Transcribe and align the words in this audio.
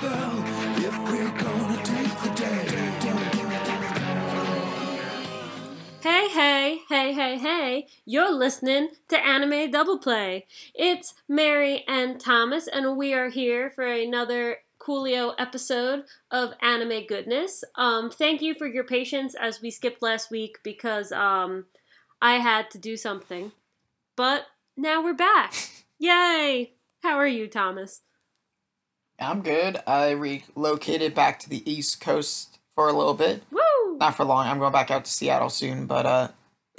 spell 0.00 0.44
if 0.78 0.98
we're 1.10 1.38
gonna 1.38 1.76
take 1.84 2.20
the 2.22 2.32
day. 2.34 2.66
Hey, 6.00 6.28
hey, 6.28 6.80
hey, 6.88 7.12
hey, 7.12 7.36
hey, 7.36 7.86
you're 8.06 8.32
listening 8.32 8.88
to 9.08 9.18
Anime 9.18 9.70
Double 9.70 9.98
Play. 9.98 10.46
It's 10.74 11.12
Mary 11.28 11.84
and 11.86 12.18
Thomas, 12.18 12.66
and 12.66 12.96
we 12.96 13.12
are 13.12 13.28
here 13.28 13.70
for 13.70 13.84
another 13.84 14.58
Coolio 14.78 15.34
episode 15.38 16.04
of 16.30 16.54
Anime 16.62 17.04
Goodness. 17.06 17.62
Um, 17.74 18.10
thank 18.10 18.40
you 18.40 18.54
for 18.54 18.66
your 18.66 18.84
patience 18.84 19.34
as 19.34 19.60
we 19.60 19.70
skipped 19.70 20.00
last 20.00 20.30
week 20.30 20.60
because 20.62 21.12
um, 21.12 21.66
I 22.22 22.36
had 22.36 22.70
to 22.70 22.78
do 22.78 22.96
something. 22.96 23.52
But 24.16 24.46
now 24.78 25.04
we're 25.04 25.12
back. 25.12 25.52
Yay! 25.98 26.72
How 27.02 27.16
are 27.16 27.26
you, 27.26 27.46
Thomas? 27.48 28.00
I'm 29.20 29.42
good. 29.42 29.78
I 29.86 30.10
relocated 30.10 31.14
back 31.14 31.38
to 31.40 31.48
the 31.48 31.68
East 31.70 32.00
Coast 32.00 32.58
for 32.74 32.88
a 32.88 32.92
little 32.92 33.14
bit. 33.14 33.42
Woo! 33.50 33.98
Not 33.98 34.16
for 34.16 34.24
long. 34.24 34.46
I'm 34.46 34.58
going 34.58 34.72
back 34.72 34.90
out 34.90 35.04
to 35.04 35.10
Seattle 35.10 35.50
soon, 35.50 35.86
but 35.86 36.06
uh 36.06 36.28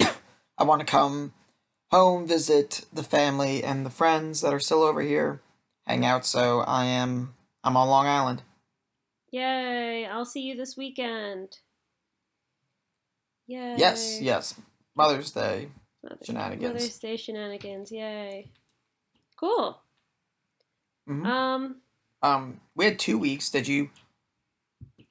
I 0.58 0.64
want 0.64 0.80
to 0.80 0.86
come 0.86 1.32
home, 1.90 2.26
visit 2.26 2.84
the 2.92 3.02
family 3.02 3.62
and 3.62 3.84
the 3.86 3.90
friends 3.90 4.40
that 4.40 4.52
are 4.52 4.60
still 4.60 4.82
over 4.82 5.02
here, 5.02 5.40
hang 5.86 6.04
out, 6.04 6.24
so 6.26 6.60
I 6.60 6.86
am 6.86 7.34
I'm 7.62 7.76
on 7.76 7.88
Long 7.88 8.06
Island. 8.06 8.42
Yay! 9.30 10.06
I'll 10.06 10.24
see 10.24 10.40
you 10.42 10.56
this 10.56 10.76
weekend. 10.76 11.58
Yay! 13.46 13.76
Yes, 13.78 14.20
yes. 14.20 14.54
Mother's 14.96 15.30
Day. 15.30 15.68
Mother- 16.02 16.18
Shenanigans. 16.24 16.74
Mother's 16.74 16.98
Day 16.98 17.16
shenanigans. 17.16 17.92
Yay! 17.92 18.50
Cool. 19.36 19.80
Mhm. 21.08 21.26
Um, 21.26 21.76
Um 22.22 22.60
we 22.74 22.84
had 22.84 22.98
2 22.98 23.18
weeks. 23.18 23.50
Did 23.50 23.66
you 23.68 23.90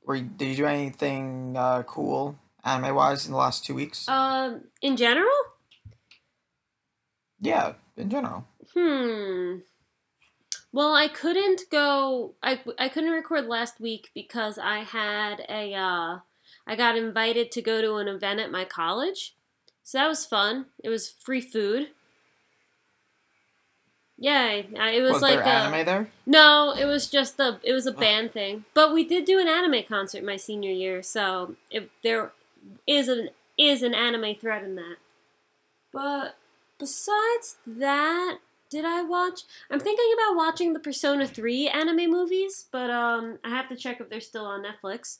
were 0.03 0.15
you- 0.15 0.23
did 0.37 0.47
you 0.49 0.55
do 0.55 0.65
anything 0.65 1.55
uh 1.57 1.83
cool 1.83 2.37
anime 2.63 2.95
wise 2.95 3.25
in 3.25 3.31
the 3.31 3.37
last 3.37 3.65
2 3.65 3.73
weeks? 3.75 4.07
um, 4.07 4.61
in 4.81 4.95
general, 4.97 5.39
yeah, 7.39 7.73
in 7.97 8.09
general. 8.09 8.45
hmm. 8.73 9.57
Well, 10.73 10.93
I 10.95 11.07
couldn't 11.09 11.63
go. 11.69 12.35
I 12.41 12.61
I 12.79 12.87
couldn't 12.87 13.11
record 13.11 13.45
last 13.45 13.81
week 13.81 14.09
because 14.15 14.57
I 14.57 14.79
had 14.79 15.41
a. 15.49 15.73
Uh, 15.73 16.19
I 16.65 16.75
got 16.77 16.95
invited 16.95 17.51
to 17.51 17.61
go 17.61 17.81
to 17.81 17.95
an 17.95 18.07
event 18.07 18.39
at 18.39 18.51
my 18.51 18.63
college, 18.63 19.35
so 19.83 19.97
that 19.97 20.07
was 20.07 20.25
fun. 20.25 20.67
It 20.81 20.87
was 20.89 21.09
free 21.09 21.41
food. 21.41 21.89
I- 24.23 24.91
It 24.91 25.01
was, 25.01 25.13
Was 25.13 25.21
like 25.23 25.43
there 25.43 25.43
a, 25.43 25.47
anime 25.47 25.85
there? 25.85 26.11
No, 26.25 26.73
it 26.77 26.85
was 26.85 27.07
just 27.09 27.39
a 27.39 27.59
it 27.63 27.73
was 27.73 27.87
a 27.87 27.91
Oh. 27.95 27.99
band 27.99 28.31
thing. 28.33 28.65
But 28.73 28.93
we 28.93 29.03
did 29.03 29.25
do 29.25 29.39
an 29.39 29.47
anime 29.47 29.83
concert 29.83 30.23
my 30.23 30.37
senior 30.37 30.71
year, 30.71 31.01
so 31.01 31.55
it, 31.69 31.89
there 32.03 32.31
is 32.87 33.07
an 33.07 33.29
is 33.57 33.81
an 33.83 33.93
anime 33.93 34.35
thread 34.35 34.63
in 34.63 34.75
that. 34.75 34.97
But 35.91 36.37
besides 36.77 37.57
that, 37.65 38.37
did 38.69 38.85
I 38.85 39.01
watch? 39.01 39.41
I'm 39.69 39.79
thinking 39.79 40.13
about 40.13 40.35
watching 40.37 40.73
the 40.73 40.79
Persona 40.79 41.27
3 41.27 41.67
anime 41.67 42.09
movies, 42.11 42.65
but 42.71 42.89
um 42.89 43.39
I 43.43 43.49
have 43.49 43.67
to 43.69 43.75
check 43.75 43.99
if 43.99 44.09
they're 44.09 44.21
still 44.21 44.45
on 44.45 44.63
Netflix. 44.63 45.17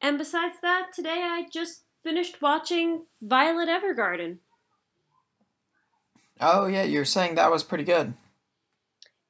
And 0.00 0.18
besides 0.18 0.56
that, 0.60 0.92
today 0.92 1.22
I 1.24 1.46
just 1.50 1.82
finished 2.02 2.42
watching 2.42 3.06
Violet 3.22 3.68
Evergarden. 3.68 4.38
Oh 6.40 6.66
yeah, 6.66 6.82
you're 6.82 7.04
saying 7.04 7.36
that 7.36 7.50
was 7.50 7.62
pretty 7.62 7.84
good. 7.84 8.14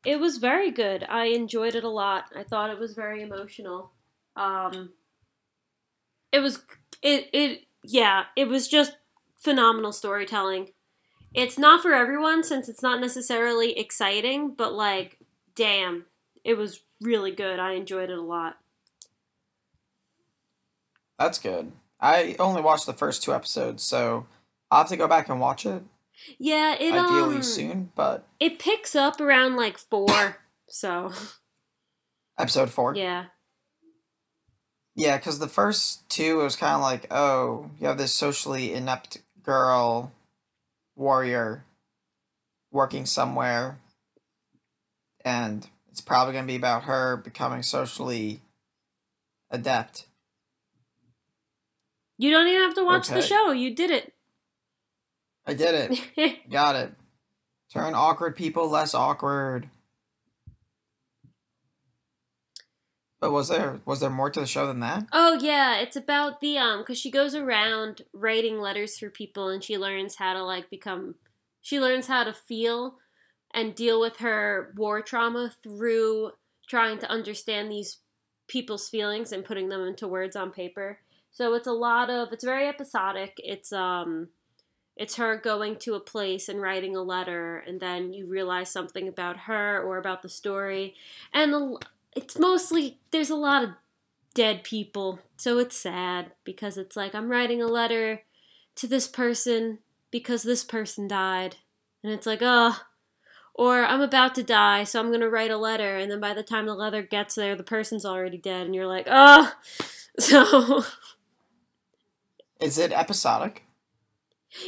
It 0.05 0.21
was 0.21 0.39
very 0.39 0.71
good. 0.71 1.05
I 1.09 1.27
enjoyed 1.27 1.75
it 1.75 1.85
a 1.85 1.89
lot. 1.89 2.27
I 2.37 2.43
thought 2.43 2.71
it 2.71 2.79
was 2.79 2.95
very 2.95 3.23
emotional. 3.23 3.93
Um 4.37 4.93
it 6.33 6.41
was 6.41 6.63
it 7.03 7.29
it 7.33 7.67
yeah, 7.83 8.25
it 8.37 8.49
was 8.49 8.69
just 8.69 8.97
phenomenal 9.37 9.93
storytelling. 9.93 10.71
It's 11.35 11.59
not 11.59 11.83
for 11.83 11.93
everyone 11.93 12.45
since 12.45 12.69
it's 12.69 12.83
not 12.83 13.01
necessarily 13.01 13.79
exciting, 13.79 14.55
but 14.55 14.73
like 14.73 15.19
damn, 15.55 16.07
it 16.45 16.55
was 16.55 16.81
really 17.01 17.31
good. 17.31 17.59
I 17.59 17.73
enjoyed 17.73 18.11
it 18.11 18.19
a 18.19 18.23
lot. 18.23 18.57
That's 21.19 21.39
good. 21.39 21.73
I 22.01 22.37
only 22.39 22.61
watched 22.61 22.87
the 22.87 22.93
first 22.93 23.23
two 23.23 23.33
episodes, 23.33 23.83
so 23.83 24.27
I'll 24.71 24.81
have 24.81 24.89
to 24.89 24.97
go 24.97 25.09
back 25.09 25.29
and 25.29 25.41
watch 25.41 25.65
it. 25.65 25.83
Yeah, 26.39 26.75
it 26.75 26.93
ideally 26.93 27.37
um 27.37 27.43
soon, 27.43 27.93
but 27.95 28.27
it 28.41 28.59
picks 28.59 28.95
up 28.95 29.21
around 29.21 29.57
like 29.57 29.79
4. 29.79 30.39
So, 30.69 31.13
episode 32.39 32.71
four. 32.71 32.95
yeah. 32.97 33.27
Yeah, 34.97 35.17
because 35.17 35.41
the 35.41 35.49
first 35.49 36.09
two, 36.09 36.41
it 36.41 36.45
was 36.45 36.57
kind 36.57 36.77
of 36.77 36.81
like, 36.81 37.13
oh, 37.13 37.71
you 37.79 37.87
have 37.89 37.99
this 37.99 38.15
socially 38.15 38.73
inept 38.73 39.19
girl 39.43 40.13
warrior 40.95 41.65
working 42.71 43.05
somewhere, 43.05 43.79
and 45.25 45.69
it's 45.91 46.01
probably 46.01 46.33
going 46.33 46.45
to 46.45 46.53
be 46.53 46.57
about 46.57 46.85
her 46.85 47.17
becoming 47.17 47.63
socially 47.63 48.41
adept. 49.51 50.07
You 52.17 52.31
don't 52.31 52.47
even 52.47 52.61
have 52.61 52.75
to 52.75 52.85
watch 52.85 53.09
the 53.09 53.23
show. 53.23 53.51
You 53.51 53.75
did 53.75 53.91
it. 53.91 54.14
I 55.47 55.55
did 55.55 55.91
it. 56.17 56.39
Got 56.51 56.77
it. 56.77 56.95
Turn 57.73 57.95
awkward 57.95 58.37
people 58.37 58.69
less 58.69 58.95
awkward. 58.95 59.69
But 63.21 63.33
was 63.33 63.49
there 63.49 63.81
was 63.87 64.01
there 64.01 64.11
more 64.11 64.29
to 64.31 64.41
the 64.41 64.47
show 64.47 64.67
than 64.67 64.81
that? 64.81 65.07
Oh 65.11 65.39
yeah, 65.41 65.79
it's 65.79 65.97
about 65.97 66.41
the 66.41 66.59
um 66.59 66.81
because 66.81 66.99
she 66.99 67.11
goes 67.11 67.35
around 67.35 68.03
writing 68.13 68.61
letters 68.61 68.99
for 68.99 69.09
people 69.09 69.49
and 69.49 69.65
she 69.65 69.79
learns 69.79 70.17
how 70.17 70.35
to 70.35 70.45
like 70.45 70.69
become 70.69 71.15
she 71.63 71.81
learns 71.81 72.07
how 72.07 72.25
to 72.25 72.35
feel 72.35 72.99
and 73.55 73.75
deal 73.75 73.99
with 73.99 74.19
her 74.19 74.75
war 74.77 75.01
trauma 75.01 75.53
through 75.63 76.33
trying 76.69 76.99
to 76.99 77.11
understand 77.11 77.71
these 77.71 77.99
people's 78.47 78.91
feelings 78.91 79.33
and 79.33 79.45
putting 79.45 79.71
them 79.71 79.81
into 79.87 80.07
words 80.07 80.37
on 80.37 80.51
paper. 80.51 80.99
So 81.31 81.55
it's 81.55 81.67
a 81.67 81.73
lot 81.73 82.11
of 82.11 82.31
it's 82.31 82.45
very 82.45 82.69
episodic. 82.69 83.35
It's 83.39 83.73
um 83.73 84.29
it's 84.97 85.17
her 85.17 85.37
going 85.37 85.77
to 85.77 85.95
a 85.95 86.01
place 86.01 86.49
and 86.49 86.63
writing 86.63 86.95
a 86.95 87.03
letter 87.03 87.59
and 87.67 87.81
then 87.81 88.13
you 88.13 88.27
realize 88.27 88.71
something 88.71 89.09
about 89.09 89.37
her 89.37 89.83
or 89.83 89.99
about 89.99 90.23
the 90.23 90.29
story 90.29 90.95
and 91.33 91.79
it's 92.15 92.39
mostly 92.39 92.99
there's 93.11 93.31
a 93.31 93.37
lot 93.37 93.65
of 93.65 93.71
dead 94.35 94.65
people. 94.65 95.21
So 95.37 95.59
it's 95.59 95.77
sad 95.77 96.33
because 96.43 96.77
it's 96.77 96.97
like 96.97 97.15
I'm 97.15 97.31
writing 97.31 97.63
a 97.63 97.67
letter 97.67 98.23
to 98.77 98.87
this 98.87 99.09
person 99.09 99.79
because 100.11 100.43
this 100.43 100.65
person 100.65 101.09
died. 101.09 101.57
And 102.03 102.13
it's 102.13 102.27
like, 102.27 102.41
oh, 102.43 102.79
or 103.55 103.85
I'm 103.85 104.01
about 104.01 104.35
to 104.35 104.43
die, 104.43 104.85
so 104.85 105.01
I'm 105.01 105.09
going 105.09 105.21
to 105.21 105.31
write 105.31 105.51
a 105.51 105.57
letter. 105.57 105.97
And 105.97 106.11
then 106.11 106.21
by 106.21 106.35
the 106.35 106.43
time 106.43 106.67
the 106.67 106.75
letter 106.75 107.03
gets 107.03 107.37
there, 107.37 107.57
the 107.57 107.63
person's 107.63 108.05
already 108.05 108.37
dead. 108.37 108.67
And 108.67 108.75
you're 108.75 108.87
like, 108.87 109.07
oh. 109.11 109.53
So, 110.17 110.85
Is 112.61 112.79
it 112.79 112.93
episodic? 112.93 113.65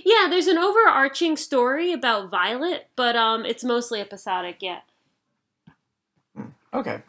Yeah, 0.05 0.27
there's 0.29 0.47
an 0.47 0.59
overarching 0.59 1.37
story 1.37 1.93
about 1.93 2.31
Violet, 2.31 2.89
but 2.97 3.17
um, 3.17 3.45
it's 3.45 3.65
mostly 3.65 4.01
episodic, 4.01 4.59
yeah. 4.61 4.81
Okay. 6.73 7.03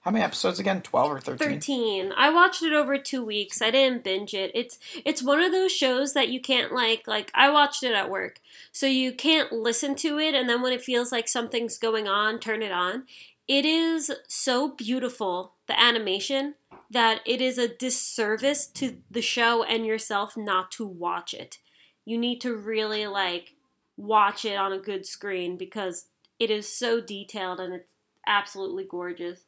How 0.00 0.10
many 0.10 0.24
episodes 0.24 0.58
again? 0.58 0.80
Twelve 0.80 1.12
or 1.12 1.20
thirteen? 1.20 1.60
13 1.60 2.12
i 2.16 2.30
watched 2.30 2.62
it 2.62 2.72
over 2.72 2.96
two 2.96 3.22
weeks 3.22 3.60
i 3.60 3.70
didn't 3.70 4.02
binge 4.02 4.32
it 4.32 4.50
it's 4.54 4.78
it's 5.04 5.22
one 5.22 5.40
of 5.40 5.52
those 5.52 5.70
shows 5.70 6.14
that 6.14 6.30
you 6.30 6.40
can't 6.40 6.72
like 6.72 7.06
like 7.06 7.30
i 7.34 7.50
watched 7.50 7.82
it 7.82 7.92
at 7.92 8.08
work 8.08 8.40
so 8.72 8.86
you 8.86 9.12
can't 9.12 9.52
listen 9.52 9.94
to 9.94 10.18
it 10.18 10.34
and 10.34 10.48
then 10.48 10.62
when 10.62 10.72
it 10.72 10.80
feels 10.80 11.12
like 11.12 11.28
something's 11.28 11.76
going 11.76 12.08
on 12.08 12.38
turn 12.38 12.62
it 12.62 12.72
on 12.72 13.04
it 13.46 13.66
is 13.66 14.10
so 14.26 14.70
beautiful 14.70 15.52
the 15.66 15.78
animation 15.78 16.54
that 16.90 17.20
it 17.26 17.40
is 17.40 17.58
a 17.58 17.68
disservice 17.68 18.66
to 18.66 18.96
the 19.10 19.22
show 19.22 19.62
and 19.62 19.84
yourself 19.84 20.34
not 20.36 20.70
to 20.70 20.86
watch 20.86 21.34
it 21.34 21.58
you 22.04 22.18
need 22.18 22.40
to 22.40 22.54
really 22.54 23.06
like 23.06 23.54
watch 23.96 24.44
it 24.44 24.56
on 24.56 24.72
a 24.72 24.78
good 24.78 25.06
screen 25.06 25.56
because 25.56 26.06
it 26.38 26.50
is 26.50 26.68
so 26.68 27.00
detailed 27.00 27.60
and 27.60 27.74
it's 27.74 27.92
absolutely 28.26 28.86
gorgeous 28.88 29.44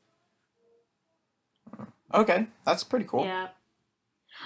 Okay, 2.14 2.46
that's 2.64 2.84
pretty 2.84 3.06
cool. 3.06 3.24
Yeah. 3.24 3.48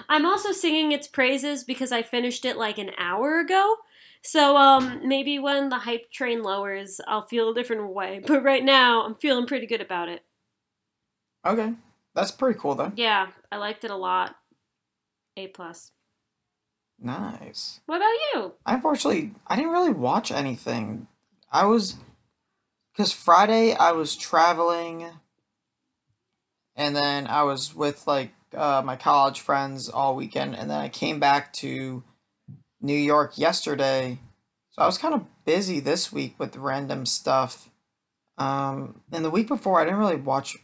I'm 0.09 0.25
also 0.25 0.51
singing 0.51 0.91
its 0.91 1.07
praises 1.07 1.63
because 1.63 1.91
I 1.91 2.01
finished 2.01 2.45
it 2.45 2.57
like 2.57 2.77
an 2.77 2.91
hour 2.97 3.39
ago. 3.39 3.75
So 4.21 4.57
um 4.57 5.01
maybe 5.07 5.39
when 5.39 5.69
the 5.69 5.77
hype 5.77 6.11
train 6.11 6.43
lowers, 6.43 6.99
I'll 7.07 7.25
feel 7.25 7.49
a 7.51 7.53
different 7.53 7.93
way. 7.93 8.21
But 8.27 8.43
right 8.43 8.63
now, 8.63 9.03
I'm 9.03 9.15
feeling 9.15 9.45
pretty 9.45 9.67
good 9.67 9.81
about 9.81 10.09
it. 10.09 10.23
Okay, 11.45 11.73
that's 12.13 12.31
pretty 12.31 12.59
cool 12.59 12.75
though. 12.75 12.91
Yeah, 12.95 13.27
I 13.51 13.57
liked 13.57 13.83
it 13.83 13.91
a 13.91 13.95
lot. 13.95 14.35
A 15.37 15.47
plus. 15.47 15.91
Nice. 16.99 17.79
What 17.85 17.97
about 17.97 18.07
you? 18.33 18.53
I 18.65 18.73
unfortunately 18.75 19.31
I 19.47 19.55
didn't 19.55 19.71
really 19.71 19.91
watch 19.91 20.31
anything. 20.31 21.07
I 21.51 21.65
was 21.65 21.95
because 22.91 23.11
Friday 23.11 23.73
I 23.73 23.91
was 23.91 24.15
traveling 24.15 25.07
and 26.77 26.95
then 26.95 27.27
I 27.27 27.43
was 27.43 27.75
with 27.75 28.05
like 28.07 28.31
uh, 28.55 28.81
my 28.85 28.95
college 28.95 29.41
friends 29.41 29.89
all 29.89 30.15
weekend, 30.15 30.55
and 30.55 30.69
then 30.69 30.79
I 30.79 30.89
came 30.89 31.19
back 31.19 31.51
to 31.53 32.03
New 32.79 32.93
York 32.95 33.37
yesterday. 33.37 34.19
So 34.69 34.83
I 34.83 34.85
was 34.85 34.99
kind 34.99 35.13
of 35.13 35.25
busy 35.43 35.79
this 35.79 36.13
week 36.13 36.35
with 36.39 36.55
random 36.55 37.05
stuff. 37.05 37.69
Um, 38.37 39.01
and 39.11 39.25
the 39.25 39.31
week 39.31 39.47
before, 39.47 39.81
I 39.81 39.85
didn't 39.85 39.99
really 39.99 40.15
watch 40.15 40.57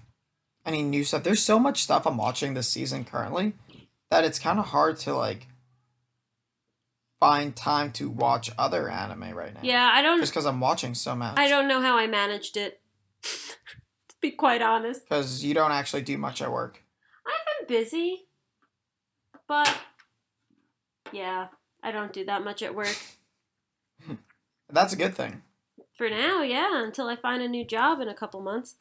any 0.66 0.84
new 0.84 1.04
stuff. 1.04 1.24
There's 1.24 1.42
so 1.42 1.60
much 1.60 1.82
stuff 1.82 2.06
I'm 2.06 2.18
watching 2.18 2.54
this 2.54 2.70
season 2.70 3.04
currently 3.04 3.54
that 4.12 4.24
it's 4.24 4.40
kind 4.40 4.60
of 4.60 4.66
hard 4.66 5.00
to 5.00 5.16
like 5.16 5.48
find 7.24 7.56
time 7.56 7.90
to 7.94 8.10
watch 8.10 8.52
other 8.58 8.90
anime 8.90 9.32
right 9.34 9.54
now. 9.54 9.62
Yeah, 9.64 9.90
I 9.94 10.02
don't. 10.02 10.20
Just 10.20 10.34
because 10.34 10.46
I'm 10.46 10.60
watching 10.60 10.94
so 10.94 11.16
much. 11.16 11.38
I 11.38 11.48
don't 11.48 11.70
know 11.70 11.80
how 11.82 11.98
I 11.98 12.06
managed 12.06 12.58
it. 12.58 12.82
to 13.24 14.16
be 14.22 14.32
quite 14.32 14.62
honest, 14.62 15.08
Because 15.08 15.44
you 15.44 15.54
don't 15.54 15.72
actually 15.72 16.02
do 16.02 16.18
much 16.18 16.42
at 16.42 16.52
work. 16.52 16.84
I've 17.26 17.68
been 17.68 17.78
busy, 17.78 18.26
but 19.48 19.74
yeah, 21.14 21.48
I 21.82 21.92
don't 21.92 22.12
do 22.12 22.26
that 22.26 22.44
much 22.44 22.62
at 22.62 22.76
work 22.76 22.98
That's 24.70 24.92
a 24.92 24.98
good 24.98 25.16
thing. 25.16 25.42
for 25.98 26.10
now. 26.10 26.42
Yeah, 26.42 26.84
until 26.84 27.08
I 27.08 27.16
find 27.16 27.42
a 27.42 27.48
new 27.48 27.66
job 27.66 28.02
in 28.02 28.10
a 28.10 28.14
couple 28.14 28.42
months. 28.42 28.76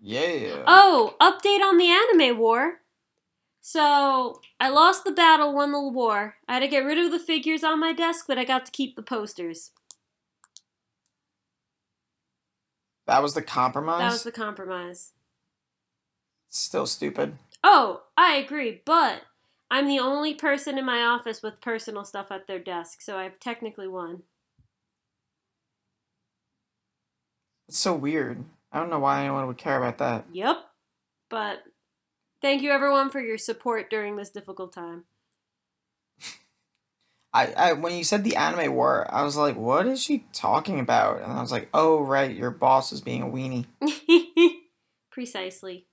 Yeah. 0.00 0.64
Oh, 0.66 1.14
update 1.20 1.62
on 1.64 1.78
the 1.78 1.88
anime 1.88 2.38
war. 2.38 2.80
So, 3.60 4.40
I 4.60 4.68
lost 4.68 5.04
the 5.04 5.12
battle, 5.12 5.54
won 5.54 5.72
the 5.72 5.80
war. 5.80 6.36
I 6.48 6.54
had 6.54 6.60
to 6.60 6.68
get 6.68 6.84
rid 6.84 6.98
of 6.98 7.10
the 7.10 7.18
figures 7.18 7.62
on 7.62 7.80
my 7.80 7.92
desk, 7.92 8.24
but 8.26 8.38
I 8.38 8.44
got 8.44 8.64
to 8.66 8.72
keep 8.72 8.96
the 8.96 9.02
posters. 9.02 9.72
That 13.06 13.22
was 13.22 13.34
the 13.34 13.42
compromise. 13.42 14.00
That 14.00 14.12
was 14.12 14.22
the 14.22 14.32
compromise. 14.32 15.12
Still 16.48 16.86
stupid. 16.86 17.38
Oh, 17.64 18.02
I 18.16 18.36
agree, 18.36 18.82
but 18.84 19.22
I'm 19.70 19.86
the 19.86 19.98
only 19.98 20.34
person 20.34 20.78
in 20.78 20.84
my 20.84 21.02
office 21.02 21.42
with 21.42 21.60
personal 21.60 22.04
stuff 22.04 22.30
at 22.30 22.46
their 22.46 22.58
desk, 22.58 23.02
so 23.02 23.18
I've 23.18 23.38
technically 23.40 23.88
won. 23.88 24.22
It's 27.68 27.78
so 27.78 27.94
weird. 27.94 28.44
I 28.72 28.78
don't 28.78 28.90
know 28.90 28.98
why 28.98 29.20
anyone 29.20 29.46
would 29.46 29.58
care 29.58 29.76
about 29.76 29.98
that. 29.98 30.26
Yep. 30.32 30.56
But 31.28 31.62
thank 32.42 32.62
you 32.62 32.70
everyone 32.70 33.10
for 33.10 33.20
your 33.20 33.38
support 33.38 33.90
during 33.90 34.16
this 34.16 34.30
difficult 34.30 34.72
time. 34.72 35.04
I, 37.32 37.46
I 37.52 37.72
when 37.74 37.94
you 37.94 38.04
said 38.04 38.24
the 38.24 38.36
anime 38.36 38.74
war, 38.74 39.06
I 39.10 39.22
was 39.22 39.36
like, 39.36 39.56
what 39.56 39.86
is 39.86 40.02
she 40.02 40.26
talking 40.32 40.80
about? 40.80 41.22
And 41.22 41.32
I 41.32 41.40
was 41.40 41.52
like, 41.52 41.68
oh 41.74 42.02
right, 42.02 42.34
your 42.34 42.50
boss 42.50 42.92
is 42.92 43.00
being 43.00 43.22
a 43.22 43.26
weenie. 43.26 43.66
Precisely. 45.10 45.86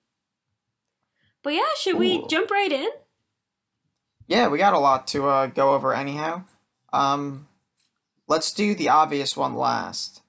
But 1.44 1.54
yeah, 1.54 1.62
should 1.78 1.98
we 1.98 2.18
Ooh. 2.18 2.28
jump 2.28 2.50
right 2.50 2.72
in? 2.72 2.90
Yeah, 4.28 4.48
we 4.48 4.58
got 4.58 4.74
a 4.74 4.80
lot 4.80 5.08
to 5.08 5.28
uh, 5.28 5.48
go 5.48 5.74
over 5.76 5.94
anyhow. 5.94 6.44
Um, 6.92 7.48
let's 8.28 8.52
do 8.52 8.74
the 8.74 8.90
obvious 8.90 9.38
one 9.38 9.56
last 9.56 10.22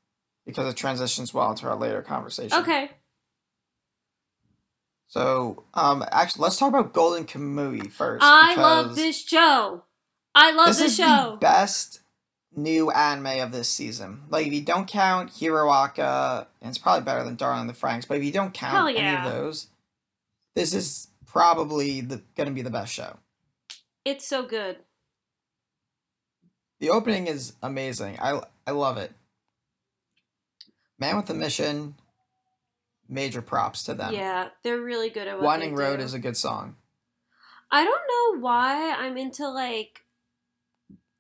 because 0.45 0.69
it 0.69 0.77
transitions 0.77 1.33
well 1.33 1.51
into 1.51 1.67
our 1.67 1.77
later 1.77 2.03
conversation. 2.03 2.59
Okay. 2.59 2.91
So, 5.09 5.65
um, 5.75 6.05
actually, 6.11 6.43
let's 6.43 6.57
talk 6.59 6.69
about 6.69 6.93
Golden 6.93 7.25
Kamui 7.25 7.91
first. 7.91 8.25
I 8.25 8.55
love 8.57 8.97
this 8.97 9.25
show. 9.27 9.85
I 10.35 10.53
love 10.53 10.67
This 10.69 10.79
this, 10.79 10.93
is 10.93 10.97
show. 10.99 11.31
the 11.33 11.37
best 11.39 12.01
new 12.55 12.91
anime 12.91 13.41
of 13.41 13.53
this 13.53 13.69
season. 13.69 14.23
Like, 14.29 14.47
if 14.47 14.53
you 14.53 14.61
don't 14.63 14.87
count 14.89 15.31
HeroAca, 15.31 16.47
and 16.61 16.69
it's 16.69 16.79
probably 16.79 17.05
better 17.05 17.25
than 17.25 17.37
Darling 17.37 17.63
in 17.63 17.67
the 17.69 17.73
FranXX, 17.73 18.09
but 18.09 18.19
if 18.19 18.25
you 18.25 18.33
don't 18.33 18.53
count 18.53 18.73
Hell 18.75 18.89
any 18.89 19.17
of 19.17 19.33
those, 19.33 19.69
this 20.55 20.75
is 20.75 21.09
probably 21.25 22.01
the 22.01 22.23
gonna 22.37 22.51
be 22.51 22.63
the 22.63 22.71
best 22.71 22.93
show. 22.93 23.19
It's 24.05 24.27
so 24.27 24.43
good. 24.45 24.79
The 26.81 26.91
opening 26.91 27.27
is 27.27 27.55
amazing. 27.63 28.19
I 28.21 28.41
I 28.67 28.73
love 28.73 28.97
it. 28.99 29.13
Man 30.99 31.17
with 31.17 31.29
a 31.31 31.35
Mission, 31.35 31.95
major 33.09 33.43
props 33.43 33.85
to 33.85 33.95
them. 33.95 34.15
Yeah, 34.15 34.49
they're 34.63 34.81
really 34.81 35.11
good 35.11 35.29
at 35.29 35.37
what 35.37 35.45
Winding 35.45 35.75
Road 35.75 35.99
do. 35.99 36.03
is 36.05 36.15
a 36.15 36.19
good 36.19 36.37
song. 36.37 36.77
I 37.71 37.85
don't 37.85 38.03
know 38.37 38.41
why 38.41 38.93
I'm 38.93 39.17
into 39.17 39.49
like 39.49 40.03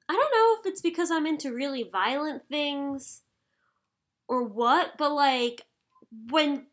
I 0.09 0.13
don't 0.13 0.33
know 0.33 0.57
if 0.61 0.73
it's 0.73 0.81
because 0.81 1.11
I'm 1.11 1.27
into 1.27 1.53
really 1.53 1.83
violent 1.83 2.43
things 2.49 3.23
or 4.29 4.45
what, 4.45 4.97
but 4.97 5.13
like 5.13 5.63
when 6.31 6.67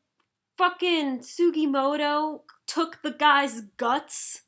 fucking 0.57 1.19
Sugimoto 1.19 2.41
took 2.67 3.01
the 3.01 3.11
guy's 3.11 3.61
guts 3.77 4.41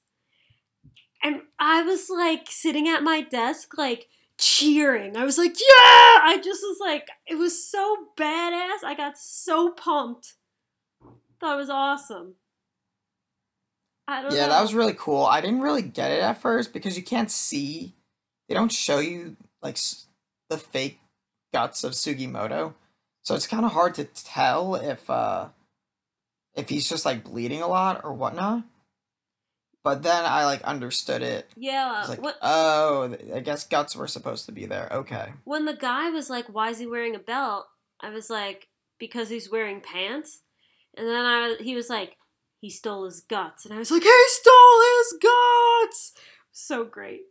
and 1.23 1.41
I 1.57 1.81
was 1.81 2.09
like 2.09 2.47
sitting 2.49 2.87
at 2.87 3.01
my 3.01 3.21
desk 3.21 3.77
like 3.77 4.07
cheering. 4.37 5.17
I 5.17 5.23
was 5.25 5.37
like, 5.37 5.55
"Yeah!" 5.59 6.19
I 6.21 6.39
just 6.43 6.61
was 6.61 6.77
like 6.79 7.07
it 7.25 7.35
was 7.35 7.67
so 7.67 8.09
badass. 8.15 8.83
I 8.83 8.93
got 8.95 9.17
so 9.17 9.71
pumped. 9.71 10.33
It 11.53 11.57
was 11.57 11.69
awesome. 11.69 12.35
I 14.07 14.21
don't 14.21 14.33
Yeah, 14.33 14.43
know. 14.43 14.49
that 14.49 14.61
was 14.61 14.73
really 14.73 14.93
cool. 14.97 15.25
I 15.25 15.41
didn't 15.41 15.61
really 15.61 15.81
get 15.81 16.11
it 16.11 16.21
at 16.21 16.39
first 16.41 16.73
because 16.73 16.95
you 16.95 17.03
can't 17.03 17.31
see. 17.31 17.93
They 18.47 18.53
don't 18.55 18.71
show 18.71 18.99
you 18.99 19.35
like 19.63 19.77
the 20.49 20.57
fake 20.57 20.99
guts 21.53 21.83
of 21.83 21.93
Sugimoto, 21.93 22.75
so 23.23 23.33
it's 23.33 23.47
kind 23.47 23.65
of 23.65 23.71
hard 23.71 23.95
to 23.95 24.03
tell 24.05 24.75
if 24.75 25.09
uh 25.09 25.49
if 26.53 26.69
he's 26.69 26.87
just 26.87 27.05
like 27.05 27.23
bleeding 27.23 27.61
a 27.61 27.67
lot 27.67 28.01
or 28.03 28.13
whatnot. 28.13 28.63
But 29.83 30.03
then 30.03 30.23
I 30.25 30.45
like 30.45 30.61
understood 30.63 31.21
it. 31.21 31.47
I 31.51 31.53
Yeah, 31.57 31.99
was 31.99 32.09
like, 32.09 32.21
what, 32.21 32.37
oh, 32.41 33.15
I 33.33 33.39
guess 33.39 33.67
guts 33.67 33.95
were 33.95 34.07
supposed 34.07 34.45
to 34.47 34.51
be 34.51 34.65
there. 34.65 34.87
Okay. 34.91 35.33
when 35.43 35.65
the 35.65 35.75
guy 35.75 36.09
was 36.09 36.29
like, 36.29 36.45
"Why 36.47 36.69
is 36.69 36.79
he 36.79 36.85
wearing 36.87 37.15
a 37.15 37.19
belt?" 37.19 37.65
I 37.99 38.09
was 38.09 38.29
like, 38.29 38.67
"Because 38.99 39.29
he's 39.29 39.49
wearing 39.51 39.81
pants." 39.81 40.41
And 40.97 41.07
then 41.07 41.25
I, 41.25 41.55
he 41.59 41.75
was 41.75 41.89
like, 41.89 42.17
"He 42.61 42.69
stole 42.69 43.05
his 43.05 43.21
guts," 43.21 43.65
and 43.65 43.73
I 43.73 43.77
was 43.79 43.91
like, 43.91 44.03
"He 44.03 44.23
stole 44.27 44.81
his 44.97 45.19
guts!" 45.21 46.13
So 46.51 46.83
great, 46.85 47.21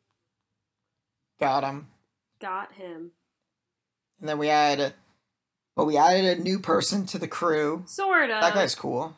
Got 1.40 1.64
him. 1.64 1.88
got 2.40 2.74
him. 2.74 3.12
And 4.20 4.28
then 4.28 4.38
we 4.38 4.48
had, 4.48 4.92
well, 5.76 5.86
we 5.86 5.96
added 5.96 6.38
a 6.38 6.42
new 6.42 6.58
person 6.58 7.06
to 7.06 7.18
the 7.18 7.26
crew. 7.28 7.82
Sorta. 7.86 8.38
That 8.40 8.54
guy's 8.54 8.74
cool. 8.74 9.16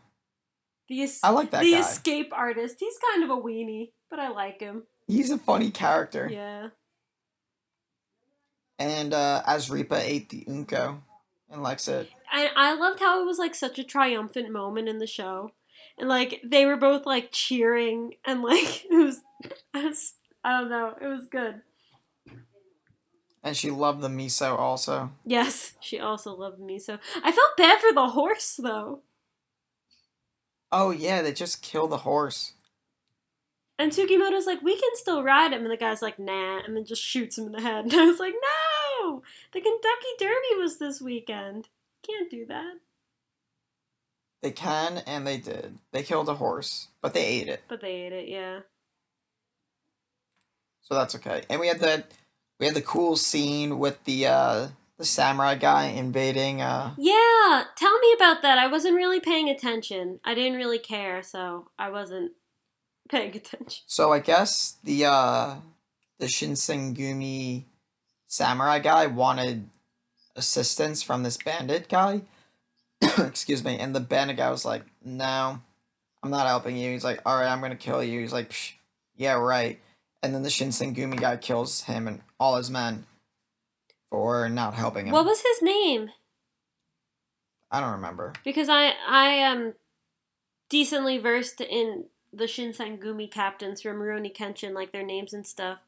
the 0.89 1.03
es- 1.03 1.21
I 1.25 1.31
like 1.31 1.51
that 1.51 1.63
the 1.63 1.73
guy. 1.73 1.81
escape 1.81 2.31
artist. 2.33 2.77
He's 2.79 2.97
kind 3.11 3.25
of 3.25 3.31
a 3.31 3.41
weenie, 3.41 3.91
but 4.11 4.19
I 4.21 4.29
like 4.29 4.61
him. 4.61 4.85
He's 5.09 5.31
a 5.31 5.39
funny 5.39 5.71
character. 5.71 6.29
Yeah. 6.33 6.69
And 8.79 9.13
uh, 9.15 9.43
Asirpa 9.47 9.99
ate 10.01 10.29
the 10.29 10.45
Unko 10.49 11.01
and 11.51 11.63
likes 11.63 11.89
it. 11.89 12.11
And 12.33 12.51
I 12.57 12.75
loved 12.75 13.01
how 13.01 13.21
it 13.21 13.27
was 13.27 13.39
like 13.39 13.55
such 13.55 13.79
a 13.79 13.85
triumphant 13.85 14.51
moment 14.51 14.89
in 14.89 14.99
the 14.99 15.07
show. 15.07 15.53
And 15.99 16.09
like 16.09 16.41
they 16.45 16.67
were 16.67 16.77
both 16.77 17.07
like 17.07 17.31
cheering 17.33 18.15
and 18.25 18.43
like 18.43 18.85
it 18.91 19.05
was 19.05 19.21
I, 19.75 19.87
was, 19.87 20.15
I 20.45 20.61
don't 20.61 20.71
know, 20.71 20.95
it 21.01 21.07
was 21.07 21.29
good. 21.29 21.63
And 23.43 23.57
she 23.57 23.71
loved 23.71 24.01
the 24.01 24.09
miso 24.09 24.59
also. 24.59 25.13
Yes, 25.25 25.75
she 25.81 26.01
also 26.01 26.35
loved 26.35 26.59
miso. 26.59 26.99
I 27.23 27.31
felt 27.31 27.57
bad 27.57 27.81
for 27.81 27.93
the 27.93 28.09
horse 28.09 28.59
though. 28.61 29.01
Oh 30.73 30.91
yeah, 30.91 31.23
they 31.23 31.33
just 31.33 31.63
killed 31.63 31.91
the 31.91 31.99
horse. 31.99 32.55
And 33.79 33.93
Tsukimoto's 33.93 34.47
like, 34.47 34.63
we 34.63 34.75
can 34.75 34.91
still 34.95 35.23
ride 35.23 35.53
him, 35.53 35.63
and 35.63 35.71
the 35.71 35.77
guy's 35.77 36.01
like, 36.01 36.19
nah, 36.19 36.61
and 36.65 36.75
then 36.75 36.87
just 36.87 37.03
shoots 37.03 37.37
him 37.37 37.47
in 37.47 37.53
the 37.53 37.61
head. 37.61 37.85
And 37.93 37.95
I 37.95 38.07
was 38.07 38.19
like, 38.19 38.33
no! 38.33 39.23
The 39.53 39.61
Kentucky 39.61 40.07
Derby 40.19 40.59
was 40.59 40.79
this 40.79 41.01
weekend. 41.01 41.69
Can't 42.07 42.31
do 42.31 42.47
that. 42.47 42.75
They 44.43 44.51
can 44.53 44.99
and 45.07 45.27
they 45.27 45.39
did. 45.39 45.79
They 45.93 46.03
killed 46.03 46.29
a 46.29 46.35
horse, 46.35 46.89
but 47.01 47.15
they 47.15 47.25
ate 47.25 47.49
it, 47.49 47.63
But 47.69 47.81
they 47.81 47.93
ate 48.07 48.13
it, 48.13 48.29
yeah. 48.29 48.61
so 50.83 50.95
that's 50.95 51.15
okay. 51.17 51.43
And 51.51 51.61
we 51.61 51.67
had 51.69 51.81
the 51.81 52.05
we 52.61 52.67
had 52.67 52.75
the 52.77 52.83
cool 52.83 53.17
scene 53.17 53.79
with 53.79 54.05
the 54.05 54.27
uh 54.27 54.69
the 54.99 55.05
samurai 55.05 55.57
guy 55.57 55.87
invading 55.87 56.61
uh 56.61 56.95
Yeah, 56.97 57.65
tell 57.77 57.99
me 57.99 58.13
about 58.15 58.43
that. 58.43 58.59
I 58.59 58.69
wasn't 58.69 58.95
really 58.97 59.21
paying 59.21 59.49
attention. 59.49 60.21
I 60.25 60.35
didn't 60.35 60.59
really 60.59 60.79
care, 60.79 61.23
so 61.23 61.69
I 61.79 61.91
wasn't 61.91 62.33
paying 63.11 63.35
attention. 63.35 63.83
So 63.87 64.13
I 64.13 64.21
guess 64.21 64.77
the 64.85 65.07
uh 65.07 65.57
the 66.19 66.27
Shinsengumi 66.27 67.65
samurai 68.29 68.79
guy 68.79 69.07
wanted 69.07 69.69
assistance 70.37 71.03
from 71.03 71.23
this 71.23 71.37
bandit 71.37 71.89
guy. 71.89 72.23
Excuse 73.19 73.65
me, 73.65 73.79
and 73.79 73.95
the 73.95 74.01
bandit 74.01 74.37
guy 74.37 74.51
was 74.51 74.65
like, 74.65 74.83
"No, 75.05 75.61
I'm 76.23 76.31
not 76.31 76.47
helping 76.47 76.77
you." 76.77 76.93
He's 76.93 77.05
like, 77.05 77.21
"All 77.27 77.37
right, 77.39 77.51
I'm 77.51 77.61
gonna 77.61 77.77
kill 77.77 78.03
you." 78.03 78.21
He's 78.21 78.33
like, 78.33 78.51
Psh, 78.51 78.73
"Yeah, 79.17 79.35
right." 79.35 79.81
And 80.23 80.35
then 80.35 80.43
the 80.43 80.49
Shinsengumi 80.49 81.21
guy 81.21 81.37
kills 81.37 81.83
him 81.83 82.09
and 82.09 82.21
all 82.41 82.57
his 82.57 82.71
men 82.71 83.07
for 84.09 84.49
not 84.49 84.75
helping 84.75 85.07
him. 85.07 85.13
What 85.13 85.27
was 85.27 85.43
his 85.43 85.63
name? 85.63 86.11
I 87.71 87.81
don't 87.81 87.93
remember. 87.93 88.33
Because 88.45 88.69
I 88.69 88.93
I 89.09 89.29
am 89.29 89.75
decently 90.69 91.19
versed 91.19 91.61
in 91.61 92.07
the 92.33 92.45
Shinsengumi 92.45 93.31
captains 93.31 93.83
from 93.83 93.97
Rurouni 93.97 94.35
Kenshin, 94.35 94.73
like 94.75 94.93
their 94.93 95.05
names 95.05 95.33
and 95.33 95.47
stuff. 95.47 95.79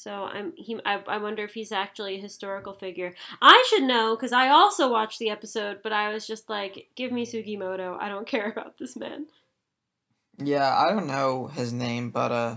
So 0.00 0.24
I'm 0.24 0.54
he. 0.56 0.80
I, 0.86 1.02
I 1.06 1.18
wonder 1.18 1.44
if 1.44 1.52
he's 1.52 1.72
actually 1.72 2.16
a 2.16 2.22
historical 2.22 2.72
figure. 2.72 3.14
I 3.42 3.66
should 3.68 3.82
know 3.82 4.16
because 4.16 4.32
I 4.32 4.48
also 4.48 4.90
watched 4.90 5.18
the 5.18 5.28
episode, 5.28 5.80
but 5.82 5.92
I 5.92 6.10
was 6.10 6.26
just 6.26 6.48
like, 6.48 6.88
"Give 6.96 7.12
me 7.12 7.26
Sugimoto. 7.26 7.98
I 8.00 8.08
don't 8.08 8.26
care 8.34 8.48
about 8.48 8.78
this 8.78 8.96
man." 8.96 9.26
Yeah, 10.38 10.74
I 10.74 10.88
don't 10.88 11.06
know 11.06 11.48
his 11.48 11.74
name, 11.74 12.08
but 12.08 12.32
uh, 12.32 12.56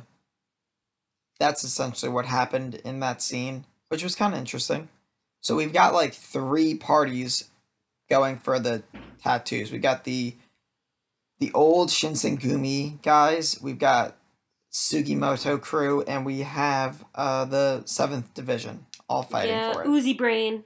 that's 1.38 1.66
essentially 1.66 2.10
what 2.10 2.26
happened 2.26 2.76
in 2.86 3.02
that 3.02 3.22
scene, 3.22 3.66
which 3.90 4.04
was 4.04 4.16
kind 4.16 4.34
of 4.34 4.40
interesting. 4.40 4.88
So 5.42 5.58
we've 5.58 5.74
got 5.74 5.94
like 5.94 6.14
three 6.14 6.76
parties 6.76 7.50
going 8.10 8.38
for 8.38 8.58
the 8.58 8.84
tattoos. 9.22 9.70
We 9.70 9.80
got 9.80 10.06
the 10.06 10.38
the 11.40 11.52
old 11.54 11.90
Shinsengumi 11.90 13.02
guys. 13.02 13.60
We've 13.62 13.78
got 13.78 14.16
Sugimoto 14.74 15.62
crew, 15.62 16.02
and 16.04 16.26
we 16.26 16.40
have 16.40 17.06
uh 17.14 17.46
the 17.46 17.84
seventh 17.86 18.34
division 18.34 18.86
all 19.08 19.22
fighting 19.24 19.52
yeah, 19.56 19.74
for 19.74 19.84
it. 19.84 19.88
Uzi 19.88 20.18
Brain. 20.18 20.64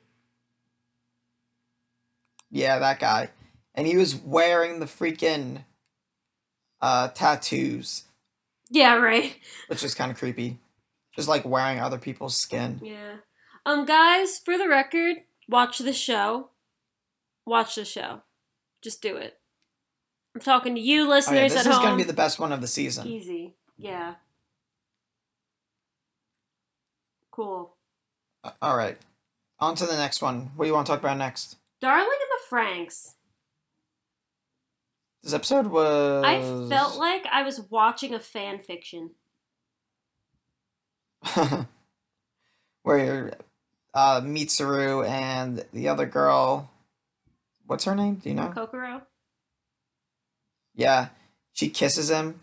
Yeah, 2.49 2.79
that 2.79 2.99
guy. 2.99 3.31
And 3.75 3.85
he 3.85 3.97
was 3.97 4.15
wearing 4.15 4.79
the 4.79 4.85
freaking 4.85 5.65
uh 6.81 7.09
tattoos, 7.09 8.03
Yeah, 8.69 8.95
right. 8.95 9.35
which 9.67 9.83
is 9.83 9.93
kind 9.93 10.11
of 10.11 10.17
creepy. 10.17 10.57
Just 11.15 11.27
like 11.27 11.45
wearing 11.45 11.79
other 11.79 11.97
people's 11.97 12.35
skin. 12.37 12.79
Yeah. 12.83 13.15
Um, 13.65 13.85
guys, 13.85 14.39
for 14.39 14.57
the 14.57 14.69
record, 14.69 15.17
watch 15.49 15.79
the 15.79 15.91
show. 15.93 16.51
Watch 17.45 17.75
the 17.75 17.83
show. 17.85 18.21
Just 18.83 19.01
do 19.01 19.17
it. 19.17 19.37
I'm 20.35 20.41
talking 20.41 20.75
to 20.75 20.81
you, 20.81 21.01
Oh, 21.01 21.03
yeah, 21.05 21.09
listeners 21.09 21.53
this 21.53 21.65
at 21.65 21.69
is 21.69 21.75
home. 21.75 21.85
going 21.85 21.97
to 21.97 22.03
be 22.03 22.07
the 22.07 22.13
best 22.15 22.39
one 22.39 22.51
of 22.51 22.61
the 22.61 22.67
season. 22.67 23.07
Easy. 23.07 23.55
Yeah. 23.77 24.15
Cool. 27.31 27.75
Uh, 28.43 28.51
All 28.61 28.75
right. 28.75 28.97
On 29.59 29.75
to 29.75 29.85
the 29.85 29.95
next 29.95 30.21
one. 30.21 30.51
What 30.55 30.65
do 30.65 30.69
you 30.69 30.73
want 30.73 30.87
to 30.87 30.91
talk 30.91 30.99
about 30.99 31.17
next? 31.17 31.57
Darling 31.81 32.07
in 32.07 32.27
the 32.29 32.55
FranXX. 32.55 33.13
This 35.23 35.33
episode 35.33 35.67
was. 35.67 36.23
I 36.25 36.39
felt 36.69 36.97
like 36.97 37.25
I 37.31 37.43
was 37.43 37.61
watching 37.69 38.13
a 38.13 38.19
fan 38.19 38.59
fiction. 38.59 39.11
where 42.83 43.33
uh, 43.93 44.21
Mitsuru 44.21 45.07
and 45.07 45.65
the 45.73 45.89
other 45.89 46.05
girl. 46.05 46.71
What's 47.65 47.83
her 47.83 47.95
name? 47.95 48.15
Do 48.15 48.29
you 48.29 48.35
know? 48.35 48.47
Kokoro. 48.55 49.01
Yeah, 50.73 51.09
she 51.51 51.69
kisses 51.69 52.09
him 52.09 52.39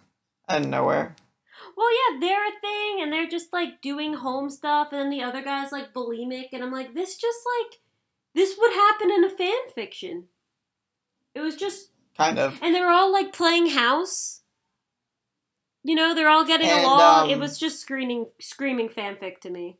out 0.48 0.62
of 0.62 0.68
nowhere. 0.68 1.14
Well, 1.76 1.88
yeah, 2.12 2.20
they're 2.20 2.46
a 2.48 2.60
thing, 2.60 3.02
and 3.02 3.12
they're 3.12 3.28
just 3.28 3.52
like 3.52 3.80
doing 3.82 4.14
home 4.14 4.50
stuff, 4.50 4.88
and 4.92 5.00
then 5.00 5.10
the 5.10 5.22
other 5.22 5.42
guy's 5.42 5.72
like 5.72 5.92
bulimic, 5.92 6.48
and 6.52 6.62
I'm 6.62 6.72
like, 6.72 6.94
this 6.94 7.16
just 7.16 7.38
like 7.60 7.80
this 8.34 8.56
would 8.58 8.72
happen 8.72 9.10
in 9.10 9.24
a 9.24 9.30
fan 9.30 9.68
fiction. 9.74 10.24
It 11.34 11.40
was 11.40 11.56
just, 11.56 11.90
Kind 12.16 12.38
of. 12.38 12.58
and 12.62 12.74
they 12.74 12.80
were 12.80 12.88
all 12.90 13.12
like 13.12 13.32
playing 13.32 13.68
house. 13.70 14.40
You 15.82 15.94
know, 15.94 16.14
they're 16.14 16.28
all 16.28 16.44
getting 16.46 16.68
And, 16.68 16.84
along. 16.84 17.30
it 17.30 17.34
um, 17.34 17.40
was 17.40 17.58
just 17.58 17.80
screaming, 17.80 18.26
screaming 18.40 18.88
fanfic 18.88 19.40
to 19.40 19.50
me. 19.50 19.78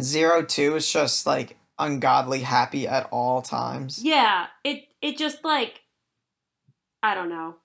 Zero 0.00 0.42
two 0.42 0.76
is 0.76 0.90
just 0.90 1.26
like 1.26 1.56
ungodly 1.78 2.40
happy 2.40 2.86
at 2.88 3.08
all 3.10 3.42
times. 3.42 4.02
Yeah, 4.02 4.46
it 4.64 4.84
it 5.02 5.18
just 5.18 5.44
like, 5.44 5.82
I 7.02 7.14
don't 7.14 7.28
know. 7.28 7.56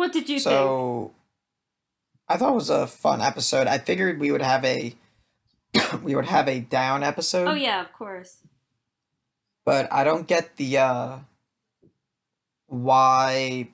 What 0.00 0.14
did 0.14 0.30
you 0.30 0.36
think? 0.36 0.44
so 0.44 1.12
I 2.26 2.38
thought 2.38 2.52
it 2.52 2.54
was 2.54 2.70
a 2.70 2.86
fun 2.86 3.20
episode. 3.20 3.66
I 3.66 3.76
figured 3.76 4.18
we 4.18 4.32
would 4.32 4.40
have 4.40 4.64
a 4.64 4.94
we 6.02 6.16
would 6.16 6.24
have 6.24 6.48
a 6.48 6.60
down 6.60 7.02
episode. 7.02 7.46
Oh 7.46 7.52
yeah, 7.52 7.82
of 7.82 7.92
course. 7.92 8.38
But 9.66 9.92
I 9.92 10.04
don't 10.04 10.26
get 10.26 10.56
the 10.56 10.78
uh 10.78 11.18
why 12.68 13.68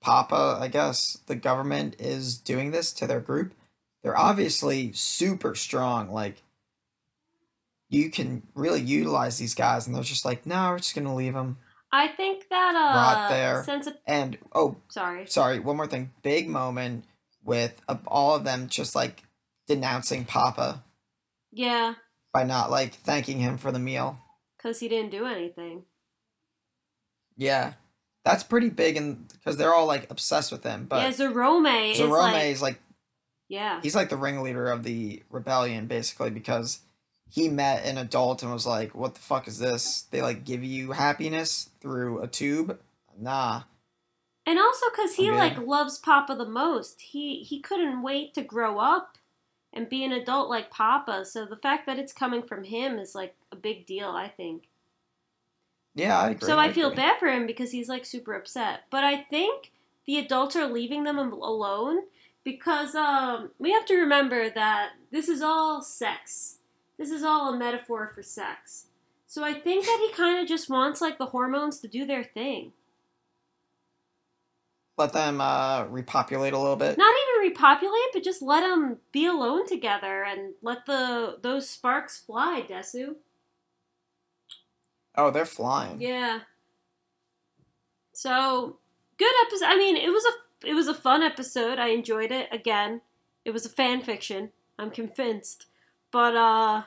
Papa, 0.00 0.56
I 0.58 0.68
guess, 0.68 1.18
the 1.26 1.36
government 1.36 1.96
is 1.98 2.38
doing 2.38 2.70
this 2.70 2.90
to 2.94 3.06
their 3.06 3.20
group. 3.20 3.52
They're 4.02 4.16
obviously 4.16 4.92
super 4.92 5.54
strong. 5.54 6.10
Like 6.10 6.42
you 7.90 8.08
can 8.08 8.44
really 8.54 8.80
utilize 8.80 9.36
these 9.36 9.54
guys 9.54 9.86
and 9.86 9.94
they're 9.94 10.02
just 10.02 10.24
like, 10.24 10.46
"No, 10.46 10.70
we're 10.70 10.78
just 10.78 10.94
going 10.94 11.06
to 11.06 11.12
leave 11.12 11.34
them." 11.34 11.58
I 11.92 12.06
think 12.08 12.48
that 12.50 12.74
uh, 12.74 12.78
Right 12.96 13.28
there. 13.30 13.64
sense 13.64 13.86
of 13.86 13.96
And 14.06 14.38
oh, 14.54 14.76
sorry. 14.88 15.26
sorry, 15.26 15.58
one 15.58 15.76
more 15.76 15.86
thing. 15.86 16.10
Big 16.22 16.48
moment 16.48 17.04
with 17.44 17.80
uh, 17.88 17.96
all 18.06 18.34
of 18.36 18.44
them 18.44 18.68
just 18.68 18.94
like 18.94 19.24
denouncing 19.66 20.24
Papa 20.24 20.84
Yeah, 21.52 21.94
by 22.32 22.44
not 22.44 22.70
like 22.70 22.94
thanking 22.94 23.38
him 23.38 23.58
for 23.58 23.72
the 23.72 23.78
meal. 23.80 24.18
because 24.56 24.78
he 24.80 24.88
didn't 24.88 25.10
do 25.10 25.26
anything. 25.26 25.82
Yeah. 27.36 27.74
That's 28.24 28.42
pretty 28.44 28.68
big 28.68 28.96
and 28.96 29.26
because 29.32 29.56
they're 29.56 29.74
all 29.74 29.86
like 29.86 30.10
obsessed 30.10 30.52
with 30.52 30.62
him. 30.62 30.82
yeah, 30.92 31.08
But 31.08 31.14
Zorome, 31.14 31.92
is 31.92 32.00
like, 32.00 32.44
is 32.44 32.62
like 32.62 32.80
yeah, 33.48 33.80
he's 33.82 33.96
like 33.96 34.10
the 34.10 34.16
ringleader 34.16 34.70
of 34.70 34.84
the 34.84 35.22
rebellion 35.30 35.86
basically 35.86 36.30
because 36.30 36.80
he 37.30 37.48
met 37.48 37.84
an 37.84 37.98
adult 37.98 38.42
and 38.42 38.52
was 38.52 38.66
like, 38.66 38.94
"What 38.94 39.14
the 39.14 39.20
fuck 39.20 39.48
is 39.48 39.58
this? 39.58 40.02
They 40.10 40.22
like 40.22 40.44
give 40.44 40.62
you 40.64 40.92
happiness 40.92 41.70
through 41.80 42.22
a 42.22 42.26
tube? 42.26 42.78
Nah." 43.18 43.62
and 44.50 44.58
also 44.58 44.86
because 44.90 45.14
he 45.14 45.30
like 45.30 45.58
loves 45.58 45.98
Papa 45.98 46.34
the 46.34 46.48
most. 46.48 47.00
He 47.00 47.42
he 47.42 47.60
couldn't 47.60 48.02
wait 48.02 48.34
to 48.34 48.42
grow 48.42 48.78
up 48.78 49.16
and 49.72 49.88
be 49.88 50.04
an 50.04 50.12
adult 50.12 50.50
like 50.50 50.70
Papa. 50.70 51.24
So 51.24 51.44
the 51.44 51.56
fact 51.56 51.86
that 51.86 51.98
it's 51.98 52.12
coming 52.12 52.42
from 52.42 52.64
him 52.64 52.98
is 52.98 53.14
like 53.14 53.36
a 53.52 53.56
big 53.56 53.86
deal. 53.86 54.08
I 54.08 54.28
think. 54.28 54.64
Yeah, 55.94 56.18
I 56.18 56.30
agree. 56.30 56.48
So 56.48 56.58
I 56.58 56.72
feel 56.72 56.88
agree. 56.88 56.96
bad 56.96 57.18
for 57.18 57.28
him 57.28 57.46
because 57.46 57.70
he's 57.70 57.88
like 57.88 58.04
super 58.04 58.34
upset. 58.34 58.80
But 58.90 59.04
I 59.04 59.18
think 59.18 59.72
the 60.06 60.18
adults 60.18 60.56
are 60.56 60.66
leaving 60.66 61.04
them 61.04 61.18
alone 61.18 62.02
because 62.42 62.94
um, 62.94 63.50
we 63.58 63.72
have 63.72 63.84
to 63.86 63.96
remember 63.96 64.50
that 64.50 64.90
this 65.12 65.28
is 65.28 65.42
all 65.42 65.82
sex. 65.82 66.56
This 67.00 67.10
is 67.10 67.24
all 67.24 67.54
a 67.54 67.56
metaphor 67.56 68.12
for 68.14 68.22
sex. 68.22 68.88
So 69.26 69.42
I 69.42 69.54
think 69.54 69.86
that 69.86 70.06
he 70.06 70.12
kind 70.14 70.38
of 70.38 70.46
just 70.46 70.68
wants 70.68 71.00
like 71.00 71.16
the 71.16 71.24
hormones 71.24 71.78
to 71.78 71.88
do 71.88 72.04
their 72.04 72.22
thing. 72.22 72.74
Let 74.98 75.14
them 75.14 75.40
uh 75.40 75.86
repopulate 75.86 76.52
a 76.52 76.58
little 76.58 76.76
bit. 76.76 76.98
Not 76.98 77.14
even 77.14 77.48
repopulate, 77.48 78.12
but 78.12 78.22
just 78.22 78.42
let 78.42 78.60
them 78.60 78.98
be 79.12 79.24
alone 79.24 79.66
together 79.66 80.24
and 80.24 80.52
let 80.60 80.84
the 80.84 81.38
those 81.40 81.70
sparks 81.70 82.18
fly, 82.18 82.66
Desu. 82.68 83.14
Oh, 85.14 85.30
they're 85.30 85.46
flying. 85.46 86.02
Yeah. 86.02 86.40
So 88.12 88.76
good 89.16 89.32
episode. 89.46 89.68
I 89.68 89.76
mean, 89.78 89.96
it 89.96 90.10
was 90.10 90.24
a 90.26 90.68
it 90.68 90.74
was 90.74 90.86
a 90.86 90.92
fun 90.92 91.22
episode. 91.22 91.78
I 91.78 91.88
enjoyed 91.88 92.30
it. 92.30 92.50
Again, 92.52 93.00
it 93.46 93.52
was 93.52 93.64
a 93.64 93.70
fan 93.70 94.02
fiction. 94.02 94.50
I'm 94.78 94.90
convinced, 94.90 95.64
but 96.12 96.36
uh, 96.36 96.82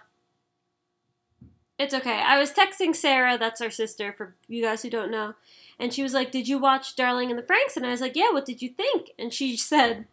it's 1.78 1.94
okay. 1.94 2.22
I 2.22 2.40
was 2.40 2.52
texting 2.52 2.96
Sarah. 2.96 3.38
That's 3.38 3.62
our 3.62 3.70
sister. 3.70 4.14
For 4.14 4.36
you 4.48 4.64
guys 4.64 4.82
who 4.82 4.90
don't 4.90 5.12
know, 5.12 5.34
and 5.80 5.94
she 5.94 6.04
was 6.04 6.14
like, 6.14 6.32
"Did 6.32 6.48
you 6.48 6.58
watch 6.58 6.96
Darling 6.96 7.30
in 7.30 7.36
the 7.36 7.44
FranXX?" 7.44 7.78
And 7.78 7.86
I 7.86 7.92
was 7.92 8.02
like, 8.02 8.16
"Yeah." 8.16 8.32
What 8.32 8.46
did 8.46 8.62
you 8.62 8.70
think? 8.70 9.12
And 9.18 9.34
she 9.34 9.58
said. 9.72 10.08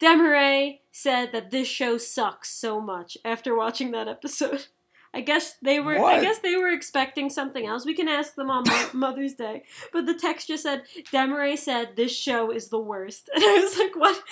Demaray 0.00 0.78
said 0.90 1.30
that 1.32 1.50
this 1.50 1.68
show 1.68 1.98
sucks 1.98 2.50
so 2.50 2.80
much 2.80 3.18
after 3.22 3.54
watching 3.54 3.90
that 3.90 4.08
episode. 4.08 4.64
I 5.12 5.20
guess 5.20 5.56
they 5.60 5.78
were. 5.78 6.00
What? 6.00 6.14
I 6.14 6.20
guess 6.22 6.38
they 6.38 6.56
were 6.56 6.70
expecting 6.70 7.28
something 7.28 7.66
else. 7.66 7.84
We 7.84 7.94
can 7.94 8.08
ask 8.08 8.34
them 8.34 8.50
on 8.50 8.64
Mother's 8.94 9.34
Day. 9.34 9.64
But 9.92 10.06
the 10.06 10.14
text 10.14 10.48
just 10.48 10.62
said, 10.62 10.84
"Demaray 11.12 11.58
said 11.58 11.96
this 11.96 12.16
show 12.16 12.50
is 12.50 12.68
the 12.68 12.78
worst," 12.78 13.28
and 13.34 13.44
I 13.44 13.60
was 13.60 13.76
like, 13.76 13.94
"What?" 13.96 14.22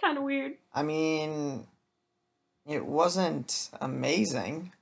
kind 0.00 0.18
of 0.18 0.24
weird. 0.24 0.54
I 0.74 0.82
mean, 0.82 1.66
it 2.66 2.84
wasn't 2.86 3.70
amazing, 3.80 4.72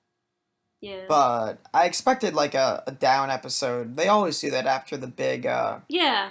Yeah. 0.80 1.04
but 1.08 1.58
I 1.74 1.86
expected 1.86 2.34
like 2.34 2.54
a, 2.54 2.82
a 2.86 2.92
down 2.92 3.30
episode. 3.30 3.96
They 3.96 4.08
always 4.08 4.40
do 4.40 4.50
that 4.50 4.66
after 4.66 4.96
the 4.96 5.06
big 5.08 5.46
uh 5.46 5.80
yeah. 5.88 6.30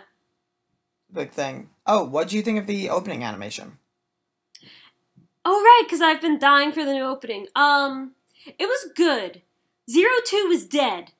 big 1.11 1.31
thing. 1.31 1.69
Oh, 1.85 2.03
what 2.05 2.29
do 2.29 2.35
you 2.37 2.41
think 2.41 2.59
of 2.59 2.67
the 2.67 2.89
opening 2.89 3.23
animation? 3.23 3.77
Oh 5.43 5.61
right, 5.61 5.83
because 5.85 6.01
I've 6.01 6.21
been 6.21 6.37
dying 6.39 6.71
for 6.71 6.85
the 6.85 6.93
new 6.93 7.03
opening. 7.03 7.47
Um, 7.55 8.11
it 8.45 8.65
was 8.67 8.91
good. 8.95 9.41
Zero 9.89 10.11
two 10.25 10.49
is 10.51 10.65
dead. 10.67 11.11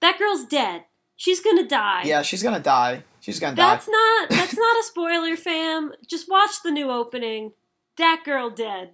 That 0.00 0.18
girl's 0.18 0.44
dead. 0.44 0.84
She's 1.16 1.40
gonna 1.40 1.66
die. 1.66 2.02
Yeah, 2.04 2.22
she's 2.22 2.42
gonna 2.42 2.60
die. 2.60 3.04
She's 3.20 3.40
gonna 3.40 3.56
That's 3.56 3.86
die. 3.86 3.92
not 3.92 4.30
that's 4.30 4.56
not 4.56 4.78
a 4.78 4.82
spoiler, 4.82 5.36
fam. 5.36 5.94
Just 6.06 6.28
watch 6.28 6.62
the 6.62 6.70
new 6.70 6.90
opening. 6.90 7.52
That 7.96 8.22
girl 8.24 8.50
dead. 8.50 8.90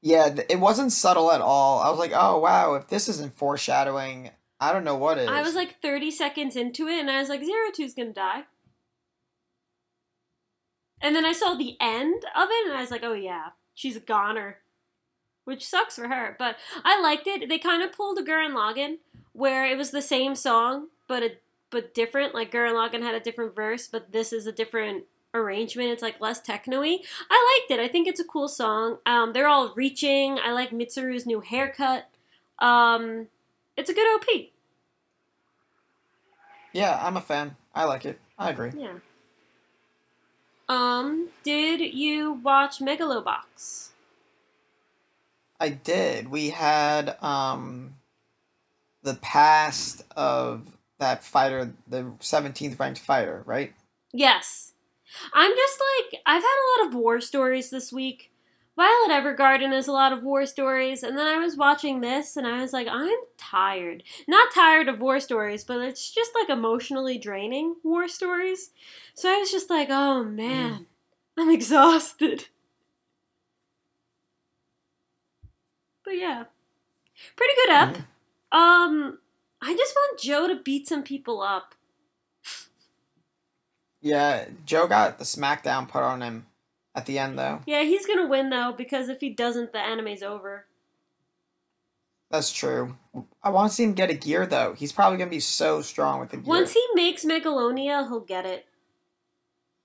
Yeah, 0.00 0.30
th- 0.30 0.46
it 0.48 0.60
wasn't 0.60 0.92
subtle 0.92 1.32
at 1.32 1.40
all. 1.40 1.80
I 1.80 1.90
was 1.90 1.98
like, 1.98 2.12
oh 2.14 2.38
wow, 2.38 2.74
if 2.74 2.88
this 2.88 3.08
isn't 3.08 3.36
foreshadowing 3.36 4.30
I 4.60 4.72
don't 4.72 4.84
know 4.84 4.96
what 4.96 5.18
is. 5.18 5.28
I 5.28 5.42
was 5.42 5.54
like 5.54 5.80
30 5.80 6.10
seconds 6.10 6.56
into 6.56 6.88
it 6.88 6.98
and 6.98 7.10
I 7.10 7.20
was 7.20 7.28
like, 7.28 7.44
Zero 7.44 7.70
Two's 7.72 7.94
gonna 7.94 8.12
die. 8.12 8.44
And 11.00 11.14
then 11.14 11.24
I 11.24 11.32
saw 11.32 11.54
the 11.54 11.76
end 11.80 12.24
of 12.34 12.48
it 12.50 12.66
and 12.68 12.76
I 12.76 12.80
was 12.80 12.90
like, 12.90 13.04
oh 13.04 13.12
yeah, 13.12 13.50
she's 13.74 13.96
a 13.96 14.00
goner. 14.00 14.58
Which 15.44 15.66
sucks 15.66 15.94
for 15.94 16.08
her. 16.08 16.36
But 16.38 16.56
I 16.84 17.00
liked 17.00 17.26
it. 17.26 17.48
They 17.48 17.58
kind 17.58 17.82
of 17.82 17.92
pulled 17.92 18.18
a 18.18 18.22
Gurren 18.22 18.52
Lagann 18.52 18.98
where 19.32 19.64
it 19.64 19.78
was 19.78 19.92
the 19.92 20.02
same 20.02 20.34
song, 20.34 20.88
but 21.06 21.22
a, 21.22 21.30
but 21.70 21.94
different. 21.94 22.34
Like 22.34 22.52
Gurren 22.52 22.72
Lagann 22.74 23.02
had 23.02 23.14
a 23.14 23.20
different 23.20 23.54
verse, 23.54 23.86
but 23.86 24.12
this 24.12 24.32
is 24.32 24.46
a 24.46 24.52
different 24.52 25.04
arrangement. 25.42 25.90
It's 25.90 26.02
like 26.02 26.20
less 26.20 26.40
techno-y. 26.40 26.98
I 27.30 27.58
liked 27.68 27.70
it. 27.70 27.82
I 27.82 27.88
think 27.88 28.06
it's 28.08 28.20
a 28.20 28.24
cool 28.24 28.48
song. 28.48 28.98
Um, 29.06 29.32
they're 29.32 29.48
all 29.48 29.72
reaching. 29.74 30.38
I 30.38 30.52
like 30.52 30.70
Mitsuru's 30.70 31.26
new 31.26 31.40
haircut. 31.40 32.08
Um, 32.58 33.28
it's 33.76 33.90
a 33.90 33.94
good 33.94 34.14
OP. 34.16 34.26
yeah, 36.72 36.98
I'm 37.02 37.16
a 37.16 37.20
fan. 37.20 37.56
I 37.74 37.84
like 37.84 38.04
it. 38.04 38.18
I 38.38 38.50
agree. 38.50 38.72
Yeah. 38.76 38.94
Um, 40.68 41.28
did 41.44 41.80
you 41.80 42.32
watch 42.34 42.78
Megalobox? 42.80 43.88
I 45.60 45.70
did. 45.70 46.28
We 46.30 46.50
had 46.50 47.16
um 47.22 47.94
the 49.02 49.14
past 49.14 50.04
of 50.16 50.66
that 50.98 51.24
fighter, 51.24 51.72
the 51.86 52.02
17th 52.20 52.78
ranked 52.78 53.00
fighter, 53.00 53.42
right? 53.46 53.72
Yes. 54.12 54.67
I'm 55.32 55.52
just 55.54 55.80
like 55.80 56.20
I've 56.26 56.42
had 56.42 56.56
a 56.58 56.68
lot 56.82 56.88
of 56.88 56.94
war 56.94 57.20
stories 57.20 57.70
this 57.70 57.92
week. 57.92 58.30
Violet 58.76 59.10
Evergarden 59.10 59.76
is 59.76 59.88
a 59.88 59.92
lot 59.92 60.12
of 60.12 60.22
war 60.22 60.46
stories, 60.46 61.02
and 61.02 61.18
then 61.18 61.26
I 61.26 61.38
was 61.38 61.56
watching 61.56 62.00
this 62.00 62.36
and 62.36 62.46
I 62.46 62.60
was 62.60 62.72
like, 62.72 62.86
I'm 62.88 63.18
tired. 63.36 64.04
Not 64.28 64.54
tired 64.54 64.86
of 64.88 65.00
war 65.00 65.18
stories, 65.18 65.64
but 65.64 65.80
it's 65.80 66.12
just 66.14 66.30
like 66.34 66.48
emotionally 66.48 67.18
draining 67.18 67.74
war 67.82 68.06
stories. 68.06 68.70
So 69.14 69.28
I 69.28 69.38
was 69.38 69.50
just 69.50 69.68
like, 69.68 69.88
oh 69.90 70.22
man, 70.22 70.86
I'm 71.36 71.50
exhausted. 71.54 72.46
But 76.04 76.16
yeah. 76.16 76.44
Pretty 77.36 77.54
good 77.56 77.70
ep. 77.70 77.96
Um 78.52 79.18
I 79.60 79.74
just 79.76 79.94
want 79.96 80.20
Joe 80.20 80.46
to 80.46 80.56
beat 80.62 80.86
some 80.86 81.02
people 81.02 81.42
up. 81.42 81.74
Yeah, 84.00 84.46
Joe 84.64 84.86
got 84.86 85.18
the 85.18 85.24
smackdown 85.24 85.88
put 85.88 86.02
on 86.02 86.22
him 86.22 86.46
at 86.94 87.06
the 87.06 87.18
end 87.18 87.38
though. 87.38 87.60
Yeah, 87.66 87.82
he's 87.82 88.06
gonna 88.06 88.26
win 88.28 88.50
though, 88.50 88.72
because 88.76 89.08
if 89.08 89.20
he 89.20 89.30
doesn't, 89.30 89.72
the 89.72 89.78
anime's 89.80 90.22
over. 90.22 90.66
That's 92.30 92.52
true. 92.52 92.96
I 93.42 93.50
want 93.50 93.70
to 93.70 93.74
see 93.74 93.84
him 93.84 93.94
get 93.94 94.10
a 94.10 94.14
gear 94.14 94.46
though. 94.46 94.74
He's 94.74 94.92
probably 94.92 95.18
gonna 95.18 95.30
be 95.30 95.40
so 95.40 95.82
strong 95.82 96.20
with 96.20 96.30
the 96.30 96.36
gear. 96.36 96.46
Once 96.46 96.72
he 96.72 96.84
makes 96.94 97.24
Megalonia, 97.24 98.06
he'll 98.06 98.20
get 98.20 98.46
it. 98.46 98.66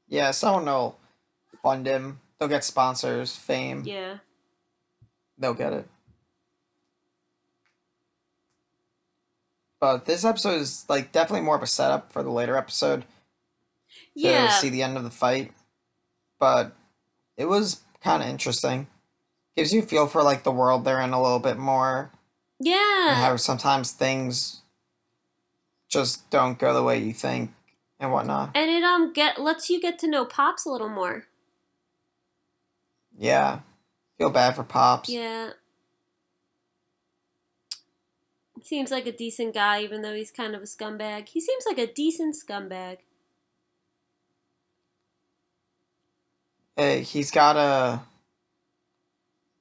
yeah, 0.08 0.32
someone 0.32 0.66
will 0.66 1.00
fund 1.62 1.88
him. 1.88 2.20
They'll 2.38 2.50
get 2.50 2.64
sponsors, 2.64 3.36
fame. 3.36 3.84
Yeah. 3.86 4.18
They'll 5.38 5.54
get 5.54 5.74
it. 5.74 5.88
But 9.80 10.06
this 10.06 10.24
episode 10.24 10.62
is 10.62 10.86
like 10.88 11.12
definitely 11.12 11.46
more 11.46 11.56
of 11.56 11.64
a 11.64 11.68
setup 11.68 12.12
for 12.12 12.24
the 12.24 12.30
later 12.32 12.56
episode 12.58 13.06
Yeah. 14.16 14.50
see 14.50 14.70
the 14.70 14.84
end 14.84 14.98
of 14.98 15.04
the 15.04 15.10
fight. 15.10 15.52
But 16.40 16.76
it 17.38 17.46
was 17.46 17.82
kind 18.02 18.22
of 18.22 18.30
interesting. 18.30 18.88
Gives 19.56 19.74
you 19.74 19.82
a 19.84 19.86
feel 19.86 20.08
for 20.08 20.24
like 20.24 20.44
the 20.44 20.52
world 20.52 20.84
they're 20.86 21.02
in 21.02 21.14
a 21.14 21.22
little 21.22 21.40
bit 21.40 21.58
more. 21.58 22.12
And 22.60 22.68
Yeah. 22.68 23.16
how 23.16 23.36
sometimes 23.38 23.92
things 23.92 24.62
just 25.90 26.30
don't 26.30 26.58
go 26.58 26.74
the 26.74 26.84
way 26.84 26.98
you 27.00 27.14
think 27.14 27.54
and 28.00 28.12
whatnot. 28.12 28.52
And 28.56 28.70
it 28.70 28.84
um 28.84 29.14
get 29.14 29.40
lets 29.40 29.70
you 29.70 29.80
get 29.80 30.00
to 30.00 30.08
know 30.08 30.26
Pops 30.26 30.66
a 30.66 30.70
little 30.70 30.90
more. 30.90 31.28
Yeah. 33.18 33.60
Feel 34.18 34.30
bad 34.30 34.56
for 34.56 34.64
Pops. 34.64 35.10
Yeah. 35.10 35.52
Seems 38.62 38.92
like 38.92 39.06
a 39.06 39.12
decent 39.12 39.54
guy, 39.54 39.82
even 39.82 40.02
though 40.02 40.14
he's 40.14 40.32
kind 40.32 40.56
of 40.56 40.62
a 40.62 40.66
scumbag. 40.66 41.28
He 41.28 41.42
seems 41.42 41.66
like 41.66 41.78
a 41.78 41.92
decent 41.92 42.36
scumbag. 42.36 43.00
Hey, 46.76 47.02
he's 47.02 47.32
gotta. 47.32 48.02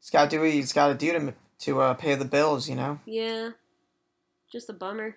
He's 0.01 0.11
gotta 0.11 0.31
do 0.31 0.41
what 0.41 0.51
he's 0.51 0.73
gotta 0.73 0.95
do 0.95 1.13
to 1.13 1.35
to 1.61 1.81
uh, 1.81 1.95
pay 1.95 2.15
the 2.15 2.25
bills, 2.25 2.69
you 2.69 2.75
know. 2.75 3.01
Yeah. 3.05 3.51
Just 4.51 4.69
a 4.69 4.73
bummer. 4.73 5.17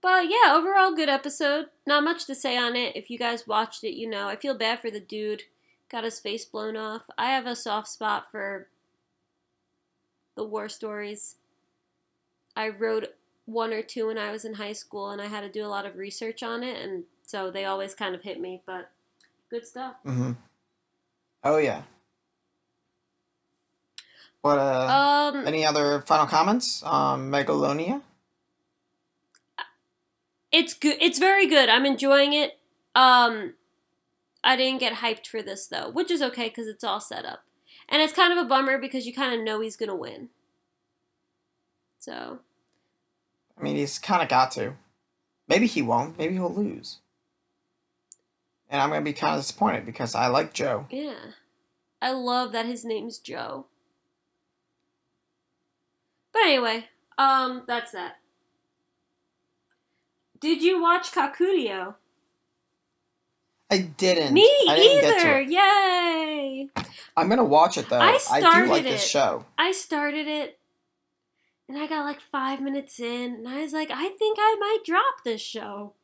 But 0.00 0.28
yeah, 0.28 0.54
overall 0.54 0.94
good 0.94 1.08
episode. 1.08 1.66
Not 1.86 2.04
much 2.04 2.26
to 2.26 2.34
say 2.34 2.56
on 2.56 2.74
it. 2.74 2.96
If 2.96 3.08
you 3.08 3.18
guys 3.18 3.46
watched 3.46 3.84
it, 3.84 3.94
you 3.94 4.10
know. 4.10 4.28
I 4.28 4.36
feel 4.36 4.54
bad 4.54 4.80
for 4.80 4.90
the 4.90 5.00
dude. 5.00 5.44
Got 5.88 6.04
his 6.04 6.18
face 6.18 6.44
blown 6.44 6.76
off. 6.76 7.02
I 7.16 7.26
have 7.26 7.46
a 7.46 7.54
soft 7.54 7.88
spot 7.88 8.26
for 8.30 8.68
the 10.34 10.44
war 10.44 10.68
stories. 10.68 11.36
I 12.56 12.68
wrote 12.68 13.14
one 13.44 13.72
or 13.72 13.82
two 13.82 14.08
when 14.08 14.18
I 14.18 14.32
was 14.32 14.44
in 14.44 14.54
high 14.54 14.72
school 14.72 15.10
and 15.10 15.20
I 15.20 15.26
had 15.26 15.42
to 15.42 15.48
do 15.48 15.64
a 15.64 15.68
lot 15.68 15.86
of 15.86 15.96
research 15.96 16.42
on 16.42 16.62
it 16.62 16.80
and 16.82 17.04
so 17.22 17.50
they 17.50 17.64
always 17.64 17.94
kind 17.94 18.14
of 18.14 18.22
hit 18.22 18.40
me, 18.40 18.62
but 18.66 18.90
good 19.52 19.66
stuff. 19.66 19.94
Mm-hmm. 20.06 20.32
Oh 21.44 21.58
yeah. 21.58 21.82
What 24.40 24.58
uh? 24.58 25.32
Um 25.34 25.46
any 25.46 25.64
other 25.64 26.00
final 26.00 26.26
comments? 26.26 26.82
Um, 26.84 27.30
Megalonia. 27.30 28.02
it's 30.50 30.74
good 30.74 30.98
it's 31.00 31.18
very 31.18 31.46
good 31.46 31.70
i'm 31.70 31.86
enjoying 31.86 32.34
it 32.34 32.58
um 32.94 33.54
i 34.44 34.54
didn't 34.54 34.80
get 34.80 34.98
hyped 35.04 35.26
for 35.26 35.40
this 35.40 35.66
though 35.66 35.88
which 35.88 36.10
is 36.10 36.20
okay 36.20 36.48
because 36.48 36.66
it's 36.66 36.84
all 36.84 37.00
set 37.00 37.24
up 37.24 37.40
and 37.88 38.02
it's 38.02 38.12
kind 38.12 38.34
of 38.34 38.38
a 38.38 38.46
bummer 38.46 38.76
because 38.76 39.06
you 39.06 39.14
kind 39.14 39.32
of 39.34 39.40
know 39.40 39.62
he's 39.62 39.78
gonna 39.78 39.96
win 39.96 40.28
so 41.98 42.40
I 43.58 43.62
mean, 43.62 43.76
he's 43.76 43.98
kind 43.98 44.22
of 44.22 44.28
got 44.28 44.50
to. 44.52 44.74
Maybe 45.46 45.66
he 45.66 45.82
won't. 45.82 46.18
Maybe 46.18 46.34
he'll 46.34 46.52
lose. 46.52 46.98
And 48.72 48.80
I'm 48.80 48.88
gonna 48.88 49.02
be 49.02 49.12
kind 49.12 49.34
of 49.36 49.42
disappointed 49.42 49.84
because 49.86 50.14
I 50.16 50.26
like 50.28 50.52
Joe. 50.54 50.86
yeah 50.90 51.14
i 52.00 52.10
love 52.10 52.50
that 52.50 52.66
his 52.66 52.84
name's 52.84 53.18
joe 53.18 53.66
but 56.32 56.42
anyway 56.42 56.86
um 57.16 57.62
that's 57.68 57.92
that 57.92 58.14
did 60.40 60.62
you 60.62 60.82
watch 60.82 61.12
Kakuriyo 61.12 61.94
I 63.70 63.78
didn't. 63.78 64.34
me 64.34 64.48
I 64.68 64.74
didn't 64.76 65.00
Get 65.02 65.20
to 65.22 65.28
either 65.28 65.38
it. 65.38 65.50
yay 65.50 66.68
I'm 67.16 67.28
gonna 67.28 67.44
watch 67.44 67.78
it 67.78 67.88
though. 67.88 68.00
I 68.00 68.14
do 68.14 68.18
started 68.18 68.68
like 68.68 68.82
this 68.82 69.06
show. 69.06 69.44
I 69.56 69.70
started 69.72 70.26
it 70.26 70.58
and 71.68 71.78
I 71.78 71.86
got 71.86 72.04
like 72.04 72.20
five 72.32 72.60
minutes 72.60 72.98
in 73.00 73.34
and 73.36 73.48
I 73.48 73.62
was 73.62 73.72
like, 73.72 73.90
I 73.92 74.08
think 74.08 74.38
I 74.40 74.56
might 74.58 74.78
drop 74.84 75.22
this 75.24 75.40
show. 75.40 75.94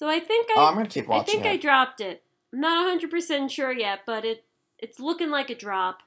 So 0.00 0.08
I 0.08 0.18
think 0.18 0.48
I 0.50 0.54
Oh, 0.56 0.64
I'm 0.64 0.76
gonna 0.76 0.88
keep 0.88 1.10
I 1.10 1.18
watching 1.18 1.42
think 1.42 1.46
I 1.46 1.58
dropped 1.58 2.00
it. 2.00 2.22
I'm 2.54 2.60
not 2.60 2.88
hundred 2.88 3.10
percent 3.10 3.50
sure 3.50 3.70
yet, 3.70 4.00
but 4.06 4.24
it 4.24 4.46
it's 4.78 4.98
looking 4.98 5.28
like 5.28 5.50
a 5.50 5.54
drop. 5.54 5.98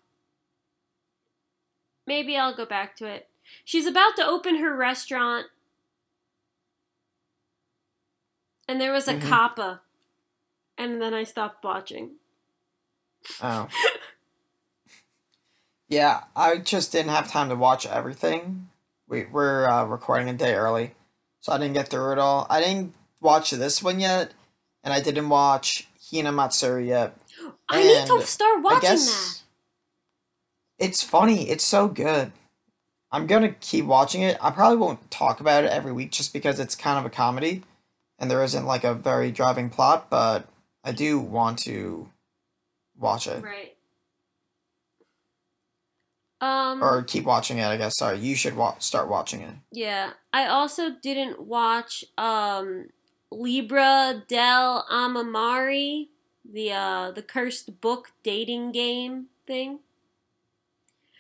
Maybe 2.08 2.36
I'll 2.36 2.56
go 2.56 2.66
back 2.66 2.96
to 2.98 3.06
it. 3.06 3.30
She's 3.64 3.86
about 3.86 4.16
to 4.16 4.26
open 4.26 4.56
her 4.56 4.76
restaurant. 4.76 5.46
And 8.68 8.82
there 8.82 8.92
was 8.92 9.08
a 9.08 9.14
Mhm. 9.14 9.30
kappa. 9.30 9.82
And 10.76 11.00
then 11.00 11.14
I 11.14 11.24
stopped 11.24 11.64
watching. 11.64 12.16
Oh. 13.44 13.70
yeah, 15.88 16.24
I 16.36 16.58
just 16.58 16.92
didn't 16.92 17.12
have 17.12 17.30
time 17.30 17.50
to 17.50 17.56
watch 17.56 17.86
everything. 17.86 18.72
We, 19.08 19.26
we're 19.26 19.70
uh, 19.70 19.86
recording 19.86 20.30
a 20.30 20.34
day 20.34 20.56
early, 20.56 20.96
so 21.42 21.54
I 21.54 21.60
didn't 21.60 21.76
get 21.76 21.90
through 21.90 22.14
it 22.14 22.18
all. 22.18 22.48
I 22.50 22.60
didn't 22.60 22.96
watch 23.24 23.52
this 23.52 23.82
one 23.82 24.00
yet, 24.00 24.34
and 24.84 24.94
I 24.94 25.00
didn't 25.00 25.30
watch 25.30 25.88
Hina 26.12 26.32
Matsuri 26.32 26.90
yet. 26.90 27.16
I 27.70 27.82
need 27.84 28.06
to 28.08 28.14
And 28.16 28.24
start 28.24 28.62
watching 28.62 28.90
that. 28.90 29.42
it's 30.78 31.02
funny. 31.02 31.50
It's 31.50 31.64
so 31.66 31.88
good. 31.88 32.32
I'm 33.12 33.28
gonna 33.28 33.54
keep 33.54 33.86
watching 33.86 34.22
it. 34.22 34.38
I 34.42 34.52
probably 34.52 34.78
won't 34.78 35.10
talk 35.12 35.40
about 35.40 35.64
it 35.64 35.72
every 35.72 35.92
week 35.92 36.12
just 36.12 36.34
because 36.34 36.60
it's 36.60 36.76
kind 36.76 36.98
of 37.00 37.06
a 37.06 37.10
comedy, 37.10 37.64
and 38.20 38.30
there 38.30 38.44
isn't 38.44 38.66
like 38.66 38.84
a 38.84 38.94
very 38.94 39.32
driving 39.32 39.70
plot. 39.70 40.10
But 40.10 40.48
I 40.84 40.92
do 40.92 41.20
want 41.20 41.60
to 41.60 42.10
watch 42.98 43.28
it 43.28 43.44
Right. 43.44 43.76
Um 46.42 46.84
or 46.84 47.04
keep 47.04 47.24
watching 47.24 47.58
it. 47.60 47.66
I 47.66 47.78
guess. 47.78 47.98
Sorry, 47.98 48.20
you 48.20 48.36
should 48.36 48.56
wa- 48.58 48.78
start 48.80 49.08
watching 49.08 49.42
it. 49.42 49.54
yeah, 49.72 50.12
I 50.34 50.48
also 50.48 50.92
didn't 51.02 51.40
watch 51.42 52.04
um 52.18 52.88
Libra 53.34 54.24
del 54.28 54.86
Amamari, 54.92 56.10
the 56.50 56.72
uh 56.72 57.12
the 57.12 57.22
cursed 57.22 57.82
book 57.82 58.12
dating 58.24 58.72
game 58.72 59.28
thing. 59.48 59.80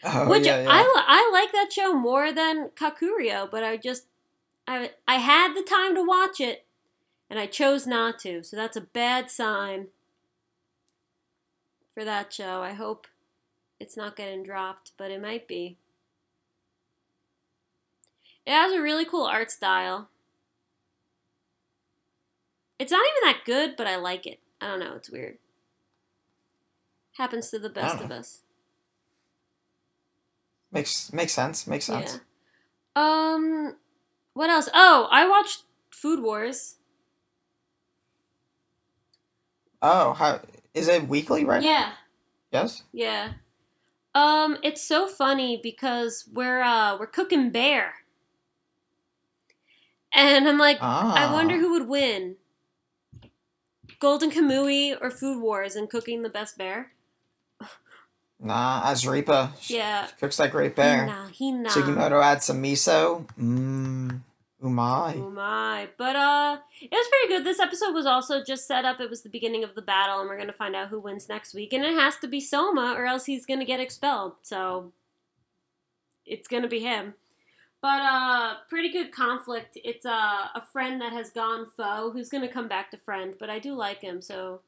Oh, 0.04 0.30
Which 0.30 0.45
yeah, 0.45 0.63
yeah. 0.63 0.69
I 0.69 1.04
I 1.08 1.30
like 1.32 1.52
that 1.52 1.71
show 1.71 1.93
more 1.93 2.32
than 2.32 2.69
Kakuriyo, 2.69 3.49
but 3.49 3.63
I 3.63 3.78
just 3.78 4.06
I 4.67 4.91
I 5.08 5.15
had 5.15 5.54
the 5.54 5.63
time 5.63 5.95
to 5.95 6.04
watch 6.04 6.39
it, 6.39 6.65
and 7.30 7.39
I 7.39 7.45
chose 7.45 7.88
not 7.88 8.19
to. 8.19 8.43
So 8.43 8.56
that's 8.56 8.78
a 8.78 8.82
bad 8.82 9.30
sign 9.32 9.88
for 11.93 12.04
that 12.04 12.34
show. 12.34 12.62
I 12.62 12.73
hope 12.73 13.08
it's 13.80 13.97
not 13.97 14.15
getting 14.15 14.43
dropped, 14.43 14.91
but 14.97 15.12
it 15.12 15.21
might 15.21 15.47
be. 15.47 15.78
It 18.45 18.52
has 18.52 18.73
a 18.73 18.82
really 18.82 19.06
cool 19.06 19.26
art 19.26 19.52
style. 19.52 20.10
It's 22.84 22.91
not 22.91 23.00
even 23.00 23.30
that 23.34 23.46
good, 23.46 23.78
but 23.78 23.88
I 23.88 23.96
like 23.96 24.26
it. 24.28 24.41
I 24.60 24.67
don't 24.67 24.82
know. 24.82 24.93
It's 24.98 25.10
weird. 25.10 25.38
Happens 27.17 27.50
to 27.52 27.58
the 27.58 27.69
best 27.69 28.04
of 28.04 28.12
us. 28.12 28.41
Makes 30.69 31.13
makes 31.13 31.32
sense. 31.32 31.65
Makes 31.65 31.86
sense. 31.86 32.19
Yeah. 32.19 32.19
Um, 33.02 33.78
what 34.34 34.50
else? 34.50 34.67
Oh, 34.74 35.08
I 35.10 35.26
watched 35.26 35.63
Food 35.91 36.22
Wars. 36.22 36.76
Oh, 39.82 40.12
how 40.12 40.41
is 40.74 40.89
it 40.89 41.08
weekly 41.08 41.46
right 41.46 41.63
now? 41.63 41.69
Yeah, 41.69 41.91
Yes. 42.52 42.84
yeah. 42.91 43.34
Um, 44.13 44.58
it's 44.62 44.84
so 44.84 45.08
funny 45.08 45.58
because 45.63 46.26
we're 46.34 46.62
uh 46.62 46.98
we're 47.00 47.08
cooking 47.08 47.50
bear, 47.50 47.93
and 50.13 50.50
I'm 50.50 50.58
like, 50.58 50.80
Ah. 50.82 51.13
I 51.15 51.32
wonder 51.32 51.58
who 51.58 51.72
would 51.72 51.88
win, 51.88 52.36
Golden 54.04 54.30
Kamui 54.32 54.98
or 55.00 55.10
Food 55.10 55.42
Wars 55.42 55.78
and 55.78 55.89
cooking 55.89 56.24
the 56.24 56.30
best 56.30 56.58
bear. 56.58 56.92
Nah, 58.46 58.82
Asirpa. 58.84 59.52
She 59.62 59.78
Yeah, 59.78 60.06
cooks 60.20 60.36
that 60.36 60.52
great 60.52 60.76
bear. 60.76 61.06
Nah, 61.06 61.28
he 61.30 61.54
nah. 61.54 61.70
Sugimoto 61.70 62.22
adds 62.22 62.44
some 62.44 62.62
miso. 62.62 63.26
Mmm. 63.39 64.20
Umai. 64.62 65.16
Umai. 65.16 65.88
But 65.98 66.18
uh 66.18 66.58
it 66.82 66.92
was 66.92 67.08
pretty 67.08 67.28
good. 67.34 67.46
This 67.46 67.62
episode 67.62 67.94
was 67.94 68.06
also 68.06 68.44
just 68.44 68.68
set 68.68 68.84
up. 68.84 69.00
It 69.00 69.10
was 69.10 69.22
the 69.22 69.30
beginning 69.30 69.63
of 69.63 69.76
the 69.76 69.82
battle 69.82 70.20
and 70.20 70.28
we're 70.28 70.38
gonna 70.38 70.52
find 70.52 70.76
out 70.76 70.89
who 70.89 71.00
wins 71.00 71.30
next 71.30 71.54
week. 71.54 71.72
And 71.72 71.86
it 71.86 71.94
has 71.94 72.18
to 72.18 72.28
be 72.28 72.42
Soma 72.42 72.96
or 72.98 73.06
else 73.06 73.24
he's 73.24 73.46
gonna 73.46 73.63
get 73.63 73.80
expelled. 73.80 74.34
So 74.42 74.92
it's 76.26 76.50
gonna 76.50 76.68
be 76.68 76.82
him. 76.82 77.13
But 77.84 78.02
uh 78.02 78.54
pretty 78.69 78.93
good 78.93 79.12
conflict. 79.12 79.78
It's 79.84 80.06
uh, 80.06 80.48
a 80.56 80.62
friend 80.72 81.02
that 81.02 81.12
has 81.12 81.32
gone 81.32 81.67
foe 81.76 82.12
who's 82.13 82.30
gonna 82.30 82.48
come 82.48 82.69
back 82.69 82.89
to 82.91 82.98
friend, 82.98 83.36
but 83.38 83.50
I 83.50 83.60
do 83.60 83.76
like 83.76 84.00
him, 84.00 84.22
so 84.22 84.62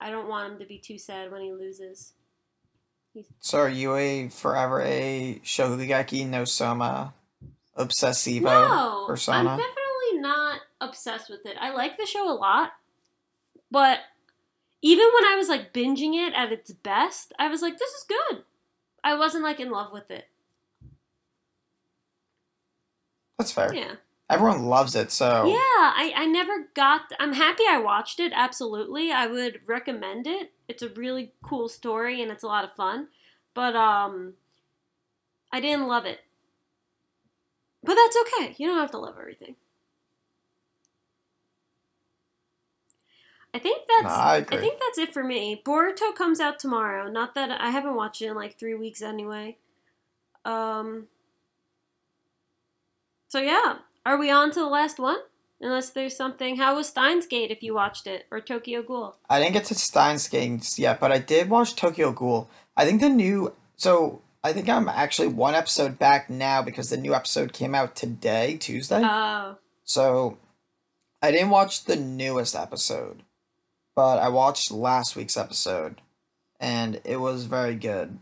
I 0.00 0.12
don't 0.12 0.28
want 0.28 0.52
him 0.52 0.58
to 0.60 0.64
be 0.64 0.78
too 0.78 0.96
sad 0.96 1.32
when 1.32 1.42
he 1.42 1.50
loses. 1.50 2.12
So 3.40 3.58
are 3.58 3.68
you 3.68 3.96
a 3.96 4.28
forever 4.28 4.80
a 4.80 5.40
Shokugeki 5.42 6.28
no 6.28 6.44
Soma 6.44 7.14
obsessivo 7.76 8.42
No, 8.42 9.04
persona? 9.08 9.50
I'm 9.50 9.58
definitely 9.58 10.20
not 10.20 10.60
obsessed 10.80 11.28
with 11.28 11.46
it. 11.46 11.56
I 11.60 11.72
like 11.72 11.96
the 11.96 12.06
show 12.06 12.30
a 12.30 12.32
lot, 12.32 12.74
but 13.72 13.98
even 14.82 15.06
when 15.12 15.24
I 15.24 15.34
was 15.34 15.48
like 15.48 15.72
binging 15.72 16.14
it 16.14 16.32
at 16.32 16.52
its 16.52 16.70
best, 16.70 17.32
I 17.40 17.48
was 17.48 17.60
like, 17.60 17.76
"This 17.76 17.90
is 17.90 18.04
good." 18.04 18.44
I 19.02 19.16
wasn't 19.16 19.42
like 19.42 19.58
in 19.58 19.72
love 19.72 19.92
with 19.92 20.12
it. 20.12 20.28
That's 23.38 23.52
fair. 23.52 23.74
Yeah, 23.74 23.96
Everyone 24.28 24.66
loves 24.66 24.96
it, 24.96 25.12
so 25.12 25.46
yeah. 25.46 25.54
I 25.94 26.12
I 26.16 26.26
never 26.26 26.66
got. 26.74 27.12
I'm 27.20 27.34
happy 27.34 27.62
I 27.68 27.78
watched 27.78 28.18
it. 28.18 28.32
Absolutely, 28.34 29.12
I 29.12 29.28
would 29.28 29.60
recommend 29.66 30.26
it. 30.26 30.52
It's 30.66 30.82
a 30.82 30.88
really 30.88 31.32
cool 31.42 31.68
story 31.68 32.20
and 32.20 32.32
it's 32.32 32.42
a 32.42 32.48
lot 32.48 32.64
of 32.64 32.72
fun, 32.74 33.06
but 33.54 33.76
um, 33.76 34.34
I 35.52 35.60
didn't 35.60 35.86
love 35.86 36.06
it. 36.06 36.20
But 37.84 37.94
that's 37.94 38.16
okay. 38.22 38.56
You 38.58 38.66
don't 38.66 38.80
have 38.80 38.90
to 38.92 38.98
love 38.98 39.14
everything. 39.16 39.54
I 43.54 43.60
think 43.60 43.82
that's 43.88 44.04
No, 44.04 44.10
I 44.10 44.36
I, 44.36 44.42
think 44.42 44.80
that's 44.80 44.98
it 44.98 45.14
for 45.14 45.22
me. 45.22 45.62
Boruto 45.64 46.14
comes 46.14 46.40
out 46.40 46.58
tomorrow. 46.58 47.08
Not 47.08 47.34
that 47.36 47.60
I 47.60 47.70
haven't 47.70 47.94
watched 47.94 48.20
it 48.22 48.26
in 48.26 48.34
like 48.34 48.58
three 48.58 48.74
weeks 48.74 49.02
anyway. 49.02 49.56
Um. 50.44 51.06
So 53.28 53.40
yeah, 53.40 53.78
are 54.04 54.18
we 54.18 54.30
on 54.30 54.50
to 54.52 54.60
the 54.60 54.66
last 54.66 54.98
one? 54.98 55.18
Unless 55.60 55.90
there's 55.90 56.16
something. 56.16 56.56
How 56.56 56.76
was 56.76 56.88
Steins 56.88 57.26
Gate 57.26 57.50
if 57.50 57.62
you 57.62 57.74
watched 57.74 58.06
it 58.06 58.26
or 58.30 58.40
Tokyo 58.40 58.82
Ghoul? 58.82 59.16
I 59.30 59.40
didn't 59.40 59.54
get 59.54 59.64
to 59.66 59.74
Steins 59.74 60.28
Gate 60.28 60.78
yet, 60.78 61.00
but 61.00 61.12
I 61.12 61.18
did 61.18 61.48
watch 61.48 61.74
Tokyo 61.74 62.12
Ghoul. 62.12 62.48
I 62.76 62.84
think 62.84 63.00
the 63.00 63.08
new 63.08 63.54
so 63.76 64.20
I 64.44 64.52
think 64.52 64.68
I'm 64.68 64.88
actually 64.88 65.28
one 65.28 65.54
episode 65.54 65.98
back 65.98 66.30
now 66.30 66.62
because 66.62 66.90
the 66.90 66.96
new 66.96 67.14
episode 67.14 67.52
came 67.52 67.74
out 67.74 67.96
today, 67.96 68.56
Tuesday. 68.58 69.02
Oh, 69.02 69.56
So 69.84 70.38
I 71.22 71.30
didn't 71.32 71.50
watch 71.50 71.84
the 71.84 71.96
newest 71.96 72.54
episode, 72.54 73.22
but 73.94 74.18
I 74.18 74.28
watched 74.28 74.70
last 74.70 75.16
week's 75.16 75.36
episode 75.36 76.00
and 76.60 77.00
it 77.04 77.16
was 77.16 77.44
very 77.46 77.74
good. 77.74 78.18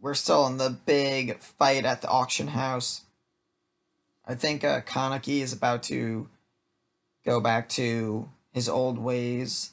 We're 0.00 0.14
still 0.14 0.46
in 0.46 0.56
the 0.56 0.70
big 0.70 1.38
fight 1.40 1.84
at 1.84 2.02
the 2.02 2.08
auction 2.08 2.48
house. 2.48 3.02
I 4.28 4.34
think 4.34 4.62
uh, 4.62 4.82
Kaneki 4.82 5.40
is 5.40 5.54
about 5.54 5.82
to 5.84 6.28
go 7.24 7.40
back 7.40 7.68
to 7.70 8.28
his 8.52 8.68
old 8.68 8.98
ways. 8.98 9.72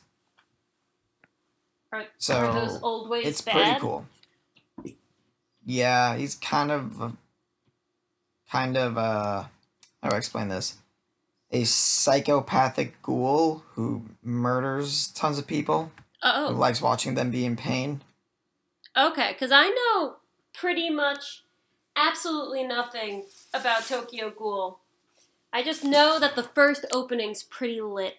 are, 1.91 2.06
So, 2.18 2.38
are 2.38 2.54
those 2.54 2.82
old 2.82 3.10
ways 3.10 3.28
It's 3.28 3.41
bad? 3.41 3.54
pretty 3.56 3.80
cool. 3.82 4.06
Yeah, 5.65 6.15
he's 6.15 6.36
kind 6.36 6.72
of 6.72 7.18
kind 8.52 8.78
of 8.78 8.98
uh 8.98 9.44
how 10.02 10.10
do 10.10 10.15
I 10.15 10.18
explain 10.18 10.48
this? 10.50 10.78
A 11.52 11.63
psychopathic 11.63 13.02
ghoul 13.02 13.63
who 13.74 14.06
murders 14.24 15.08
tons 15.10 15.38
of 15.39 15.48
people. 15.48 15.91
Oh, 16.24 16.50
Who 16.50 16.56
likes 16.56 16.82
watching 16.82 17.15
them 17.15 17.32
be 17.32 17.46
in 17.46 17.56
pain. 17.56 18.02
okay. 18.98 19.32
Because 19.34 19.52
I 19.52 19.70
know 19.70 20.15
pretty 20.54 20.89
much 20.89 21.44
absolutely 21.95 22.63
nothing 22.63 23.25
about 23.53 23.86
Tokyo 23.86 24.29
Ghoul. 24.29 24.79
I 25.51 25.63
just 25.63 25.84
know 25.84 26.19
that 26.19 26.36
the 26.36 26.43
first 26.43 26.86
opening's 26.91 27.43
pretty 27.43 27.81
lit. 27.81 28.15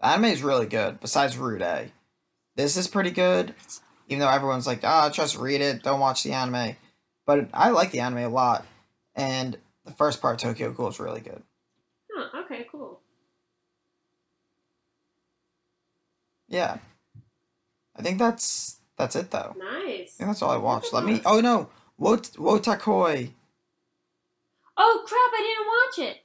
The 0.00 0.06
anime 0.08 0.24
is 0.26 0.42
really 0.42 0.66
good, 0.66 1.00
besides 1.00 1.38
Rude. 1.38 1.92
This 2.56 2.76
is 2.76 2.88
pretty 2.88 3.10
good, 3.10 3.54
even 4.08 4.20
though 4.20 4.28
everyone's 4.28 4.66
like, 4.66 4.80
ah, 4.82 5.08
just 5.10 5.36
read 5.36 5.60
it, 5.60 5.82
don't 5.82 6.00
watch 6.00 6.22
the 6.22 6.32
anime. 6.32 6.76
But 7.26 7.48
I 7.52 7.70
like 7.70 7.90
the 7.90 8.00
anime 8.00 8.24
a 8.24 8.28
lot, 8.28 8.66
and 9.14 9.56
the 9.84 9.92
first 9.92 10.20
part, 10.20 10.38
Tokyo 10.38 10.72
Ghoul, 10.72 10.88
is 10.88 11.00
really 11.00 11.20
good. 11.20 11.42
Oh, 12.14 12.42
okay, 12.44 12.66
cool. 12.70 13.00
Yeah. 16.48 16.78
I 17.96 18.02
think 18.02 18.18
that's 18.18 18.80
that's 18.96 19.16
it 19.16 19.30
though. 19.30 19.54
Nice. 19.58 20.14
that's 20.18 20.42
all 20.42 20.50
I 20.50 20.56
watched. 20.56 20.92
Let 20.92 21.04
me. 21.04 21.20
Oh 21.24 21.40
no, 21.40 21.68
Wot 21.98 22.22
Wotakoi. 22.36 23.30
Oh 24.76 25.04
crap! 25.06 25.30
I 25.32 25.90
didn't 25.96 26.08
watch 26.08 26.14
it. 26.14 26.22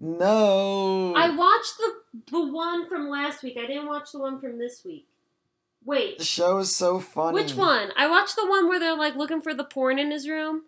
No. 0.00 1.14
I 1.14 1.30
watched 1.30 1.78
the 1.78 1.94
the 2.32 2.52
one 2.52 2.88
from 2.88 3.08
last 3.08 3.42
week. 3.42 3.56
I 3.56 3.66
didn't 3.66 3.86
watch 3.86 4.12
the 4.12 4.18
one 4.18 4.40
from 4.40 4.58
this 4.58 4.84
week. 4.84 5.06
Wait. 5.84 6.18
The 6.18 6.24
show 6.24 6.58
is 6.58 6.74
so 6.74 6.98
funny. 6.98 7.34
which 7.34 7.54
one? 7.54 7.90
I 7.96 8.08
watched 8.08 8.36
the 8.36 8.46
one 8.48 8.68
where 8.68 8.80
they're 8.80 8.96
like 8.96 9.14
looking 9.14 9.40
for 9.40 9.54
the 9.54 9.64
porn 9.64 9.98
in 9.98 10.10
his 10.10 10.28
room, 10.28 10.62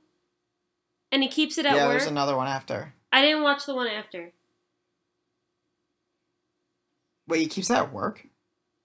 and 1.10 1.22
he 1.22 1.28
keeps 1.28 1.58
it 1.58 1.66
at 1.66 1.72
work. 1.72 1.80
Yeah, 1.80 1.88
work. 1.88 1.98
there's 1.98 2.10
another 2.10 2.36
one 2.36 2.46
after. 2.46 2.94
I 3.12 3.22
didn't 3.22 3.42
watch 3.42 3.66
the 3.66 3.74
one 3.74 3.88
after. 3.88 4.32
Wait, 7.26 7.40
he 7.40 7.46
keeps 7.46 7.68
that 7.68 7.84
at 7.84 7.92
work? 7.92 8.26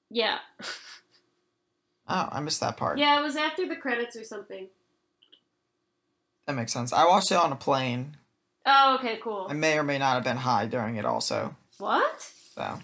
Yeah, 0.10 0.40
Oh, 2.10 2.28
I 2.32 2.40
missed 2.40 2.60
that 2.62 2.76
part. 2.76 2.98
yeah, 2.98 3.20
it 3.20 3.24
was 3.24 3.36
after 3.36 3.68
the 3.68 3.76
credits 3.76 4.16
or 4.16 4.24
something. 4.24 4.68
That 6.48 6.54
makes 6.56 6.74
sense. 6.74 6.92
I 6.92 7.06
watched 7.06 7.32
it 7.32 7.36
on 7.38 7.52
a 7.52 7.56
plane. 7.56 8.18
Oh, 8.66 8.96
okay, 9.00 9.20
cool. 9.22 9.48
I 9.50 9.54
may 9.54 9.78
or 9.78 9.84
may 9.84 10.00
not 10.00 10.16
have 10.16 10.24
been 10.24 10.38
high 10.38 10.66
during 10.66 10.96
it 10.96 11.06
also. 11.06 11.56
What? 11.78 12.22
So. 12.56 12.80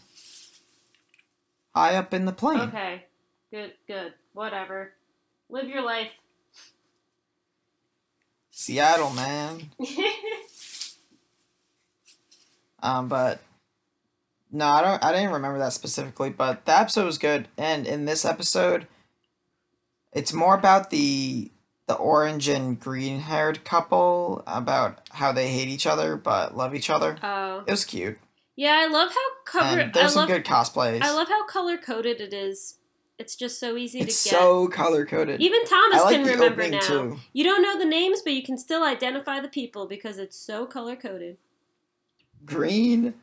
High 1.76 1.96
up 1.96 2.14
in 2.14 2.26
the 2.26 2.32
plane. 2.32 2.60
Okay, 2.60 3.06
good, 3.52 3.74
good, 3.88 4.14
whatever. 4.34 4.92
Live 5.50 5.68
your 5.68 5.82
life. 5.82 6.12
Seattle, 8.52 9.12
man. 9.12 9.72
Um, 12.84 13.08
but 13.08 13.40
no, 14.52 14.68
I 14.68 14.82
don't. 14.84 15.04
I 15.04 15.12
didn't 15.12 15.32
remember 15.32 15.58
that 15.58 15.74
specifically, 15.74 16.30
but 16.30 16.66
the 16.66 16.80
episode 16.80 17.06
was 17.06 17.18
good. 17.18 17.48
And 17.58 17.88
in 17.88 18.06
this 18.06 18.24
episode, 18.26 18.86
it's 20.16 20.34
more 20.34 20.56
about 20.56 20.90
the 20.90 21.52
the 21.88 21.94
orange 21.96 22.48
and 22.48 22.80
green 22.80 23.20
haired 23.20 23.64
couple 23.64 24.42
about 24.48 25.08
how 25.12 25.32
they 25.32 25.50
hate 25.50 25.68
each 25.68 25.86
other 25.86 26.16
but 26.16 26.58
love 26.58 26.74
each 26.74 26.90
other. 26.90 27.16
oh, 27.22 27.64
It 27.68 27.70
was 27.72 27.86
cute, 27.86 28.18
yeah, 28.56 28.74
I 28.84 28.88
love 28.88 29.10
how 29.12 29.44
covered. 29.46 29.80
and 29.82 29.90
I 29.92 29.94
there's 29.94 30.14
some 30.14 30.22
love. 30.22 30.30
good 30.30 30.46
cosplays. 30.46 31.02
I 31.04 31.12
love 31.12 31.28
how 31.28 31.46
color 31.46 31.78
coded 31.78 32.20
it 32.22 32.34
is. 32.34 32.80
It's 33.18 33.36
just 33.38 33.60
so 33.62 33.78
easy 33.78 34.00
It's 34.00 34.24
to 34.24 34.30
get. 34.30 34.40
so 34.40 34.68
color 34.68 35.06
coded. 35.06 35.40
Even 35.42 35.64
Thomas 35.66 36.02
like 36.04 36.16
can 36.18 36.26
remember 36.26 36.68
now. 36.68 36.80
too. 36.82 37.18
You 37.32 37.44
don't 37.46 37.62
know 37.62 37.78
the 37.78 37.86
names, 37.86 38.22
but 38.22 38.34
you 38.34 38.44
can 38.44 38.58
still 38.58 38.84
identify 38.84 39.40
the 39.40 39.48
people 39.48 39.86
because 39.88 40.18
it's 40.18 40.36
so 40.38 40.66
color 40.66 40.98
coded. 40.98 41.38
Green, 42.46 43.14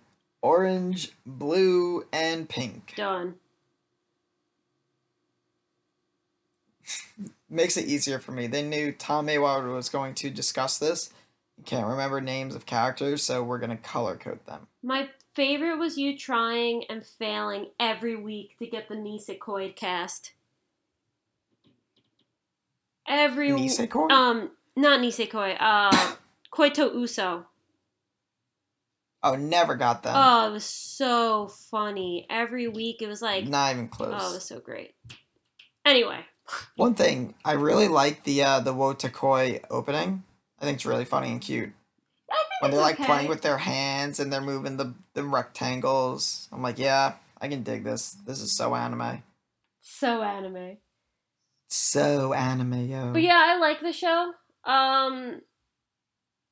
orange, 0.40 1.12
blue, 1.26 2.06
and 2.12 2.48
pink. 2.48 2.94
Done. 2.96 3.34
Makes 7.50 7.76
it 7.76 7.86
easier 7.86 8.18
for 8.18 8.32
me. 8.32 8.46
They 8.46 8.62
knew 8.62 8.92
Tom 8.92 9.26
Mayweather 9.26 9.74
was 9.74 9.88
going 9.88 10.14
to 10.16 10.30
discuss 10.30 10.78
this. 10.78 11.10
You 11.58 11.64
can't 11.64 11.86
remember 11.86 12.20
names 12.20 12.54
of 12.54 12.64
characters, 12.66 13.22
so 13.22 13.42
we're 13.42 13.58
gonna 13.58 13.76
color 13.76 14.16
code 14.16 14.40
them. 14.46 14.66
My 14.82 15.10
favorite 15.34 15.76
was 15.78 15.96
you 15.98 16.18
trying 16.18 16.84
and 16.88 17.04
failing 17.06 17.66
every 17.78 18.16
week 18.16 18.56
to 18.58 18.66
get 18.66 18.88
the 18.88 18.94
Nisekoi 18.96 19.76
cast. 19.76 20.32
Every 23.06 23.50
Nisekoi? 23.50 24.10
um 24.10 24.50
not 24.76 25.00
Nisekoi, 25.00 25.56
uh 25.60 26.14
Koi 26.50 26.70
to 26.70 26.84
Uso. 26.94 27.46
oh, 29.22 29.36
never 29.36 29.74
got 29.74 30.02
them. 30.02 30.14
Oh, 30.16 30.48
it 30.48 30.52
was 30.52 30.64
so 30.64 31.48
funny. 31.70 32.26
Every 32.30 32.68
week 32.68 33.02
it 33.02 33.06
was 33.08 33.22
like 33.22 33.46
Not 33.46 33.72
even 33.72 33.88
close. 33.88 34.14
oh, 34.16 34.30
it 34.30 34.34
was 34.34 34.44
so 34.44 34.60
great. 34.60 34.94
Anyway, 35.84 36.20
One 36.76 36.94
thing 36.94 37.34
I 37.44 37.52
really 37.52 37.88
like 37.88 38.24
the 38.24 38.42
uh, 38.42 38.60
the 38.60 38.74
Wotakoi 38.74 39.64
opening. 39.70 40.24
I 40.58 40.64
think 40.64 40.76
it's 40.76 40.86
really 40.86 41.04
funny 41.04 41.30
and 41.30 41.40
cute 41.40 41.72
when 42.60 42.70
they're 42.70 42.80
like 42.80 42.94
okay. 42.94 43.04
playing 43.04 43.28
with 43.28 43.42
their 43.42 43.58
hands 43.58 44.20
and 44.20 44.32
they're 44.32 44.40
moving 44.40 44.76
the 44.76 44.94
the 45.14 45.24
rectangles. 45.24 46.48
I'm 46.52 46.62
like, 46.62 46.78
yeah, 46.78 47.14
I 47.40 47.48
can 47.48 47.62
dig 47.62 47.84
this. 47.84 48.16
This 48.24 48.40
is 48.40 48.56
so 48.56 48.74
anime. 48.74 49.22
so 49.80 50.22
anime. 50.22 50.78
So 51.68 52.32
anime, 52.32 52.88
yo. 52.88 53.12
But 53.12 53.22
yeah, 53.22 53.42
I 53.44 53.58
like 53.58 53.80
the 53.80 53.92
show. 53.92 54.32
Um 54.64 55.40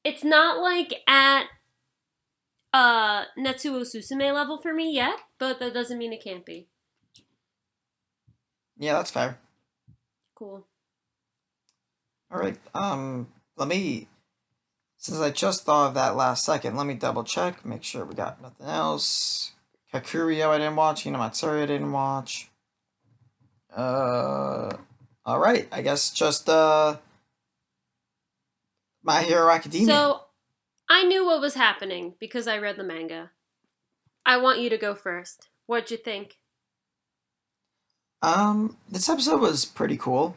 it's 0.03 0.25
not 0.25 0.61
like 0.61 0.95
at 1.07 1.45
uh 2.73 3.25
Netsuo 3.39 3.83
Susume 3.83 4.35
level 4.35 4.61
for 4.61 4.73
me 4.73 4.93
yet, 4.93 5.17
but 5.39 5.61
that 5.61 5.75
doesn't 5.75 5.99
mean 5.99 6.13
it 6.13 6.25
can't 6.25 6.45
be. 6.45 6.67
Yeah, 8.79 8.95
that's 8.95 9.11
fair. 9.11 9.39
Cool. 10.41 10.67
All 12.31 12.41
right. 12.41 12.57
Um, 12.75 13.29
let 13.59 13.69
me. 13.69 14.09
Since 14.97 15.21
I 15.21 15.31
just 15.31 15.65
thought 15.65 15.89
of 15.89 15.95
that 15.95 16.17
last 16.17 16.45
second, 16.45 16.77
let 16.77 16.87
me 16.87 16.95
double 16.95 17.25
check, 17.25 17.65
make 17.65 17.85
sure 17.85 18.07
we 18.07 18.15
got 18.15 18.41
nothing 18.41 18.67
else. 18.67 19.53
Kakuriyo 19.93 20.49
I 20.49 20.57
didn't 20.59 20.77
watch. 20.77 21.05
Hinamatsuri 21.05 21.63
I 21.63 21.67
didn't 21.67 21.93
watch. 21.93 22.49
Uh, 23.75 24.71
all 25.27 25.39
right. 25.39 25.69
I 25.71 25.83
guess 25.83 26.11
just 26.11 26.49
uh, 26.49 26.97
My 29.03 29.23
Hero 29.23 29.51
Academia. 29.51 29.87
So 29.89 30.21
I 30.89 31.03
knew 31.05 31.27
what 31.27 31.43
was 31.43 31.55
happening 31.55 32.15
because 32.19 32.49
I 32.49 32.57
read 32.57 32.79
the 32.79 32.85
manga. 32.85 33.31
I 34.25 34.39
want 34.39 34.61
you 34.61 34.71
to 34.71 34.79
go 34.79 34.95
first. 34.95 35.49
What'd 35.67 35.91
you 35.91 35.99
think? 35.99 36.37
Um, 38.23 38.77
this 38.89 39.09
episode 39.09 39.41
was 39.41 39.65
pretty 39.65 39.97
cool. 39.97 40.37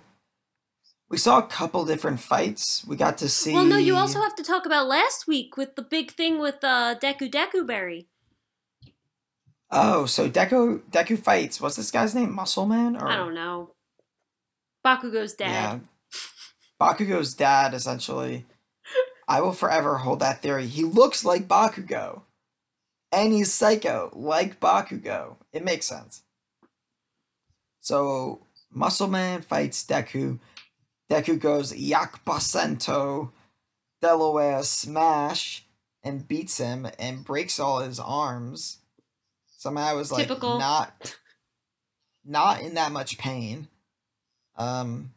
We 1.10 1.18
saw 1.18 1.38
a 1.38 1.44
couple 1.44 1.86
different 1.86 2.20
fights. 2.20 2.84
We 2.88 2.96
got 2.96 3.18
to 3.20 3.30
see. 3.30 3.54
Well, 3.54 3.66
no, 3.66 3.78
you 3.78 3.96
also 3.96 4.22
have 4.22 4.36
to 4.36 4.44
talk 4.44 4.66
about 4.66 4.88
last 4.88 5.28
week 5.28 5.58
with 5.58 5.76
the 5.76 5.82
big 5.82 6.12
thing 6.12 6.40
with 6.40 6.64
uh, 6.64 6.96
Deku 7.00 7.30
Deku 7.30 7.68
Berry. 7.68 8.08
Oh, 9.70 10.06
so 10.06 10.30
Deku 10.30 10.82
Deku 10.90 11.20
fights. 11.20 11.60
What's 11.60 11.76
this 11.76 11.92
guy's 11.92 12.16
name? 12.16 12.34
Muscle 12.34 12.66
Man? 12.66 12.96
Or 12.96 13.08
I 13.08 13.16
don't 13.16 13.36
know. 13.36 13.72
Bakugo's 14.86 15.34
dad. 15.34 15.50
Yeah. 15.50 15.80
Bakugo's 16.82 17.34
dad, 17.34 17.74
essentially. 17.74 18.46
I 19.28 19.42
will 19.42 19.54
forever 19.54 19.98
hold 19.98 20.20
that 20.20 20.42
theory. 20.42 20.68
He 20.68 20.84
looks 20.84 21.24
like 21.24 21.48
Bakugo. 21.48 22.22
And 23.12 23.32
he's 23.32 23.54
psycho, 23.54 24.10
like 24.14 24.60
Bakugo. 24.60 25.38
It 25.52 25.64
makes 25.64 25.86
sense. 25.86 26.24
So, 27.84 28.48
Muscle 28.72 29.10
Man 29.10 29.42
fights 29.42 29.84
Deku. 29.84 30.40
Deku 31.12 31.38
goes 31.38 31.76
Yak 31.76 32.24
Yakbasento, 32.26 33.32
Delaware 34.02 34.64
Smash, 34.64 35.66
and 36.02 36.26
beats 36.26 36.60
him 36.60 36.88
and 36.98 37.26
breaks 37.26 37.60
all 37.60 37.80
his 37.80 38.00
arms. 38.00 38.78
Somehow 39.58 39.98
was 39.98 40.14
like 40.14 40.28
Typical. 40.28 40.60
not 40.60 41.18
not 42.26 42.62
in 42.62 42.76
that 42.76 42.94
much 42.94 43.18
pain. 43.18 43.68
Um 44.56 45.14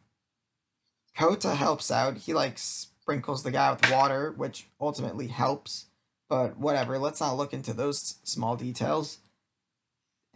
Kota 1.16 1.54
helps 1.54 1.92
out. 1.92 2.18
He 2.18 2.34
like 2.34 2.58
sprinkles 2.58 3.44
the 3.44 3.52
guy 3.52 3.70
with 3.70 3.90
water, 3.92 4.34
which 4.36 4.66
ultimately 4.80 5.28
helps. 5.28 5.86
But 6.28 6.58
whatever, 6.58 6.98
let's 6.98 7.20
not 7.20 7.36
look 7.36 7.52
into 7.52 7.72
those 7.72 8.16
small 8.24 8.56
details. 8.56 9.18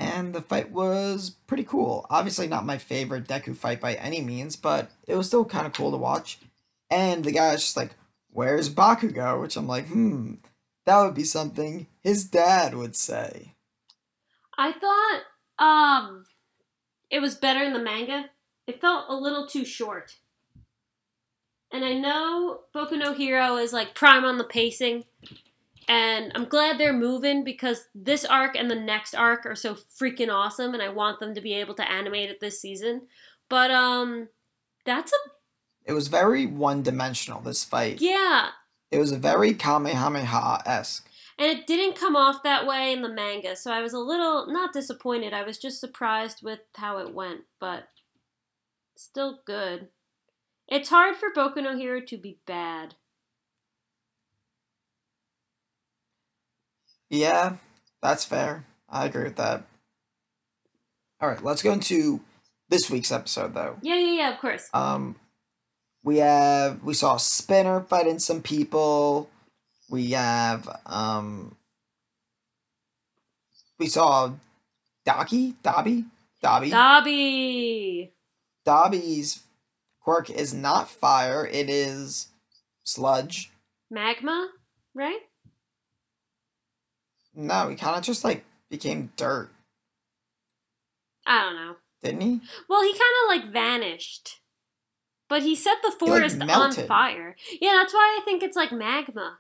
And 0.00 0.34
the 0.34 0.40
fight 0.40 0.70
was 0.70 1.36
pretty 1.46 1.62
cool. 1.62 2.06
Obviously 2.08 2.48
not 2.48 2.64
my 2.64 2.78
favorite 2.78 3.28
Deku 3.28 3.54
fight 3.54 3.82
by 3.82 3.94
any 3.94 4.22
means, 4.22 4.56
but 4.56 4.90
it 5.06 5.14
was 5.14 5.26
still 5.26 5.44
kind 5.44 5.66
of 5.66 5.74
cool 5.74 5.90
to 5.90 5.98
watch. 5.98 6.38
And 6.90 7.22
the 7.22 7.32
guy 7.32 7.52
was 7.52 7.60
just 7.60 7.76
like, 7.76 7.90
"Where's 8.30 8.70
Bakugo?" 8.70 9.40
Which 9.40 9.56
I'm 9.56 9.68
like, 9.68 9.88
"Hmm, 9.88 10.36
that 10.86 11.02
would 11.02 11.14
be 11.14 11.24
something 11.24 11.86
his 12.00 12.24
dad 12.24 12.74
would 12.74 12.96
say." 12.96 13.54
I 14.56 14.72
thought 14.72 15.22
um 15.58 16.24
it 17.10 17.20
was 17.20 17.34
better 17.34 17.62
in 17.62 17.74
the 17.74 17.78
manga. 17.78 18.30
It 18.66 18.80
felt 18.80 19.04
a 19.08 19.14
little 19.14 19.46
too 19.46 19.66
short. 19.66 20.16
And 21.70 21.84
I 21.84 21.92
know 21.92 22.62
Boku 22.74 22.98
no 22.98 23.12
Hero 23.12 23.56
is 23.56 23.72
like 23.72 23.94
prime 23.94 24.24
on 24.24 24.38
the 24.38 24.44
pacing. 24.44 25.04
And 25.90 26.30
I'm 26.36 26.44
glad 26.44 26.78
they're 26.78 26.92
moving 26.92 27.42
because 27.42 27.88
this 27.96 28.24
arc 28.24 28.54
and 28.56 28.70
the 28.70 28.76
next 28.76 29.12
arc 29.12 29.44
are 29.44 29.56
so 29.56 29.74
freaking 29.74 30.32
awesome 30.32 30.72
and 30.72 30.80
I 30.80 30.88
want 30.88 31.18
them 31.18 31.34
to 31.34 31.40
be 31.40 31.52
able 31.54 31.74
to 31.74 31.90
animate 31.90 32.30
it 32.30 32.38
this 32.38 32.60
season. 32.60 33.08
But 33.48 33.72
um 33.72 34.28
that's 34.86 35.12
a 35.12 35.16
It 35.84 35.92
was 35.92 36.06
very 36.06 36.46
one-dimensional. 36.46 37.40
This 37.40 37.64
fight. 37.64 38.00
yeah, 38.00 38.50
It 38.92 38.98
was 38.98 39.10
very 39.10 39.52
Kamehameha 39.52 40.62
esque. 40.64 41.08
And 41.36 41.50
it 41.50 41.66
didn't 41.66 41.98
come 41.98 42.14
off 42.14 42.44
that 42.44 42.68
way 42.68 42.92
in 42.92 43.02
the 43.02 43.08
manga, 43.08 43.56
so 43.56 43.72
I 43.72 43.80
was 43.80 43.92
a 43.92 43.98
little 43.98 44.46
not 44.46 44.72
disappointed. 44.72 45.32
I 45.32 45.42
was 45.42 45.58
just 45.58 45.80
surprised 45.80 46.40
with 46.40 46.60
how 46.76 46.98
it 46.98 47.14
went, 47.14 47.40
but 47.58 47.88
still 48.96 49.40
good. 49.44 49.88
It's 50.68 50.90
hard 50.90 51.16
for 51.16 51.32
Boku 51.32 51.64
no 51.64 51.76
Hero 51.76 52.00
to 52.02 52.16
be 52.16 52.38
bad. 52.46 52.94
Yeah, 57.10 57.56
that's 58.00 58.24
fair. 58.24 58.64
I 58.88 59.06
agree 59.06 59.24
with 59.24 59.36
that. 59.36 59.64
All 61.20 61.28
right, 61.28 61.42
let's 61.44 61.62
go 61.62 61.72
into 61.72 62.20
this 62.68 62.88
week's 62.88 63.12
episode 63.12 63.52
though. 63.52 63.76
Yeah, 63.82 63.96
yeah, 63.96 64.12
yeah, 64.12 64.32
of 64.32 64.40
course. 64.40 64.70
Um, 64.72 65.16
we 66.02 66.18
have 66.18 66.82
we 66.82 66.94
saw 66.94 67.16
Spinner 67.18 67.80
fighting 67.80 68.18
some 68.20 68.40
people. 68.40 69.28
We 69.90 70.12
have 70.12 70.68
um, 70.86 71.56
we 73.78 73.86
saw 73.86 74.32
Daki, 75.04 75.56
Dobby, 75.62 76.04
Dobby. 76.40 76.70
Dobby! 76.70 78.12
Dobby's 78.64 79.42
quirk 80.00 80.30
is 80.30 80.54
not 80.54 80.88
fire; 80.88 81.44
it 81.44 81.68
is 81.68 82.28
sludge. 82.84 83.50
Magma, 83.90 84.48
right? 84.94 85.20
No, 87.34 87.68
he 87.68 87.76
kind 87.76 87.96
of 87.96 88.02
just 88.02 88.24
like 88.24 88.44
became 88.68 89.12
dirt, 89.16 89.50
I 91.26 91.42
don't 91.42 91.54
know. 91.54 91.76
didn't 92.02 92.20
he? 92.20 92.40
Well, 92.68 92.82
he 92.82 92.92
kind 92.92 93.02
of 93.24 93.28
like 93.28 93.52
vanished. 93.52 94.40
But 95.28 95.42
he 95.42 95.54
set 95.54 95.76
the 95.80 95.90
like, 95.90 95.98
forest 95.98 96.42
on 96.42 96.72
fire. 96.72 97.36
Yeah, 97.60 97.74
that's 97.74 97.94
why 97.94 98.18
I 98.20 98.24
think 98.24 98.42
it's 98.42 98.56
like 98.56 98.72
magma. 98.72 99.38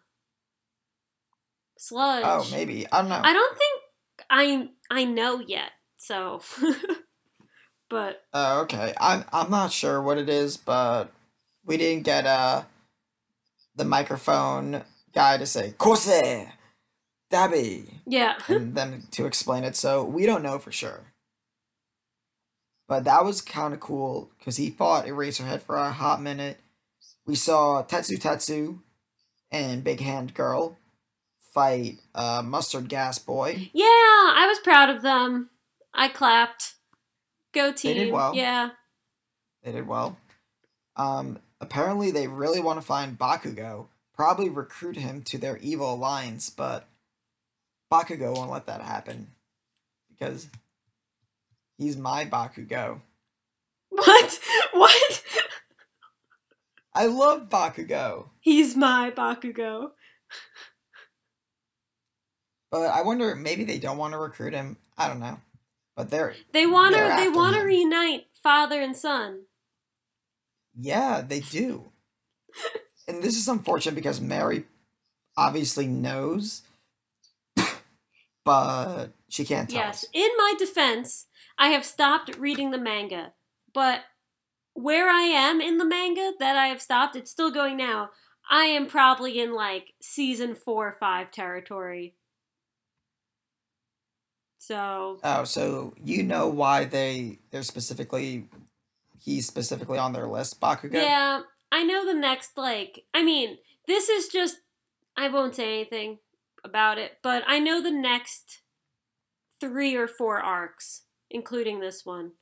Sludge. 1.76 2.24
Oh, 2.24 2.46
maybe 2.52 2.86
I 2.92 3.00
don't 3.00 3.08
know. 3.08 3.20
I 3.24 3.32
don't 3.32 3.58
think 3.58 3.82
I 4.30 4.68
I 4.90 5.04
know 5.04 5.40
yet. 5.40 5.72
So, 5.96 6.42
but 7.90 8.22
Oh, 8.32 8.60
okay. 8.62 8.94
I'm 9.00 9.24
I'm 9.32 9.50
not 9.50 9.72
sure 9.72 10.00
what 10.00 10.18
it 10.18 10.28
is, 10.28 10.56
but 10.56 11.10
we 11.64 11.76
didn't 11.76 12.04
get 12.04 12.24
uh 12.24 12.62
the 13.74 13.84
microphone 13.84 14.84
guy 15.12 15.38
to 15.38 15.46
say 15.46 15.74
Kose 15.76 16.46
Dabby 17.30 18.00
yeah, 18.06 18.38
and 18.48 18.74
them 18.74 19.04
to 19.12 19.26
explain 19.26 19.64
it, 19.64 19.76
so 19.76 20.04
we 20.04 20.26
don't 20.26 20.42
know 20.42 20.58
for 20.58 20.72
sure. 20.72 21.12
But 22.88 23.04
that 23.04 23.24
was 23.24 23.40
kind 23.40 23.72
of 23.72 23.78
cool 23.78 24.30
because 24.38 24.56
he 24.56 24.70
fought 24.70 25.06
Eraserhead 25.06 25.62
for 25.62 25.76
a 25.76 25.92
hot 25.92 26.20
minute. 26.20 26.58
We 27.24 27.36
saw 27.36 27.84
Tetsu 27.84 28.18
Tetsu 28.18 28.80
and 29.52 29.84
Big 29.84 30.00
Hand 30.00 30.34
Girl 30.34 30.76
fight 31.54 31.98
uh, 32.14 32.42
Mustard 32.44 32.88
Gas 32.88 33.18
Boy. 33.18 33.70
yeah, 33.72 33.84
I 33.86 34.46
was 34.48 34.58
proud 34.58 34.90
of 34.90 35.02
them. 35.02 35.50
I 35.94 36.08
clapped. 36.08 36.74
Go 37.52 37.72
team. 37.72 37.96
They 37.96 38.04
did 38.04 38.12
well. 38.12 38.34
Yeah. 38.34 38.70
They 39.62 39.72
did 39.72 39.86
well. 39.86 40.16
Um, 40.96 41.38
apparently, 41.60 42.10
they 42.10 42.28
really 42.28 42.60
want 42.60 42.80
to 42.80 42.86
find 42.86 43.18
Bakugo, 43.18 43.86
probably 44.14 44.48
recruit 44.48 44.96
him 44.96 45.22
to 45.22 45.38
their 45.38 45.56
evil 45.58 45.94
alliance, 45.94 46.50
but 46.50 46.88
Bakugo 47.90 48.34
won't 48.34 48.50
let 48.50 48.66
that 48.66 48.82
happen 48.82 49.28
because 50.10 50.48
he's 51.76 51.96
my 51.96 52.24
Bakugo. 52.24 53.00
What? 53.88 54.38
What? 54.72 55.24
I 56.94 57.06
love 57.06 57.48
Bakugo, 57.48 58.28
He's 58.40 58.76
my 58.76 59.10
Bakugo. 59.10 59.90
but 62.70 62.82
I 62.82 63.02
wonder 63.02 63.34
maybe 63.34 63.64
they 63.64 63.78
don't 63.78 63.98
want 63.98 64.12
to 64.12 64.18
recruit 64.18 64.54
him. 64.54 64.76
I 64.96 65.08
don't 65.08 65.20
know, 65.20 65.38
but 65.96 66.10
they're 66.10 66.34
They 66.52 66.66
want 66.66 66.94
to. 66.94 67.14
They 67.16 67.28
want 67.28 67.56
to 67.56 67.62
reunite 67.62 68.26
father 68.42 68.80
and 68.80 68.96
son. 68.96 69.42
yeah, 70.78 71.20
they 71.26 71.40
do. 71.40 71.90
and 73.08 73.22
this 73.22 73.36
is 73.36 73.48
unfortunate 73.48 73.94
because 73.94 74.20
Mary 74.20 74.64
obviously 75.36 75.86
knows, 75.86 76.62
but 78.44 79.08
she 79.28 79.44
can't 79.44 79.68
tell 79.68 79.78
Yes. 79.80 80.04
us. 80.04 80.10
In 80.12 80.30
my 80.36 80.54
defense, 80.58 81.26
I 81.58 81.68
have 81.68 81.84
stopped 81.84 82.36
reading 82.36 82.70
the 82.70 82.78
manga, 82.78 83.32
but 83.72 84.02
where 84.74 85.08
I 85.08 85.22
am 85.22 85.60
in 85.60 85.78
the 85.78 85.84
manga 85.84 86.32
that 86.38 86.56
I 86.56 86.68
have 86.68 86.80
stopped, 86.80 87.16
it's 87.16 87.30
still 87.30 87.50
going 87.50 87.76
now. 87.76 88.10
I 88.50 88.64
am 88.64 88.86
probably 88.86 89.38
in 89.38 89.52
like 89.52 89.94
season 90.00 90.54
four 90.54 90.88
or 90.88 90.96
five 90.98 91.30
territory. 91.30 92.14
So 94.58 95.18
Oh, 95.22 95.44
so 95.44 95.94
you 96.04 96.22
know 96.22 96.48
why 96.48 96.84
they 96.84 97.38
they're 97.50 97.62
specifically 97.62 98.46
he's 99.18 99.46
specifically 99.46 99.98
on 99.98 100.12
their 100.12 100.26
list, 100.26 100.60
Bakugo? 100.60 100.94
yeah, 100.94 101.42
I 101.70 101.82
know 101.84 102.04
the 102.06 102.14
next 102.14 102.56
like. 102.56 103.04
I 103.14 103.22
mean, 103.22 103.58
this 103.86 104.08
is 104.08 104.28
just. 104.28 104.56
I 105.16 105.28
won't 105.28 105.54
say 105.56 105.74
anything 105.80 106.18
about 106.64 106.98
it, 106.98 107.18
but 107.22 107.42
I 107.46 107.58
know 107.58 107.80
the 107.82 107.90
next 107.90 108.60
three 109.60 109.94
or 109.94 110.06
four 110.08 110.40
arcs, 110.40 111.02
including 111.30 111.80
this 111.80 112.04
one. 112.04 112.32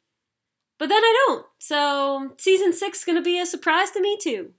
But 0.78 0.88
then 0.88 1.02
I 1.02 1.24
don't. 1.26 1.46
So 1.58 2.32
season 2.38 2.72
six 2.72 3.00
is 3.00 3.04
gonna 3.04 3.22
be 3.22 3.38
a 3.40 3.46
surprise 3.46 3.90
to 3.92 4.00
me 4.00 4.16
too. 4.20 4.50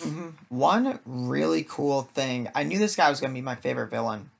hmm 0.00 0.30
One 0.48 1.00
really 1.04 1.64
cool 1.68 2.02
thing. 2.02 2.48
I 2.54 2.62
knew 2.62 2.78
this 2.78 2.96
guy 2.96 3.10
was 3.10 3.20
gonna 3.20 3.34
be 3.34 3.42
my 3.42 3.56
favorite 3.56 3.90
villain. 3.90 4.30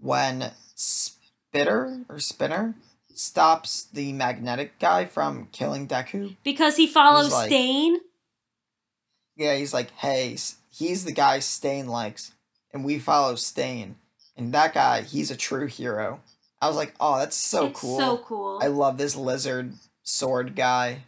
When 0.00 0.50
Spitter 0.74 2.04
or 2.08 2.18
Spinner 2.18 2.74
stops 3.14 3.84
the 3.92 4.12
magnetic 4.12 4.78
guy 4.78 5.04
from 5.04 5.48
killing 5.52 5.86
Deku. 5.86 6.36
Because 6.42 6.76
he 6.76 6.86
follows 6.86 7.32
like- 7.32 7.48
Stain. 7.48 7.98
Yeah, 9.36 9.54
he's 9.56 9.72
like, 9.72 9.90
hey, 9.92 10.36
he's 10.70 11.04
the 11.04 11.12
guy 11.12 11.38
Stain 11.38 11.86
likes, 11.86 12.32
and 12.72 12.84
we 12.84 12.98
follow 12.98 13.34
Stain. 13.34 13.96
And 14.36 14.52
that 14.54 14.74
guy, 14.74 15.02
he's 15.02 15.30
a 15.30 15.36
true 15.36 15.66
hero. 15.66 16.20
I 16.62 16.68
was 16.68 16.76
like, 16.76 16.94
oh, 17.00 17.18
that's 17.18 17.36
so 17.36 17.66
it's 17.66 17.80
cool. 17.80 17.98
so 17.98 18.18
cool. 18.18 18.58
I 18.62 18.68
love 18.68 18.98
this 18.98 19.16
lizard 19.16 19.74
sword 20.02 20.54
guy. 20.54 21.04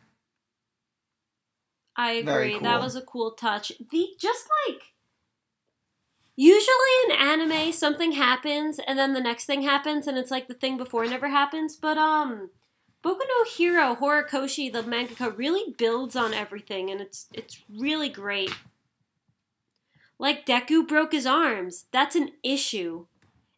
I 1.96 2.12
agree. 2.12 2.32
Very 2.32 2.58
That 2.58 2.80
was 2.80 2.96
a 2.96 3.02
cool 3.02 3.32
touch. 3.32 3.72
The 3.90 4.08
just 4.18 4.46
like 4.66 4.80
usually 6.34 6.70
in 7.04 7.12
anime 7.12 7.72
something 7.72 8.12
happens 8.12 8.80
and 8.86 8.98
then 8.98 9.12
the 9.12 9.20
next 9.20 9.44
thing 9.44 9.62
happens 9.62 10.06
and 10.06 10.16
it's 10.16 10.30
like 10.30 10.48
the 10.48 10.54
thing 10.54 10.76
before 10.76 11.04
never 11.04 11.28
happens, 11.28 11.76
but 11.76 11.98
um 11.98 12.50
Boku 13.04 13.20
no 13.28 13.44
Hero 13.44 13.94
Horikoshi 13.94 14.72
the 14.72 14.82
mangaka 14.82 15.36
really 15.36 15.74
builds 15.76 16.16
on 16.16 16.32
everything 16.32 16.90
and 16.90 17.00
it's 17.00 17.26
it's 17.34 17.62
really 17.68 18.08
great. 18.08 18.54
Like 20.22 20.46
Deku 20.46 20.88
broke 20.88 21.12
his 21.12 21.26
arms. 21.26 21.84
That's 21.92 22.16
an 22.16 22.30
issue. 22.42 23.04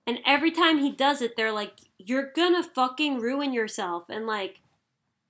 And 0.07 0.19
every 0.27 0.51
time 0.51 0.79
he 0.79 0.91
does 0.91 1.23
it 1.23 1.37
they're 1.37 1.53
like 1.53 1.75
you're 1.99 2.33
gonna 2.35 2.65
fucking 2.65 3.21
ruin 3.21 3.53
yourself 3.53 4.05
and 4.09 4.27
like 4.27 4.61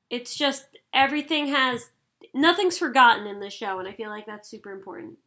it's 0.08 0.34
just 0.34 0.78
everything 0.94 1.48
has 1.48 1.90
nothing's 2.34 2.78
forgotten 2.78 3.26
in 3.26 3.40
this 3.40 3.52
show, 3.52 3.78
and 3.78 3.88
I 3.88 3.92
feel 3.92 4.10
like 4.10 4.26
that's 4.26 4.48
super 4.48 4.72
important. 4.72 5.18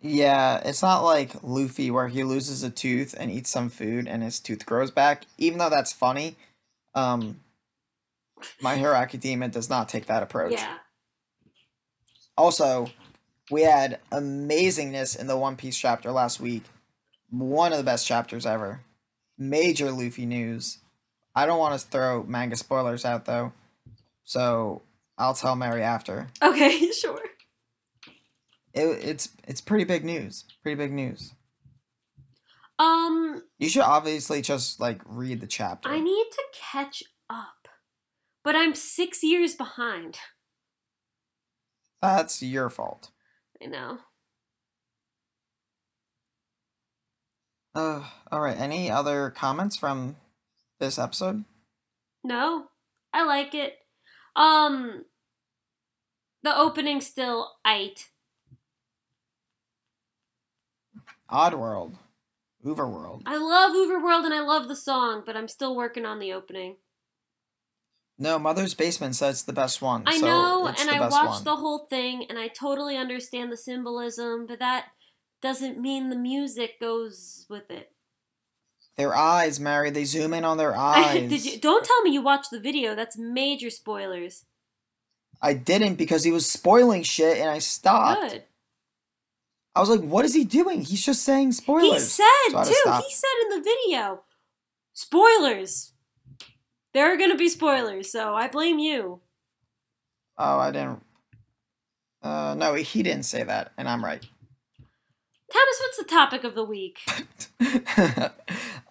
Yeah, 0.00 0.60
it's 0.64 0.82
not 0.82 1.02
like 1.02 1.32
Luffy 1.42 1.90
where 1.90 2.08
he 2.08 2.22
loses 2.22 2.62
a 2.62 2.70
tooth 2.70 3.14
and 3.18 3.30
eats 3.30 3.50
some 3.50 3.68
food 3.68 4.06
and 4.06 4.22
his 4.22 4.38
tooth 4.38 4.64
grows 4.64 4.92
back. 4.92 5.24
Even 5.38 5.58
though 5.58 5.70
that's 5.70 5.92
funny, 5.92 6.36
um, 6.94 7.40
My 8.60 8.76
Hero 8.76 8.94
Academia 8.94 9.48
does 9.48 9.68
not 9.68 9.88
take 9.88 10.06
that 10.06 10.22
approach. 10.22 10.52
Yeah, 10.52 10.76
Also, 12.36 12.90
we 13.50 13.62
had 13.62 14.00
amazingness 14.10 15.18
in 15.18 15.26
the 15.26 15.36
One 15.36 15.56
Piece 15.56 15.76
chapter 15.76 16.10
last 16.10 16.40
week. 16.40 16.64
One 17.30 17.72
of 17.72 17.78
the 17.78 17.84
best 17.84 18.06
chapters 18.06 18.46
ever. 18.46 18.80
Major 19.36 19.90
Luffy 19.90 20.26
news. 20.26 20.78
I 21.34 21.46
don't 21.46 21.58
want 21.58 21.78
to 21.80 21.86
throw 21.86 22.24
manga 22.24 22.56
spoilers 22.56 23.04
out 23.04 23.24
though, 23.26 23.52
so 24.24 24.82
I'll 25.16 25.34
tell 25.34 25.54
Mary 25.56 25.82
after. 25.82 26.28
okay, 26.42 26.90
sure. 26.92 27.20
It, 28.74 28.82
it's 29.04 29.28
it's 29.46 29.60
pretty 29.60 29.84
big 29.84 30.04
news. 30.04 30.44
Pretty 30.62 30.76
big 30.76 30.92
news. 30.92 31.32
Um, 32.78 33.42
You 33.58 33.68
should 33.68 33.82
obviously 33.82 34.40
just 34.42 34.80
like 34.80 35.00
read 35.04 35.40
the 35.40 35.46
chapter. 35.46 35.88
I 35.88 35.98
need 36.00 36.26
to 36.32 36.42
catch 36.72 37.02
up, 37.28 37.68
but 38.44 38.54
I'm 38.56 38.74
six 38.74 39.22
years 39.22 39.54
behind. 39.54 40.18
That's 42.00 42.42
your 42.42 42.70
fault. 42.70 43.10
I 43.62 43.66
know. 43.66 43.98
Uh, 47.74 48.02
all 48.30 48.40
right. 48.40 48.58
Any 48.58 48.90
other 48.90 49.30
comments 49.30 49.76
from 49.76 50.16
this 50.80 50.98
episode? 50.98 51.44
No, 52.24 52.64
I 53.12 53.24
like 53.24 53.54
it. 53.54 53.74
Um, 54.34 55.04
the 56.42 56.56
opening 56.56 57.00
still 57.00 57.52
ite. 57.64 58.10
Oddworld, 61.30 61.94
UVERworld. 62.64 63.22
I 63.26 63.36
love 63.36 63.72
UVERworld 63.72 64.24
and 64.24 64.34
I 64.34 64.40
love 64.40 64.68
the 64.68 64.76
song, 64.76 65.22
but 65.26 65.36
I'm 65.36 65.48
still 65.48 65.76
working 65.76 66.06
on 66.06 66.18
the 66.18 66.32
opening. 66.32 66.76
No, 68.18 68.38
Mother's 68.38 68.74
Basement 68.74 69.14
says 69.14 69.36
it's 69.36 69.42
the 69.42 69.52
best 69.52 69.80
one. 69.80 70.02
I 70.06 70.18
so 70.18 70.26
know, 70.26 70.66
and 70.66 70.90
I 70.90 71.08
watched 71.08 71.36
one. 71.36 71.44
the 71.44 71.56
whole 71.56 71.86
thing, 71.86 72.26
and 72.28 72.38
I 72.38 72.48
totally 72.48 72.96
understand 72.96 73.52
the 73.52 73.56
symbolism, 73.56 74.46
but 74.46 74.58
that 74.58 74.86
doesn't 75.40 75.78
mean 75.78 76.08
the 76.08 76.16
music 76.16 76.80
goes 76.80 77.46
with 77.48 77.70
it. 77.70 77.92
Their 78.96 79.14
eyes, 79.14 79.60
Mary. 79.60 79.90
They 79.90 80.04
zoom 80.04 80.34
in 80.34 80.44
on 80.44 80.56
their 80.56 80.76
eyes. 80.76 81.14
Did 81.30 81.44
you? 81.44 81.60
Don't 81.60 81.84
tell 81.84 82.02
me 82.02 82.10
you 82.10 82.20
watched 82.20 82.50
the 82.50 82.58
video. 82.58 82.96
That's 82.96 83.16
major 83.16 83.70
spoilers. 83.70 84.44
I 85.40 85.54
didn't 85.54 85.94
because 85.94 86.24
he 86.24 86.32
was 86.32 86.50
spoiling 86.50 87.04
shit, 87.04 87.38
and 87.38 87.48
I 87.48 87.60
stopped. 87.60 88.32
Good. 88.32 88.44
I 89.76 89.80
was 89.80 89.90
like, 89.90 90.00
"What 90.00 90.24
is 90.24 90.34
he 90.34 90.42
doing? 90.42 90.82
He's 90.82 91.04
just 91.04 91.22
saying 91.22 91.52
spoilers." 91.52 91.92
He 91.92 91.98
said 92.00 92.24
So 92.50 92.56
I 92.56 92.58
had 92.58 92.66
to 92.66 92.72
too. 92.72 92.92
He 93.06 93.14
said 93.14 93.28
in 93.42 93.48
the 93.50 93.62
video, 93.62 94.22
spoilers. 94.92 95.92
There 96.94 97.12
are 97.12 97.16
gonna 97.16 97.36
be 97.36 97.48
spoilers, 97.48 98.10
so 98.10 98.34
I 98.34 98.48
blame 98.48 98.78
you. 98.78 99.20
Oh, 100.36 100.58
I 100.58 100.70
didn't. 100.70 101.02
Uh, 102.22 102.54
no, 102.56 102.74
he 102.74 103.02
didn't 103.02 103.24
say 103.24 103.42
that, 103.42 103.72
and 103.76 103.88
I'm 103.88 104.04
right. 104.04 104.24
Thomas, 105.50 105.80
what's 105.80 105.96
the 105.96 106.04
topic 106.04 106.44
of 106.44 106.54
the 106.54 106.64
week? 106.64 106.98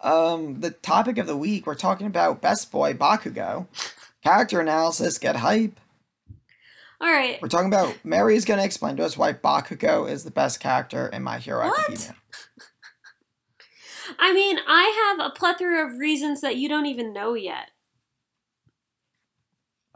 um, 0.01 0.59
the 0.61 0.71
topic 0.81 1.17
of 1.17 1.27
the 1.27 1.37
week 1.37 1.67
we're 1.67 1.75
talking 1.75 2.07
about 2.07 2.41
Best 2.41 2.71
Boy 2.71 2.93
Bakugo. 2.93 3.67
Character 4.23 4.59
analysis, 4.59 5.17
get 5.19 5.35
hype. 5.37 5.79
All 6.99 7.11
right. 7.11 7.39
We're 7.41 7.47
talking 7.47 7.67
about 7.67 7.95
Mary's 8.03 8.43
gonna 8.43 8.63
explain 8.63 8.97
to 8.97 9.05
us 9.05 9.17
why 9.17 9.33
Bakugo 9.33 10.09
is 10.09 10.23
the 10.23 10.31
best 10.31 10.59
character 10.59 11.07
in 11.07 11.21
My 11.21 11.37
Hero 11.37 11.67
What? 11.67 11.79
Academia. 11.79 12.15
I 14.19 14.33
mean, 14.33 14.57
I 14.67 15.15
have 15.17 15.27
a 15.27 15.35
plethora 15.35 15.85
of 15.85 15.99
reasons 15.99 16.41
that 16.41 16.55
you 16.55 16.67
don't 16.67 16.85
even 16.87 17.13
know 17.13 17.35
yet. 17.35 17.69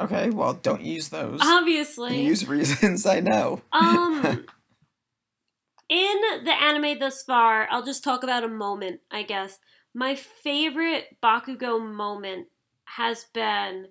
Okay, 0.02 0.32
well, 0.32 0.54
don't 0.54 0.82
use 0.82 1.10
those. 1.10 1.39
Obviously. 1.43 2.24
Use 2.24 2.47
reasons 2.47 3.06
I 3.06 3.20
know. 3.20 3.62
Um, 3.72 4.24
in 5.89 6.22
the 6.43 6.56
anime 6.60 6.97
thus 6.99 7.22
far, 7.22 7.68
I'll 7.70 7.86
just 7.86 8.04
talk 8.04 8.24
about 8.24 8.43
a 8.43 8.47
moment, 8.47 9.02
I 9.12 9.22
guess. 9.24 9.60
My 9.93 10.16
favorite 10.16 11.18
Bakugo 11.24 11.80
moment 11.80 12.47
has 12.86 13.26
been 13.34 13.89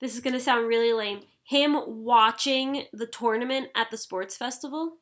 this 0.00 0.14
is 0.14 0.20
going 0.20 0.32
to 0.34 0.40
sound 0.40 0.66
really 0.66 0.92
lame 0.92 1.20
him 1.44 1.78
watching 1.86 2.84
the 2.92 3.06
tournament 3.06 3.68
at 3.74 3.90
the 3.90 3.96
sports 3.96 4.36
festival. 4.36 4.98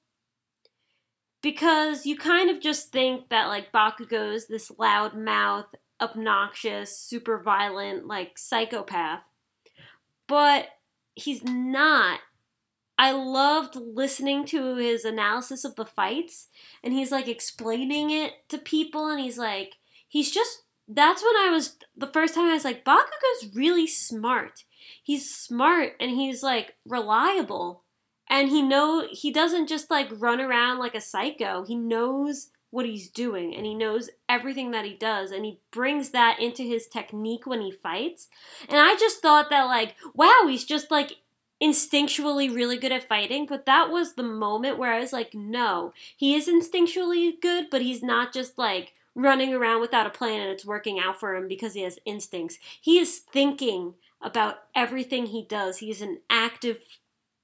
Because 1.40 2.04
you 2.04 2.16
kind 2.16 2.50
of 2.50 2.60
just 2.60 2.90
think 2.90 3.28
that, 3.28 3.46
like, 3.46 3.70
Bakugo's 3.70 4.48
this 4.48 4.72
loud 4.76 5.16
mouth, 5.16 5.66
obnoxious, 6.00 6.98
super 6.98 7.40
violent, 7.40 8.06
like 8.06 8.36
psychopath. 8.36 9.20
But 10.28 10.68
he's 11.14 11.42
not. 11.42 12.20
I 12.96 13.12
loved 13.12 13.76
listening 13.76 14.44
to 14.46 14.76
his 14.76 15.04
analysis 15.04 15.64
of 15.64 15.76
the 15.76 15.84
fights, 15.84 16.48
and 16.82 16.92
he's 16.92 17.10
like 17.10 17.28
explaining 17.28 18.10
it 18.10 18.32
to 18.48 18.58
people, 18.58 19.08
and 19.08 19.20
he's 19.20 19.38
like, 19.38 19.74
he's 20.06 20.30
just. 20.30 20.62
That's 20.90 21.22
when 21.22 21.36
I 21.36 21.50
was 21.50 21.76
the 21.96 22.06
first 22.06 22.34
time 22.34 22.46
I 22.46 22.54
was 22.54 22.64
like, 22.64 22.82
Bakugo's 22.82 23.54
really 23.54 23.86
smart. 23.86 24.64
He's 25.02 25.34
smart 25.34 25.92
and 26.00 26.10
he's 26.10 26.42
like 26.42 26.76
reliable, 26.86 27.84
and 28.28 28.48
he 28.48 28.62
know 28.62 29.06
he 29.10 29.30
doesn't 29.30 29.68
just 29.68 29.90
like 29.90 30.08
run 30.12 30.40
around 30.40 30.78
like 30.78 30.94
a 30.94 31.00
psycho. 31.00 31.64
He 31.66 31.76
knows 31.76 32.50
what 32.70 32.86
he's 32.86 33.08
doing 33.08 33.54
and 33.54 33.64
he 33.64 33.74
knows 33.74 34.10
everything 34.28 34.72
that 34.72 34.84
he 34.84 34.94
does 34.94 35.30
and 35.30 35.44
he 35.44 35.58
brings 35.70 36.10
that 36.10 36.38
into 36.38 36.62
his 36.62 36.86
technique 36.86 37.46
when 37.46 37.60
he 37.60 37.70
fights. 37.70 38.28
And 38.68 38.78
I 38.78 38.96
just 38.96 39.22
thought 39.22 39.50
that 39.50 39.64
like, 39.64 39.94
wow, 40.14 40.46
he's 40.46 40.64
just 40.64 40.90
like 40.90 41.16
instinctually 41.62 42.54
really 42.54 42.76
good 42.76 42.92
at 42.92 43.08
fighting, 43.08 43.46
but 43.46 43.66
that 43.66 43.90
was 43.90 44.14
the 44.14 44.22
moment 44.22 44.78
where 44.78 44.92
I 44.92 45.00
was 45.00 45.12
like, 45.12 45.34
no, 45.34 45.92
he 46.16 46.34
is 46.34 46.46
instinctually 46.46 47.40
good, 47.40 47.68
but 47.70 47.82
he's 47.82 48.02
not 48.02 48.32
just 48.32 48.58
like 48.58 48.92
running 49.14 49.52
around 49.52 49.80
without 49.80 50.06
a 50.06 50.10
plan 50.10 50.40
and 50.40 50.50
it's 50.50 50.64
working 50.64 51.00
out 51.00 51.18
for 51.18 51.34
him 51.34 51.48
because 51.48 51.74
he 51.74 51.82
has 51.82 51.98
instincts. 52.04 52.58
He 52.80 52.98
is 52.98 53.18
thinking 53.18 53.94
about 54.20 54.64
everything 54.74 55.26
he 55.26 55.42
does. 55.42 55.78
He's 55.78 56.02
an 56.02 56.20
active 56.30 56.80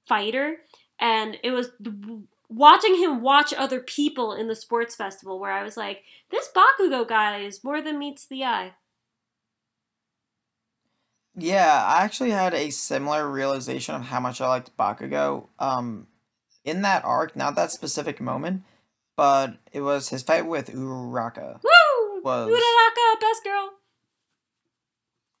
fighter 0.07 0.57
and 0.99 1.37
it 1.43 1.51
was 1.51 1.71
watching 2.55 2.95
him 2.95 3.21
watch 3.21 3.53
other 3.53 3.79
people 3.79 4.33
in 4.33 4.47
the 4.47 4.55
sports 4.55 4.95
festival 4.95 5.39
where 5.39 5.51
I 5.51 5.63
was 5.63 5.75
like, 5.77 6.03
this 6.31 6.49
Bakugo 6.55 7.07
guy 7.07 7.39
is 7.41 7.63
more 7.63 7.81
than 7.81 7.99
meets 7.99 8.25
the 8.25 8.43
eye. 8.43 8.73
Yeah, 11.37 11.83
I 11.85 12.03
actually 12.03 12.31
had 12.31 12.53
a 12.53 12.69
similar 12.69 13.29
realization 13.29 13.93
of 13.95 14.03
how 14.03 14.21
much 14.21 14.39
I 14.39 14.47
liked 14.47 14.75
Bakugo. 14.77 15.47
Um, 15.59 16.07
in 16.63 16.81
that 16.83 17.03
arc, 17.03 17.35
not 17.35 17.55
that 17.55 17.71
specific 17.71 18.21
moment, 18.21 18.63
but 19.17 19.57
it 19.73 19.81
was 19.81 20.09
his 20.09 20.23
fight 20.23 20.47
with 20.47 20.71
Uraraka 20.73 21.59
Woo! 21.61 22.21
Was- 22.23 22.49
Uraraka, 22.49 23.19
best 23.19 23.43
girl. 23.43 23.69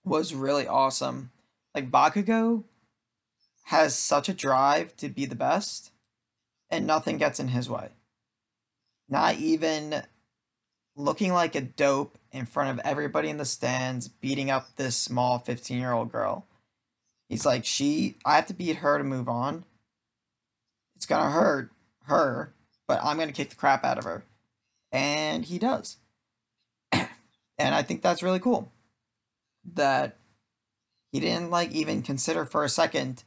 was 0.03 0.33
really 0.33 0.67
awesome. 0.67 1.31
Like 1.73 1.89
Bakugo 1.89 2.63
has 3.65 3.95
such 3.97 4.29
a 4.29 4.33
drive 4.33 4.95
to 4.97 5.09
be 5.09 5.25
the 5.25 5.35
best, 5.35 5.91
and 6.69 6.87
nothing 6.87 7.17
gets 7.17 7.39
in 7.39 7.49
his 7.49 7.69
way. 7.69 7.89
Not 9.07 9.35
even 9.35 10.03
looking 10.95 11.33
like 11.33 11.55
a 11.55 11.61
dope 11.61 12.17
in 12.31 12.45
front 12.45 12.71
of 12.71 12.85
everybody 12.85 13.29
in 13.29 13.37
the 13.37 13.45
stands, 13.45 14.07
beating 14.07 14.49
up 14.49 14.75
this 14.75 14.95
small 14.95 15.39
15 15.39 15.79
year 15.79 15.91
old 15.91 16.11
girl. 16.11 16.45
He's 17.29 17.45
like, 17.45 17.65
she, 17.65 18.17
I 18.25 18.35
have 18.35 18.47
to 18.47 18.53
beat 18.53 18.77
her 18.77 18.97
to 18.97 19.03
move 19.03 19.27
on. 19.27 19.65
It's 20.95 21.05
gonna 21.05 21.31
hurt 21.31 21.71
her, 22.03 22.53
but 22.87 22.99
I'm 23.03 23.17
gonna 23.17 23.31
kick 23.31 23.49
the 23.49 23.55
crap 23.55 23.83
out 23.83 23.97
of 23.97 24.03
her. 24.05 24.23
And 24.91 25.43
he 25.45 25.59
does. 25.59 25.97
and 26.91 27.09
I 27.59 27.83
think 27.83 28.01
that's 28.01 28.23
really 28.23 28.39
cool. 28.39 28.71
That 29.73 30.17
he 31.11 31.19
didn't 31.19 31.49
like 31.49 31.71
even 31.71 32.01
consider 32.01 32.45
for 32.45 32.63
a 32.63 32.69
second 32.69 33.23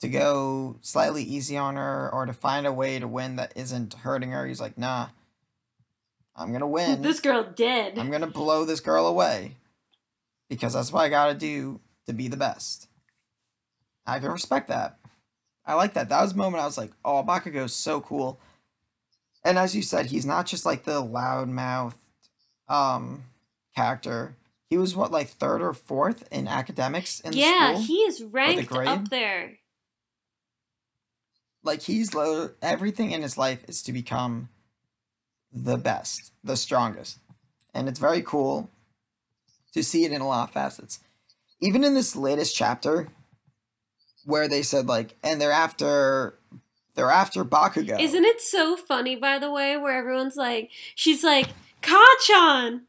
to 0.00 0.08
go 0.08 0.76
slightly 0.82 1.22
easy 1.22 1.56
on 1.56 1.76
her 1.76 2.10
or 2.12 2.26
to 2.26 2.32
find 2.32 2.66
a 2.66 2.72
way 2.72 2.98
to 2.98 3.08
win 3.08 3.36
that 3.36 3.52
isn't 3.56 3.94
hurting 3.94 4.30
her. 4.30 4.46
He's 4.46 4.60
like, 4.60 4.76
nah, 4.76 5.08
I'm 6.34 6.52
gonna 6.52 6.66
win. 6.68 7.02
This 7.02 7.20
girl 7.20 7.44
dead. 7.54 7.98
I'm 7.98 8.10
gonna 8.10 8.26
blow 8.26 8.64
this 8.64 8.80
girl 8.80 9.06
away 9.06 9.56
because 10.48 10.74
that's 10.74 10.92
what 10.92 11.00
I 11.02 11.08
gotta 11.08 11.34
do 11.34 11.80
to 12.06 12.12
be 12.12 12.28
the 12.28 12.36
best. 12.36 12.88
I 14.06 14.18
can 14.18 14.30
respect 14.30 14.68
that. 14.68 14.98
I 15.64 15.74
like 15.74 15.94
that. 15.94 16.08
That 16.08 16.22
was 16.22 16.32
a 16.32 16.36
moment 16.36 16.62
I 16.62 16.66
was 16.66 16.78
like, 16.78 16.92
oh, 17.04 17.24
Bakugo's 17.24 17.74
so 17.74 18.00
cool. 18.00 18.38
And 19.44 19.58
as 19.58 19.74
you 19.74 19.82
said, 19.82 20.06
he's 20.06 20.26
not 20.26 20.46
just 20.46 20.64
like 20.64 20.84
the 20.84 21.02
loudmouth 21.02 21.94
um 22.68 23.24
character. 23.74 24.36
He 24.68 24.76
was 24.76 24.96
what 24.96 25.12
like 25.12 25.28
third 25.28 25.62
or 25.62 25.72
fourth 25.72 26.26
in 26.30 26.48
academics 26.48 27.20
in 27.20 27.32
the 27.32 27.38
yeah, 27.38 27.78
he 27.78 27.98
is 27.98 28.22
ranked 28.22 28.72
up 28.72 29.08
there. 29.08 29.58
Like 31.66 31.82
he's 31.82 32.14
everything 32.62 33.10
in 33.10 33.22
his 33.22 33.36
life 33.36 33.64
is 33.68 33.82
to 33.82 33.92
become 33.92 34.48
the 35.52 35.76
best 35.76 36.32
the 36.44 36.56
strongest 36.56 37.18
and 37.72 37.88
it's 37.88 37.98
very 37.98 38.20
cool 38.20 38.70
to 39.72 39.82
see 39.82 40.04
it 40.04 40.12
in 40.12 40.20
a 40.20 40.26
lot 40.28 40.48
of 40.48 40.52
facets 40.52 41.00
even 41.60 41.82
in 41.82 41.94
this 41.94 42.14
latest 42.14 42.54
chapter 42.54 43.08
where 44.24 44.48
they 44.48 44.62
said 44.62 44.86
like 44.86 45.16
and 45.22 45.40
they're 45.40 45.52
after 45.52 46.38
they're 46.96 47.10
after 47.10 47.44
bakugo 47.44 48.00
Isn't 48.00 48.24
it 48.24 48.40
so 48.40 48.76
funny, 48.76 49.16
by 49.16 49.38
the 49.38 49.50
way, 49.50 49.76
where 49.76 49.96
everyone's 49.96 50.36
like, 50.36 50.70
she's 50.94 51.22
like, 51.22 51.48
Kacchan! 51.82 52.82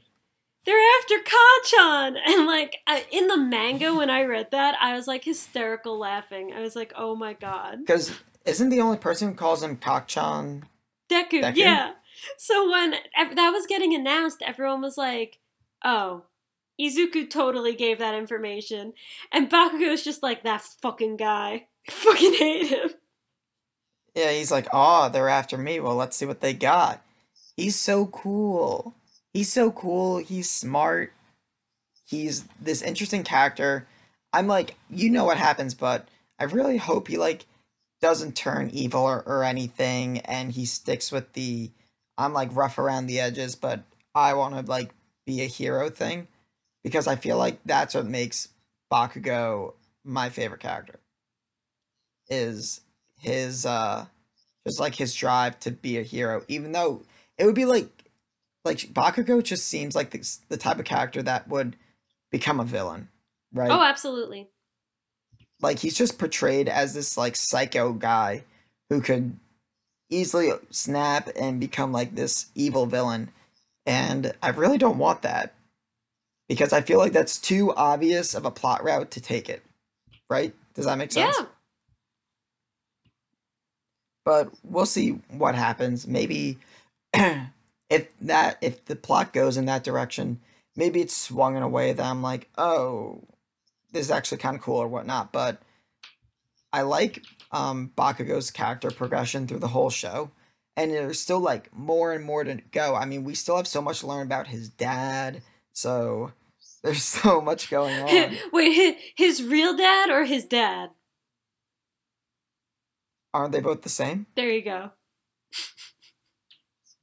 They're 0.65 0.99
after 0.99 1.15
Kacchan! 1.15 2.15
And 2.25 2.47
like, 2.47 2.77
I, 2.87 3.05
in 3.11 3.27
the 3.27 3.37
manga, 3.37 3.93
when 3.93 4.09
I 4.09 4.23
read 4.23 4.51
that, 4.51 4.75
I 4.81 4.95
was 4.95 5.07
like 5.07 5.25
hysterical 5.25 5.99
laughing. 5.99 6.53
I 6.55 6.61
was 6.61 6.73
like, 6.73 6.93
oh 6.95 7.15
my 7.17 7.33
god. 7.33 7.79
because 7.81 8.17
isn't 8.47 8.69
the 8.69 8.81
only 8.81 8.97
person 8.97 9.29
who 9.29 9.33
calls 9.35 9.61
him 9.63 9.77
kacchan 9.77 10.63
Deku, 11.09 11.41
Deku? 11.43 11.55
yeah. 11.55 11.91
So 12.37 12.69
when 12.69 12.91
that 13.15 13.51
was 13.51 13.65
getting 13.67 13.93
announced, 13.93 14.41
everyone 14.45 14.81
was 14.81 14.97
like, 14.97 15.39
oh. 15.85 16.23
Izuku 16.79 17.29
totally 17.29 17.73
gave 17.75 17.97
that 17.99 18.13
information. 18.13 18.93
And 19.31 19.49
Bakugo 19.49 19.79
Bakugo's 19.79 20.03
just 20.03 20.21
like, 20.21 20.43
that 20.43 20.61
fucking 20.61 21.17
guy. 21.17 21.67
I 21.87 21.91
fucking 21.91 22.33
hate 22.33 22.67
him. 22.67 22.89
yeah 24.15 24.31
he's 24.31 24.51
like 24.51 24.67
oh 24.73 25.09
they're 25.09 25.29
after 25.29 25.57
me 25.57 25.79
well 25.79 25.95
let's 25.95 26.17
see 26.17 26.25
what 26.25 26.41
they 26.41 26.53
got 26.53 27.01
he's 27.55 27.75
so 27.79 28.07
cool 28.07 28.93
he's 29.33 29.51
so 29.51 29.71
cool 29.71 30.17
he's 30.17 30.49
smart 30.51 31.13
he's 32.05 32.45
this 32.59 32.81
interesting 32.81 33.23
character 33.23 33.87
i'm 34.33 34.47
like 34.47 34.75
you 34.89 35.09
know 35.09 35.23
what 35.23 35.37
happens 35.37 35.73
but 35.73 36.07
i 36.39 36.43
really 36.43 36.77
hope 36.77 37.07
he 37.07 37.17
like 37.17 37.45
doesn't 38.01 38.35
turn 38.35 38.69
evil 38.71 39.01
or, 39.01 39.23
or 39.23 39.43
anything 39.43 40.19
and 40.19 40.51
he 40.51 40.65
sticks 40.65 41.11
with 41.11 41.33
the 41.33 41.71
i'm 42.17 42.33
like 42.33 42.55
rough 42.55 42.77
around 42.77 43.07
the 43.07 43.19
edges 43.19 43.55
but 43.55 43.83
i 44.13 44.33
want 44.33 44.53
to 44.53 44.69
like 44.69 44.91
be 45.25 45.41
a 45.41 45.47
hero 45.47 45.89
thing 45.89 46.27
because 46.83 47.07
i 47.07 47.15
feel 47.15 47.37
like 47.37 47.59
that's 47.65 47.95
what 47.95 48.05
makes 48.05 48.49
bakugo 48.91 49.73
my 50.03 50.29
favorite 50.29 50.61
character 50.61 50.99
is 52.29 52.81
his 53.19 53.65
uh 53.65 54.05
just 54.65 54.79
like 54.79 54.95
his 54.95 55.13
drive 55.15 55.59
to 55.59 55.71
be 55.71 55.97
a 55.97 56.03
hero 56.03 56.43
even 56.47 56.71
though 56.71 57.01
it 57.37 57.45
would 57.45 57.55
be 57.55 57.65
like 57.65 58.03
like 58.63 58.77
bakugo 58.93 59.41
just 59.41 59.65
seems 59.65 59.95
like 59.95 60.11
the, 60.11 60.37
the 60.49 60.57
type 60.57 60.77
of 60.77 60.85
character 60.85 61.21
that 61.23 61.47
would 61.47 61.75
become 62.31 62.59
a 62.59 62.65
villain 62.65 63.09
right 63.53 63.71
Oh, 63.71 63.81
absolutely. 63.81 64.49
Like 65.61 65.79
he's 65.79 65.95
just 65.95 66.19
portrayed 66.19 66.69
as 66.69 66.93
this 66.93 67.17
like 67.17 67.35
psycho 67.35 67.93
guy 67.93 68.43
who 68.89 69.01
could 69.01 69.37
easily 70.09 70.51
snap 70.71 71.29
and 71.39 71.59
become 71.59 71.91
like 71.91 72.15
this 72.15 72.47
evil 72.55 72.85
villain. 72.85 73.29
And 73.85 74.33
i 74.41 74.49
really 74.49 74.77
don't 74.77 74.97
want 74.97 75.21
that 75.23 75.53
because 76.49 76.73
i 76.73 76.81
feel 76.81 76.99
like 76.99 77.13
that's 77.13 77.37
too 77.39 77.73
obvious 77.75 78.33
of 78.35 78.45
a 78.45 78.51
plot 78.51 78.83
route 78.83 79.11
to 79.11 79.21
take 79.21 79.49
it. 79.49 79.63
Right? 80.29 80.53
Does 80.75 80.85
that 80.85 80.97
make 80.97 81.11
sense? 81.11 81.37
Yeah. 81.39 81.45
but 84.25 84.51
we'll 84.63 84.85
see 84.85 85.11
what 85.29 85.55
happens. 85.55 86.07
Maybe 86.07 86.57
if 87.89 88.07
that 88.21 88.57
if 88.61 88.85
the 88.85 88.95
plot 88.95 89.33
goes 89.33 89.57
in 89.57 89.65
that 89.65 89.83
direction 89.83 90.39
maybe 90.75 91.01
it's 91.01 91.15
swung 91.15 91.55
in 91.57 91.63
a 91.63 91.67
way 91.69 91.93
that 91.93 92.05
i'm 92.05 92.21
like 92.21 92.49
oh 92.57 93.21
is 93.97 94.11
actually 94.11 94.37
kind 94.37 94.55
of 94.55 94.61
cool 94.61 94.77
or 94.77 94.87
whatnot 94.87 95.31
but 95.31 95.61
i 96.73 96.81
like 96.81 97.23
um 97.51 97.91
bakugo's 97.97 98.51
character 98.51 98.91
progression 98.91 99.47
through 99.47 99.59
the 99.59 99.67
whole 99.69 99.89
show 99.89 100.31
and 100.75 100.91
there's 100.91 101.19
still 101.19 101.39
like 101.39 101.73
more 101.75 102.13
and 102.13 102.23
more 102.23 102.43
to 102.43 102.55
go 102.71 102.95
i 102.95 103.05
mean 103.05 103.23
we 103.23 103.33
still 103.35 103.57
have 103.57 103.67
so 103.67 103.81
much 103.81 103.99
to 104.01 104.07
learn 104.07 104.25
about 104.25 104.47
his 104.47 104.69
dad 104.69 105.41
so 105.73 106.31
there's 106.83 107.03
so 107.21 107.41
much 107.41 107.69
going 107.69 107.93
on 108.01 108.37
Wait, 108.53 108.97
his 109.15 109.43
real 109.43 109.75
dad 109.75 110.09
or 110.09 110.25
his 110.25 110.45
dad? 110.45 110.89
aren't 113.33 113.51
they 113.51 113.59
both 113.61 113.81
the 113.81 113.89
same 113.89 114.25
There 114.35 114.49
you 114.49 114.61
go. 114.63 114.91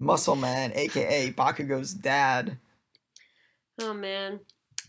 muscle 0.01 0.37
man 0.37 0.73
aka 0.75 1.31
bakugo's 1.33 1.93
dad 1.95 2.59
Oh 3.81 3.93
man. 3.93 4.39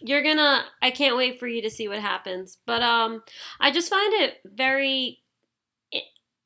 You're 0.06 0.24
gonna 0.24 0.66
I 0.82 0.92
can't 0.92 1.18
wait 1.18 1.40
for 1.40 1.48
you 1.48 1.62
to 1.64 1.70
see 1.70 1.88
what 1.88 2.00
happens. 2.00 2.60
But 2.66 2.84
um 2.84 3.24
I 3.60 3.72
just 3.72 3.90
find 3.90 4.14
it 4.14 4.36
very 4.46 5.20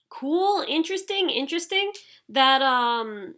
cool, 0.10 0.64
interesting, 0.68 1.30
interesting 1.30 1.92
that 2.30 2.62
um 2.62 3.36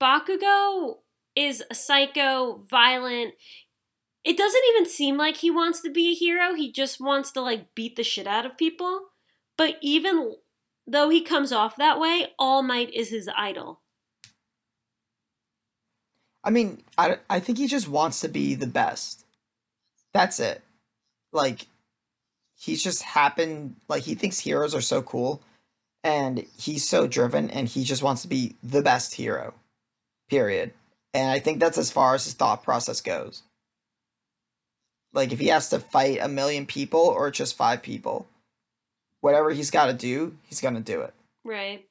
Bakugo 0.00 0.98
is 1.36 1.62
a 1.70 1.74
psycho, 1.74 2.64
violent. 2.70 3.34
It 4.24 4.36
doesn't 4.36 4.62
even 4.70 4.88
seem 4.88 5.16
like 5.16 5.36
he 5.36 5.50
wants 5.50 5.80
to 5.82 5.90
be 5.90 6.10
a 6.10 6.14
hero. 6.14 6.54
He 6.54 6.72
just 6.72 7.00
wants 7.00 7.30
to 7.32 7.40
like 7.40 7.74
beat 7.74 7.96
the 7.96 8.02
shit 8.02 8.26
out 8.26 8.46
of 8.46 8.56
people. 8.56 9.08
But 9.56 9.76
even 9.82 10.36
though 10.86 11.10
he 11.10 11.20
comes 11.22 11.52
off 11.52 11.76
that 11.76 12.00
way, 12.00 12.28
All 12.38 12.62
Might 12.62 12.92
is 12.94 13.10
his 13.10 13.28
idol. 13.36 13.82
I 16.44 16.50
mean, 16.50 16.82
I, 16.96 17.18
I 17.28 17.40
think 17.40 17.58
he 17.58 17.66
just 17.66 17.88
wants 17.88 18.20
to 18.20 18.28
be 18.28 18.54
the 18.54 18.66
best. 18.66 19.24
That's 20.14 20.40
it. 20.40 20.62
Like, 21.32 21.66
he's 22.58 22.82
just 22.82 23.02
happened, 23.02 23.76
like, 23.88 24.04
he 24.04 24.14
thinks 24.14 24.38
heroes 24.38 24.74
are 24.74 24.80
so 24.80 25.02
cool, 25.02 25.42
and 26.04 26.46
he's 26.56 26.88
so 26.88 27.06
driven, 27.06 27.50
and 27.50 27.68
he 27.68 27.84
just 27.84 28.02
wants 28.02 28.22
to 28.22 28.28
be 28.28 28.54
the 28.62 28.82
best 28.82 29.14
hero. 29.14 29.52
Period. 30.30 30.72
And 31.12 31.30
I 31.30 31.38
think 31.38 31.58
that's 31.58 31.78
as 31.78 31.90
far 31.90 32.14
as 32.14 32.24
his 32.24 32.34
thought 32.34 32.62
process 32.62 33.00
goes. 33.00 33.42
Like, 35.12 35.32
if 35.32 35.38
he 35.38 35.48
has 35.48 35.70
to 35.70 35.80
fight 35.80 36.18
a 36.20 36.28
million 36.28 36.66
people 36.66 37.00
or 37.00 37.30
just 37.30 37.56
five 37.56 37.82
people, 37.82 38.26
whatever 39.20 39.50
he's 39.50 39.70
got 39.70 39.86
to 39.86 39.92
do, 39.92 40.36
he's 40.44 40.60
going 40.60 40.74
to 40.74 40.80
do 40.80 41.00
it. 41.00 41.14
Right. 41.44 41.87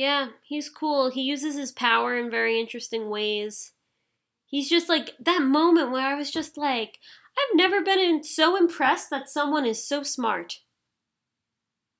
Yeah, 0.00 0.28
he's 0.42 0.70
cool. 0.70 1.10
He 1.10 1.20
uses 1.20 1.58
his 1.58 1.72
power 1.72 2.16
in 2.16 2.30
very 2.30 2.58
interesting 2.58 3.10
ways. 3.10 3.72
He's 4.46 4.66
just 4.66 4.88
like 4.88 5.10
that 5.20 5.42
moment 5.42 5.90
where 5.90 6.06
I 6.06 6.14
was 6.14 6.30
just 6.30 6.56
like, 6.56 6.96
I've 7.36 7.54
never 7.54 7.82
been 7.82 7.98
in, 7.98 8.24
so 8.24 8.56
impressed 8.56 9.10
that 9.10 9.28
someone 9.28 9.66
is 9.66 9.86
so 9.86 10.02
smart. 10.02 10.60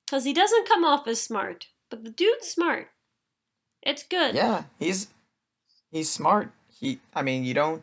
Because 0.07 0.25
he 0.25 0.33
doesn't 0.33 0.67
come 0.67 0.83
off 0.83 1.07
as 1.07 1.21
smart, 1.21 1.67
but 1.91 2.03
the 2.03 2.11
dude's 2.11 2.49
smart. 2.49 2.89
It's 3.83 4.03
good. 4.03 4.35
Yeah, 4.35 4.63
he's 4.79 5.09
he's 5.93 6.11
smart. 6.11 6.53
He 6.71 7.01
I 7.15 7.21
mean, 7.21 7.45
you 7.45 7.53
don't 7.53 7.83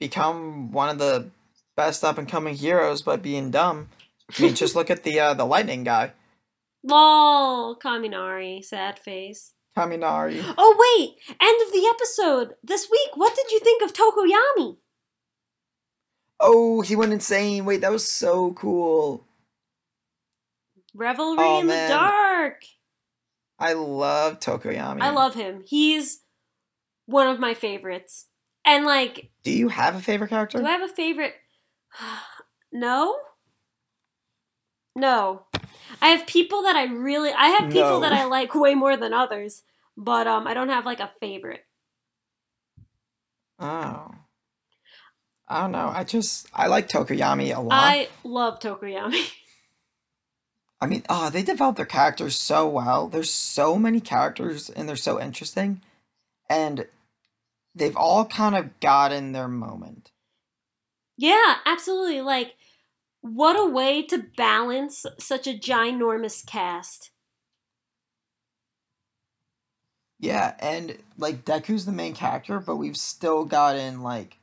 become 0.00 0.72
one 0.72 0.88
of 0.88 0.96
the 0.96 1.28
best 1.76 2.02
up 2.02 2.16
and 2.16 2.26
coming 2.26 2.54
heroes 2.54 3.02
by 3.02 3.16
being 3.16 3.50
dumb. 3.50 3.90
I 4.38 4.40
mean, 4.40 4.54
just 4.54 4.74
look 4.78 4.88
at 4.88 5.02
the 5.02 5.20
uh, 5.20 5.34
the 5.34 5.44
lightning 5.44 5.84
guy, 5.84 6.12
Lol, 6.84 7.76
Kaminari, 7.78 8.62
sad 8.64 8.98
face. 8.98 9.52
Kaminari. 9.76 10.40
Oh 10.56 10.76
wait, 10.78 11.16
end 11.40 11.62
of 11.66 11.72
the 11.72 11.86
episode 11.92 12.54
this 12.62 12.88
week. 12.90 13.10
What 13.16 13.34
did 13.34 13.50
you 13.50 13.58
think 13.60 13.82
of 13.82 13.92
Tokoyami? 13.92 14.76
Oh, 16.38 16.80
he 16.82 16.94
went 16.94 17.12
insane. 17.12 17.64
Wait, 17.64 17.80
that 17.80 17.90
was 17.90 18.06
so 18.08 18.52
cool. 18.52 19.24
Revelry 20.94 21.36
Oh, 21.40 21.60
in 21.60 21.66
man. 21.66 21.88
the 21.88 21.94
dark. 21.94 22.62
I 23.58 23.72
love 23.72 24.38
Tokoyami. 24.40 25.00
I 25.00 25.10
love 25.10 25.34
him. 25.34 25.62
He's 25.66 26.20
one 27.06 27.26
of 27.28 27.40
my 27.40 27.54
favorites. 27.54 28.26
And 28.64 28.84
like, 28.84 29.30
Do 29.42 29.50
you 29.50 29.68
have 29.68 29.96
a 29.96 30.00
favorite 30.00 30.28
character? 30.28 30.58
do 30.58 30.66
I 30.66 30.70
have 30.72 30.88
a 30.88 30.92
favorite? 30.92 31.34
no. 32.72 33.16
No. 34.96 35.46
I 36.02 36.08
have 36.08 36.26
people 36.26 36.62
that 36.62 36.76
I 36.76 36.84
really 36.84 37.32
I 37.32 37.48
have 37.48 37.70
people 37.70 38.00
No. 38.00 38.00
that 38.00 38.12
I 38.12 38.24
like 38.24 38.54
way 38.54 38.74
more 38.74 38.96
than 38.96 39.12
others, 39.12 39.62
but 39.96 40.26
um 40.26 40.46
I 40.46 40.54
don't 40.54 40.68
have 40.68 40.84
like 40.86 41.00
a 41.00 41.10
favorite. 41.20 41.64
Oh. 43.58 44.10
I 45.46 45.60
don't 45.62 45.72
know. 45.72 45.90
I 45.94 46.04
just 46.04 46.48
I 46.54 46.66
like 46.68 46.88
Tokoyami 46.88 47.54
a 47.54 47.60
lot. 47.60 47.72
I 47.72 48.08
love 48.24 48.60
Tokoyami. 48.60 49.30
I 50.80 50.86
mean, 50.86 51.02
oh, 51.08 51.30
they 51.30 51.42
develop 51.42 51.76
their 51.76 51.86
characters 51.86 52.36
so 52.38 52.68
well. 52.68 53.08
There's 53.08 53.30
so 53.30 53.78
many 53.78 54.00
characters 54.00 54.68
and 54.68 54.88
they're 54.88 54.96
so 54.96 55.20
interesting. 55.20 55.80
And 56.50 56.86
they've 57.74 57.96
all 57.96 58.24
kind 58.26 58.54
of 58.54 58.78
gotten 58.80 59.32
their 59.32 59.48
moment. 59.48 60.10
yeah, 61.16 61.56
absolutely. 61.64 62.20
Like 62.20 62.54
what 63.24 63.56
a 63.58 63.64
way 63.64 64.02
to 64.02 64.26
balance 64.36 65.06
such 65.18 65.46
a 65.46 65.54
ginormous 65.54 66.44
cast. 66.44 67.10
Yeah, 70.20 70.54
and 70.58 70.98
like 71.16 71.46
Deku's 71.46 71.86
the 71.86 71.92
main 71.92 72.12
character, 72.12 72.60
but 72.60 72.76
we've 72.76 72.98
still 72.98 73.46
gotten 73.46 74.02
like 74.02 74.36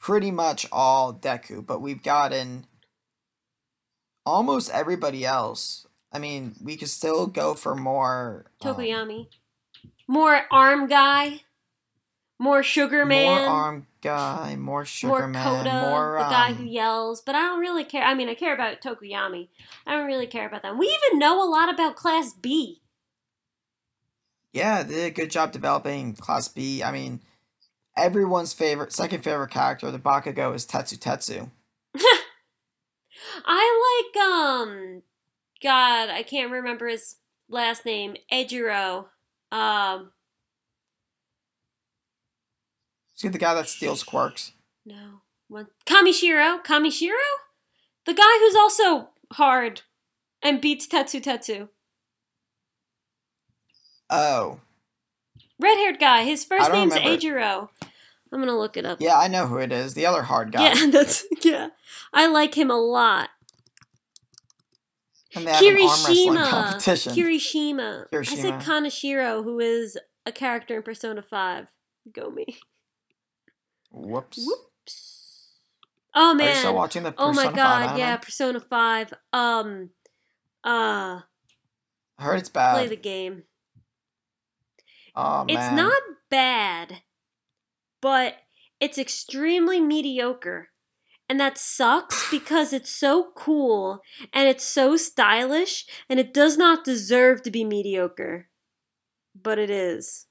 pretty 0.00 0.32
much 0.32 0.66
all 0.72 1.14
Deku, 1.14 1.64
but 1.64 1.80
we've 1.80 2.02
gotten 2.02 2.66
almost 4.26 4.70
everybody 4.70 5.24
else. 5.24 5.86
I 6.12 6.18
mean, 6.18 6.56
we 6.60 6.76
could 6.76 6.88
still 6.88 7.28
go 7.28 7.54
for 7.54 7.76
more 7.76 8.46
um, 8.62 8.74
Tokoyami. 8.74 9.28
More 10.08 10.40
arm 10.50 10.88
guy. 10.88 11.42
More 12.40 12.64
sugar 12.64 13.06
man. 13.06 13.42
more 13.42 13.48
arm 13.48 13.86
guy, 14.00 14.56
more 14.56 14.84
sugar 14.84 15.10
more 15.10 15.28
man, 15.28 15.44
Koda, 15.44 15.90
more 15.90 16.16
the 16.18 16.30
guy 16.30 16.52
who 16.52 16.62
um, 16.62 16.68
yells. 16.68 17.20
But 17.20 17.34
I 17.34 17.40
don't 17.40 17.60
really 17.60 17.84
care. 17.84 18.02
I 18.02 18.14
mean, 18.14 18.28
I 18.28 18.34
care 18.34 18.54
about 18.54 18.80
Tokoyami. 18.80 19.48
I 19.86 19.92
don't 19.92 20.06
really 20.06 20.26
care 20.26 20.46
about 20.46 20.62
them. 20.62 20.78
We 20.78 20.86
even 20.86 21.18
know 21.18 21.42
a 21.42 21.48
lot 21.48 21.72
about 21.72 21.96
Class 21.96 22.32
B. 22.32 22.80
Yeah, 24.52 24.82
they 24.82 24.94
did 24.94 25.06
a 25.06 25.10
good 25.10 25.30
job 25.30 25.52
developing 25.52 26.14
Class 26.14 26.48
B. 26.48 26.82
I 26.82 26.90
mean, 26.90 27.20
everyone's 27.96 28.52
favorite, 28.52 28.92
second 28.92 29.22
favorite 29.22 29.50
character, 29.50 29.90
the 29.90 29.98
Bakugo, 29.98 30.54
is 30.54 30.66
Tetsu 30.66 30.98
Tetsu. 30.98 31.50
I 33.44 34.10
like 34.14 34.24
um, 34.24 35.02
God, 35.62 36.08
I 36.08 36.22
can't 36.22 36.50
remember 36.50 36.88
his 36.88 37.16
last 37.48 37.84
name. 37.84 38.16
Eijiro. 38.32 39.06
Um, 39.50 40.12
See 43.18 43.26
the 43.26 43.36
guy 43.38 43.52
that 43.54 43.68
steals 43.68 44.04
quirks. 44.04 44.52
no? 44.86 45.22
Kamishiro. 45.86 46.62
Kamishiro, 46.64 47.16
the 48.06 48.14
guy 48.14 48.38
who's 48.38 48.54
also 48.54 49.08
hard 49.32 49.82
and 50.40 50.60
beats 50.60 50.86
Tetsu 50.86 51.20
Tetsu. 51.20 51.68
Oh, 54.08 54.60
Red 55.58 55.74
haired 55.78 55.98
guy. 55.98 56.22
His 56.22 56.44
first 56.44 56.70
name's 56.70 56.94
remember. 56.94 57.18
Eijiro. 57.18 57.68
I'm 58.32 58.38
gonna 58.38 58.56
look 58.56 58.76
it 58.76 58.86
up. 58.86 59.00
yeah, 59.00 59.18
I 59.18 59.26
know 59.26 59.48
who 59.48 59.56
it 59.58 59.72
is. 59.72 59.94
The 59.94 60.06
other 60.06 60.22
hard 60.22 60.52
guy. 60.52 60.72
Yeah, 60.72 60.86
that's 60.90 61.24
yeah. 61.42 61.70
I 62.12 62.28
like 62.28 62.56
him 62.56 62.70
a 62.70 62.76
lot. 62.78 63.30
And 65.34 65.44
they 65.44 65.50
have 65.50 65.60
an 65.60 65.68
arm 65.68 65.76
wrestling 65.78 66.34
Kirishima. 66.34 66.48
competition. 66.48 67.12
Kirishima. 67.14 68.04
I 68.14 68.22
said 68.22 68.54
Kirishima. 68.54 68.62
Kaneshiro, 68.62 69.42
who 69.42 69.58
is 69.58 69.98
a 70.24 70.30
character 70.30 70.76
in 70.76 70.82
Persona 70.84 71.20
5. 71.22 71.66
Go 72.12 72.30
me. 72.30 72.58
Whoops. 73.90 74.38
Whoops. 74.38 75.58
Oh 76.14 76.28
Are 76.28 76.32
you 76.32 76.38
man. 76.38 76.56
still 76.56 76.74
watching 76.74 77.02
the 77.02 77.14
oh 77.16 77.28
Persona 77.28 77.34
my 77.34 77.44
5 77.44 77.54
god, 77.56 77.82
anime? 77.82 77.98
yeah, 77.98 78.16
Persona 78.16 78.60
5. 78.60 79.14
Um 79.32 79.90
uh 80.64 81.20
I 82.20 82.24
heard 82.24 82.38
it's 82.40 82.48
bad. 82.48 82.74
play 82.74 82.88
the 82.88 82.96
game. 82.96 83.44
oh 85.14 85.44
man. 85.44 85.56
It's 85.56 85.72
not 85.74 86.02
bad, 86.30 87.02
but 88.00 88.36
it's 88.80 88.98
extremely 88.98 89.80
mediocre. 89.80 90.68
And 91.28 91.38
that 91.38 91.58
sucks 91.58 92.28
because 92.30 92.72
it's 92.72 92.90
so 92.90 93.30
cool 93.36 94.00
and 94.32 94.48
it's 94.48 94.64
so 94.64 94.96
stylish 94.96 95.84
and 96.08 96.18
it 96.18 96.32
does 96.34 96.56
not 96.56 96.84
deserve 96.84 97.42
to 97.42 97.50
be 97.50 97.64
mediocre. 97.64 98.48
But 99.40 99.58
it 99.58 99.70
is. 99.70 100.26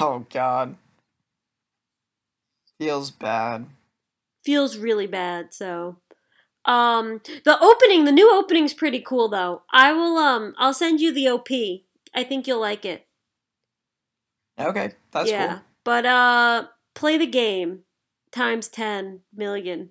Oh 0.00 0.26
god. 0.30 0.76
Feels 2.78 3.10
bad. 3.10 3.66
Feels 4.44 4.76
really 4.76 5.06
bad, 5.06 5.52
so 5.52 5.96
um 6.64 7.20
the 7.44 7.58
opening, 7.60 8.04
the 8.04 8.12
new 8.12 8.32
opening's 8.34 8.74
pretty 8.74 9.00
cool 9.00 9.28
though. 9.28 9.62
I 9.72 9.92
will 9.92 10.18
um 10.18 10.54
I'll 10.58 10.74
send 10.74 11.00
you 11.00 11.12
the 11.12 11.28
OP. 11.28 11.48
I 12.14 12.24
think 12.24 12.46
you'll 12.46 12.60
like 12.60 12.84
it. 12.84 13.06
Okay, 14.58 14.92
that's 15.10 15.30
yeah. 15.30 15.46
cool. 15.48 15.60
But 15.84 16.06
uh 16.06 16.66
play 16.94 17.18
the 17.18 17.26
game 17.26 17.80
times 18.32 18.68
10 18.68 19.20
million. 19.34 19.90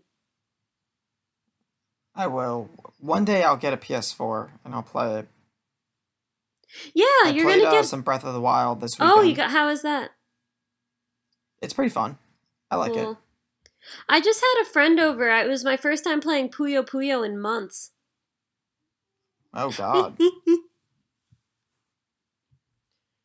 I 2.15 2.27
will. 2.27 2.69
One 2.99 3.25
day 3.25 3.43
I'll 3.43 3.57
get 3.57 3.73
a 3.73 3.77
PS4 3.77 4.49
and 4.63 4.73
I'll 4.73 4.83
play 4.83 5.19
it. 5.19 5.27
Yeah, 6.93 7.05
I 7.25 7.29
you're 7.33 7.45
played 7.45 7.59
gonna 7.59 7.69
uh, 7.69 7.79
get 7.79 7.85
some 7.85 8.01
Breath 8.01 8.23
of 8.23 8.33
the 8.33 8.41
Wild 8.41 8.81
this 8.81 8.97
weekend. 8.99 9.13
Oh, 9.17 9.21
you 9.21 9.35
got 9.35 9.51
how 9.51 9.69
is 9.69 9.81
that? 9.81 10.11
It's 11.61 11.73
pretty 11.73 11.89
fun. 11.89 12.17
I 12.71 12.75
like 12.77 12.93
it. 12.95 13.05
Mm. 13.07 13.17
I 14.09 14.19
just 14.19 14.41
had 14.41 14.63
a 14.63 14.65
friend 14.65 14.99
over. 14.99 15.29
It 15.29 15.47
was 15.47 15.63
my 15.63 15.77
first 15.77 16.03
time 16.03 16.19
playing 16.19 16.49
Puyo 16.49 16.83
Puyo 16.87 17.23
in 17.25 17.39
months. 17.39 17.91
Oh 19.53 19.69
god. 19.71 20.17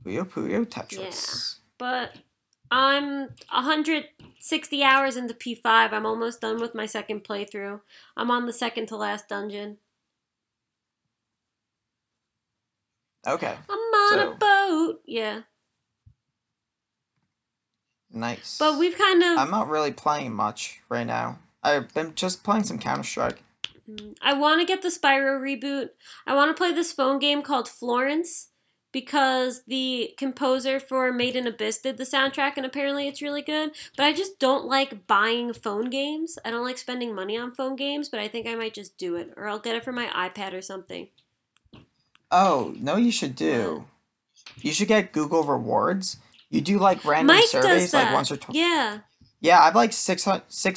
Puyo 0.04 0.24
Puyo 0.24 0.64
Tetris. 0.66 1.56
but 1.78 2.16
I'm 2.70 3.30
160 3.52 4.82
hours 4.84 5.16
into 5.16 5.34
P5. 5.34 5.92
I'm 5.92 6.06
almost 6.06 6.40
done 6.40 6.60
with 6.60 6.74
my 6.74 6.86
second 6.86 7.24
playthrough. 7.24 7.80
I'm 8.16 8.30
on 8.30 8.46
the 8.46 8.52
second 8.52 8.86
to 8.88 8.96
last 8.96 9.28
dungeon. 9.28 9.78
Okay. 13.26 13.54
I'm 13.68 13.78
on 13.78 14.18
So- 14.18 14.32
a 14.32 14.34
boat. 14.36 15.00
Yeah. 15.06 15.40
Nice. 18.12 18.58
But 18.58 18.78
we've 18.78 18.96
kind 18.96 19.22
of. 19.22 19.38
I'm 19.38 19.50
not 19.50 19.68
really 19.68 19.92
playing 19.92 20.34
much 20.34 20.80
right 20.88 21.06
now. 21.06 21.38
I've 21.62 21.92
been 21.94 22.14
just 22.14 22.42
playing 22.42 22.64
some 22.64 22.78
Counter 22.78 23.02
Strike. 23.02 23.42
Mm, 23.88 24.14
I 24.22 24.32
want 24.34 24.60
to 24.60 24.66
get 24.66 24.82
the 24.82 24.88
Spyro 24.88 25.40
reboot. 25.40 25.90
I 26.26 26.34
want 26.34 26.54
to 26.54 26.60
play 26.60 26.72
this 26.72 26.92
phone 26.92 27.18
game 27.18 27.42
called 27.42 27.68
Florence 27.68 28.48
because 28.92 29.62
the 29.66 30.14
composer 30.16 30.80
for 30.80 31.12
Made 31.12 31.36
in 31.36 31.46
Abyss 31.46 31.78
did 31.78 31.96
the 31.96 32.04
soundtrack 32.04 32.54
and 32.56 32.66
apparently 32.66 33.06
it's 33.06 33.22
really 33.22 33.42
good. 33.42 33.72
But 33.96 34.06
I 34.06 34.12
just 34.12 34.38
don't 34.38 34.64
like 34.64 35.06
buying 35.06 35.52
phone 35.52 35.90
games. 35.90 36.38
I 36.44 36.50
don't 36.50 36.64
like 36.64 36.78
spending 36.78 37.14
money 37.14 37.38
on 37.38 37.54
phone 37.54 37.76
games, 37.76 38.08
but 38.08 38.20
I 38.20 38.28
think 38.28 38.46
I 38.46 38.54
might 38.54 38.74
just 38.74 38.98
do 38.98 39.16
it 39.16 39.32
or 39.36 39.48
I'll 39.48 39.58
get 39.58 39.76
it 39.76 39.84
for 39.84 39.92
my 39.92 40.06
iPad 40.06 40.54
or 40.54 40.62
something. 40.62 41.08
Oh, 42.30 42.74
no, 42.78 42.96
you 42.96 43.12
should 43.12 43.34
do. 43.34 43.84
You 44.60 44.72
should 44.72 44.88
get 44.88 45.12
Google 45.12 45.44
Rewards. 45.44 46.16
You 46.50 46.60
do 46.60 46.78
like 46.78 47.04
random 47.04 47.36
Mike 47.36 47.46
surveys 47.46 47.82
does 47.82 47.90
that. 47.92 48.04
like 48.06 48.14
once 48.14 48.30
or 48.30 48.36
twice. 48.36 48.56
yeah. 48.56 48.98
Yeah, 49.42 49.62
I've 49.62 49.74
like 49.74 49.92
six 49.92 50.24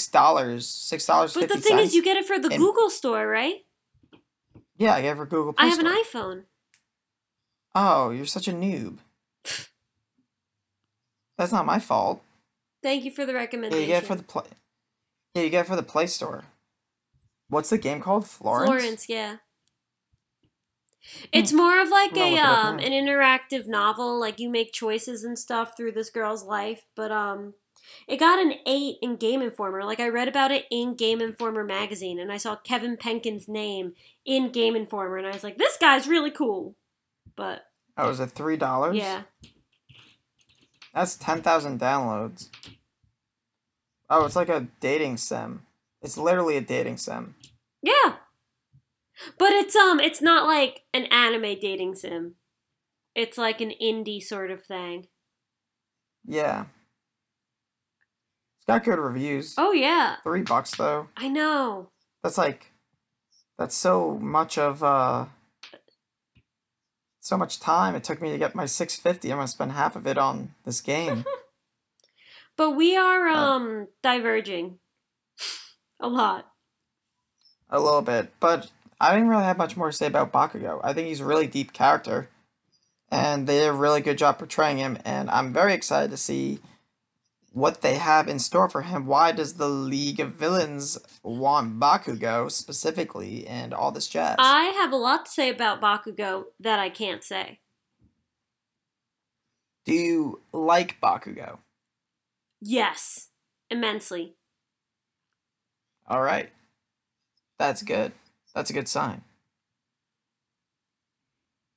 dollars, 0.07 0.67
six 0.69 1.05
dollars 1.05 1.33
But 1.33 1.49
the 1.49 1.59
thing 1.59 1.79
is, 1.79 1.93
you 1.93 2.01
get 2.03 2.15
it 2.17 2.25
for 2.25 2.39
the 2.39 2.47
And- 2.49 2.57
Google 2.59 2.89
store, 2.89 3.27
right? 3.27 3.57
yeah, 4.77 4.95
I 4.95 5.01
get 5.01 5.13
it 5.13 5.17
for 5.17 5.25
Google. 5.25 5.53
Play 5.53 5.65
I 5.65 5.69
have 5.69 5.79
an 5.79 5.87
iPhone. 5.87 6.43
Oh, 7.75 8.11
you're 8.11 8.25
such 8.25 8.47
a 8.47 8.53
noob. 8.53 8.99
That's 11.37 11.51
not 11.51 11.65
my 11.65 11.79
fault. 11.79 12.21
Thank 12.81 13.03
you 13.05 13.11
for 13.11 13.25
the 13.25 13.31
Yeah, 13.33 13.39
recommendation. 13.39 13.81
you 13.81 13.87
get 13.87 14.03
it 14.03 14.07
for 14.07 14.15
the 14.15 14.23
play. 14.23 14.43
Yeah, 15.33 15.41
you 15.43 15.49
get 15.49 15.61
it 15.65 15.67
for 15.67 15.75
the 15.75 15.83
Play 15.83 16.05
Store. 16.07 16.43
What's 17.49 17.69
the 17.71 17.77
game 17.77 18.01
called? 18.01 18.27
Florence. 18.27 18.69
Florence, 18.69 19.09
yeah. 19.09 19.37
It's 21.31 21.51
more 21.51 21.81
of 21.81 21.89
like 21.89 22.11
a 22.13 22.19
look 22.19 22.33
it 22.33 22.39
up 22.39 22.65
um 22.65 22.79
an 22.79 22.91
interactive 22.91 23.67
novel, 23.67 24.19
like 24.19 24.39
you 24.39 24.49
make 24.49 24.71
choices 24.71 25.23
and 25.23 25.37
stuff 25.37 25.75
through 25.75 25.91
this 25.93 26.09
girl's 26.09 26.43
life, 26.43 26.85
but 26.95 27.11
um 27.11 27.53
it 28.07 28.17
got 28.17 28.39
an 28.39 28.53
8 28.65 28.95
in 29.01 29.17
Game 29.17 29.41
Informer. 29.41 29.83
Like 29.83 29.99
I 29.99 30.07
read 30.07 30.27
about 30.27 30.51
it 30.51 30.65
in 30.71 30.95
Game 30.95 31.21
Informer 31.21 31.63
magazine 31.63 32.19
and 32.19 32.31
I 32.31 32.37
saw 32.37 32.55
Kevin 32.55 32.97
Penkin's 32.97 33.47
name 33.47 33.93
in 34.25 34.51
Game 34.51 34.75
Informer 34.75 35.17
and 35.17 35.27
I 35.27 35.31
was 35.31 35.43
like, 35.43 35.57
this 35.57 35.77
guy's 35.77 36.07
really 36.07 36.31
cool. 36.31 36.75
But 37.35 37.63
Oh, 37.97 38.07
was 38.07 38.19
it 38.19 38.31
three 38.31 38.57
dollars? 38.57 38.95
yeah. 38.95 39.23
That's 40.93 41.15
ten 41.15 41.41
thousand 41.41 41.79
downloads. 41.79 42.49
Oh, 44.09 44.25
it's 44.25 44.35
like 44.35 44.49
a 44.49 44.67
dating 44.79 45.17
sim. 45.17 45.63
It's 46.01 46.17
literally 46.17 46.57
a 46.57 46.61
dating 46.61 46.97
sim. 46.97 47.35
Yeah. 47.81 48.15
But 49.37 49.51
it's 49.51 49.75
um 49.75 49.99
it's 49.99 50.21
not 50.21 50.47
like 50.47 50.81
an 50.93 51.05
anime 51.05 51.59
dating 51.59 51.95
sim. 51.95 52.35
It's 53.15 53.37
like 53.37 53.61
an 53.61 53.71
indie 53.81 54.21
sort 54.21 54.49
of 54.51 54.63
thing. 54.65 55.07
Yeah. 56.25 56.65
It's 58.57 58.65
got 58.67 58.83
good 58.83 58.99
reviews. 58.99 59.55
Oh 59.57 59.71
yeah. 59.71 60.15
Three 60.23 60.41
bucks 60.41 60.75
though. 60.75 61.07
I 61.17 61.27
know. 61.27 61.89
That's 62.23 62.37
like 62.37 62.71
that's 63.57 63.75
so 63.75 64.17
much 64.21 64.57
of 64.57 64.83
uh 64.83 65.25
so 67.19 67.37
much 67.37 67.59
time 67.59 67.95
it 67.95 68.03
took 68.03 68.21
me 68.21 68.31
to 68.31 68.37
get 68.37 68.55
my 68.55 68.65
650. 68.65 69.31
I'm 69.31 69.37
gonna 69.37 69.47
spend 69.47 69.71
half 69.73 69.95
of 69.95 70.07
it 70.07 70.17
on 70.17 70.55
this 70.65 70.81
game. 70.81 71.23
But 72.55 72.71
we 72.75 72.95
are 72.95 73.27
Uh. 73.29 73.35
um 73.35 73.87
diverging 74.03 74.77
a 75.99 76.07
lot. 76.07 76.45
a 77.67 77.79
little 77.79 78.03
bit, 78.03 78.31
but 78.39 78.69
I 79.03 79.13
didn't 79.13 79.27
really 79.27 79.43
have 79.43 79.57
much 79.57 79.75
more 79.75 79.91
to 79.91 79.97
say 79.97 80.07
about 80.07 80.31
Bakugo. 80.31 80.79
I 80.81 80.93
think 80.93 81.09
he's 81.09 81.19
a 81.19 81.25
really 81.25 81.45
deep 81.45 81.73
character, 81.73 82.29
and 83.11 83.45
they 83.45 83.59
did 83.59 83.67
a 83.67 83.73
really 83.73 83.99
good 83.99 84.17
job 84.17 84.39
portraying 84.39 84.77
him. 84.77 84.97
And 85.03 85.29
I'm 85.29 85.51
very 85.51 85.73
excited 85.73 86.09
to 86.11 86.17
see 86.17 86.59
what 87.51 87.81
they 87.81 87.95
have 87.95 88.29
in 88.29 88.39
store 88.39 88.69
for 88.69 88.83
him. 88.83 89.05
Why 89.05 89.33
does 89.33 89.55
the 89.55 89.67
League 89.67 90.21
of 90.21 90.35
Villains 90.35 90.97
want 91.21 91.81
Bakugo 91.81 92.49
specifically, 92.49 93.45
and 93.45 93.73
all 93.73 93.91
this 93.91 94.07
jazz? 94.07 94.37
I 94.39 94.67
have 94.77 94.93
a 94.93 94.95
lot 94.95 95.25
to 95.25 95.31
say 95.31 95.49
about 95.49 95.81
Bakugo 95.81 96.45
that 96.61 96.79
I 96.79 96.89
can't 96.89 97.25
say. 97.25 97.59
Do 99.83 99.91
you 99.91 100.39
like 100.53 101.01
Bakugo? 101.01 101.57
Yes, 102.61 103.27
immensely. 103.69 104.35
All 106.07 106.21
right, 106.21 106.51
that's 107.59 107.83
good. 107.83 108.13
That's 108.55 108.69
a 108.69 108.73
good 108.73 108.87
sign. 108.87 109.23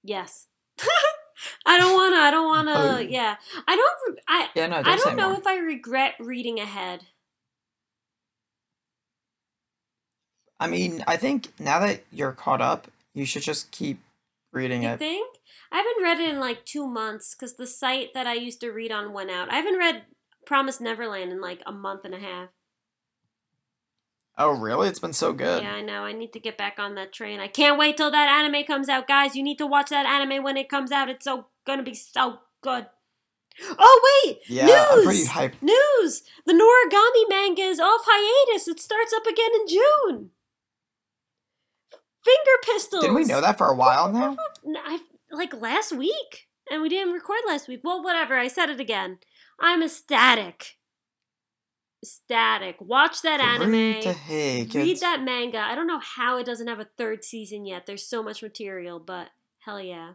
Yes. 0.03 0.47
I 1.67 1.79
don't 1.79 1.95
wanna. 1.95 2.17
I 2.17 2.31
don't 2.31 2.49
wanna. 2.49 2.73
Oh. 2.77 2.99
Yeah, 2.99 3.37
I 3.69 3.77
don't. 3.77 4.19
I 4.29 4.49
Yeah, 4.55 4.67
no, 4.69 4.77
don't 4.83 4.87
I 4.87 4.97
don't 4.97 5.17
know 5.17 5.29
more. 5.29 5.39
if 5.39 5.47
I 5.47 5.59
regret 5.59 6.15
reading 6.21 6.61
ahead. 6.61 7.03
I 10.61 10.67
mean, 10.69 11.05
I 11.07 11.17
think 11.17 11.53
now 11.61 11.81
that 11.81 12.03
you're 12.13 12.33
caught 12.33 12.61
up, 12.63 12.89
you 13.15 13.27
should 13.27 13.43
just 13.43 13.71
keep 13.71 14.01
reading 14.53 14.83
You 14.83 14.91
it. 14.91 14.99
think? 14.99 15.39
I 15.73 15.79
haven't 15.79 16.03
read 16.03 16.21
it 16.21 16.35
in 16.35 16.41
like 16.41 16.65
two 16.65 16.87
months 16.87 17.35
because 17.35 17.57
the 17.57 17.67
site 17.67 18.15
that 18.15 18.27
I 18.27 18.35
used 18.35 18.61
to 18.61 18.71
read 18.71 18.93
on 18.93 19.13
went 19.13 19.31
out. 19.31 19.51
I 19.53 19.57
haven't 19.57 19.79
read 19.79 20.05
Promise 20.47 20.81
Neverland 20.81 21.33
in 21.33 21.41
like 21.41 21.63
a 21.67 21.73
month 21.73 22.05
and 22.05 22.15
a 22.15 22.19
half. 22.19 22.51
Oh, 24.39 24.51
really? 24.51 24.89
It's 24.89 24.99
been 24.99 25.15
so 25.15 25.33
good. 25.33 25.63
Yeah, 25.63 25.73
I 25.73 25.81
know. 25.81 26.05
I 26.05 26.13
need 26.13 26.33
to 26.35 26.41
get 26.41 26.59
back 26.59 26.79
on 26.79 26.95
that 26.97 27.13
train. 27.13 27.41
I 27.41 27.49
can't 27.49 27.79
wait 27.79 27.97
till 27.97 28.11
that 28.11 28.29
anime 28.29 28.65
comes 28.65 28.89
out, 28.89 29.09
guys. 29.09 29.35
You 29.35 29.43
need 29.43 29.59
to 29.59 29.67
watch 29.67 29.89
that 29.89 30.05
anime 30.05 30.45
when 30.45 30.57
it 30.59 30.69
comes 30.69 30.93
out. 30.93 31.09
It's 31.09 31.25
so 31.25 31.47
gonna 31.67 31.83
be 31.83 31.95
so 31.95 32.41
good. 32.61 32.87
Oh 33.79 34.23
wait, 34.27 34.39
Yeah, 34.49 34.67
news! 34.67 34.77
I'm 34.91 35.05
pretty 35.05 35.25
hyped. 35.25 35.63
News! 35.63 36.23
The 36.45 36.53
Noragami 36.53 37.29
manga 37.31 37.63
is 37.63 37.81
off 37.81 38.03
hiatus. 38.05 38.69
It 38.69 38.81
starts 38.81 39.15
up 39.15 39.27
again 39.27 39.51
in 39.55 39.67
June. 39.67 40.31
Finger 42.23 42.59
pistols. 42.63 43.03
Didn't 43.03 43.17
we 43.17 43.25
know 43.25 43.41
that 43.41 43.57
for 43.57 43.69
a 43.69 43.75
while 43.75 44.13
now? 44.13 44.37
I 44.85 44.99
like 45.31 45.55
last 45.55 45.93
week, 45.97 46.49
and 46.71 46.83
we 46.83 46.91
didn't 46.91 47.15
record 47.15 47.39
last 47.47 47.69
week. 47.69 47.81
Well, 47.83 48.03
whatever. 48.03 48.37
I 48.37 48.49
said 48.49 48.69
it 48.69 48.81
again. 48.81 49.19
I'm 49.59 49.83
ecstatic. 49.83 50.76
Ecstatic. 52.03 52.77
Watch 52.81 53.23
that 53.23 53.41
anime. 53.41 53.73
Read 53.73 54.03
to 54.03 54.13
hey, 54.13 54.69
Read 54.73 55.01
that 55.01 55.23
manga. 55.23 55.59
I 55.59 55.75
don't 55.75 55.87
know 55.87 56.01
how 56.01 56.39
it 56.39 56.47
doesn't 56.47 56.69
have 56.69 56.81
a 56.81 56.89
third 56.97 57.25
season 57.25 57.65
yet. 57.67 57.87
There's 57.87 58.07
so 58.07 58.23
much 58.23 58.43
material, 58.43 59.01
but 59.01 59.29
hell 59.61 59.81
yeah. 59.81 60.13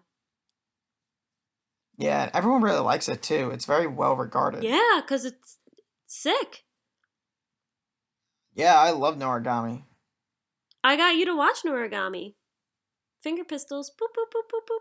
Yeah, 1.98 2.30
everyone 2.34 2.62
really 2.62 2.80
likes 2.80 3.10
it 3.10 3.22
too. 3.22 3.52
It's 3.52 3.66
very 3.66 3.88
well 3.88 4.16
regarded. 4.16 4.64
Yeah, 4.64 5.02
because 5.02 5.26
it's 5.26 5.58
sick. 6.08 6.64
Yeah, 8.54 8.76
I 8.76 8.92
love 8.92 9.18
Noragami. 9.18 9.84
I 10.84 10.96
got 10.98 11.16
you 11.16 11.26
to 11.26 11.36
watch 11.36 11.64
Noragami. 11.64 12.36
Finger 13.22 13.44
pistols. 13.44 13.92
Boop, 13.92 14.08
boop, 14.18 14.32
boop, 14.34 14.50
boop, 14.52 14.68
boop. 14.68 14.80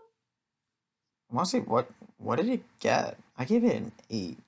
I 1.31 1.35
want 1.35 1.47
to 1.47 1.51
see 1.51 1.59
what 1.59 1.89
what 2.17 2.37
did 2.37 2.49
it 2.49 2.63
get? 2.79 3.17
I 3.37 3.45
gave 3.45 3.63
it 3.63 3.75
an 3.75 3.91
eight. 4.09 4.39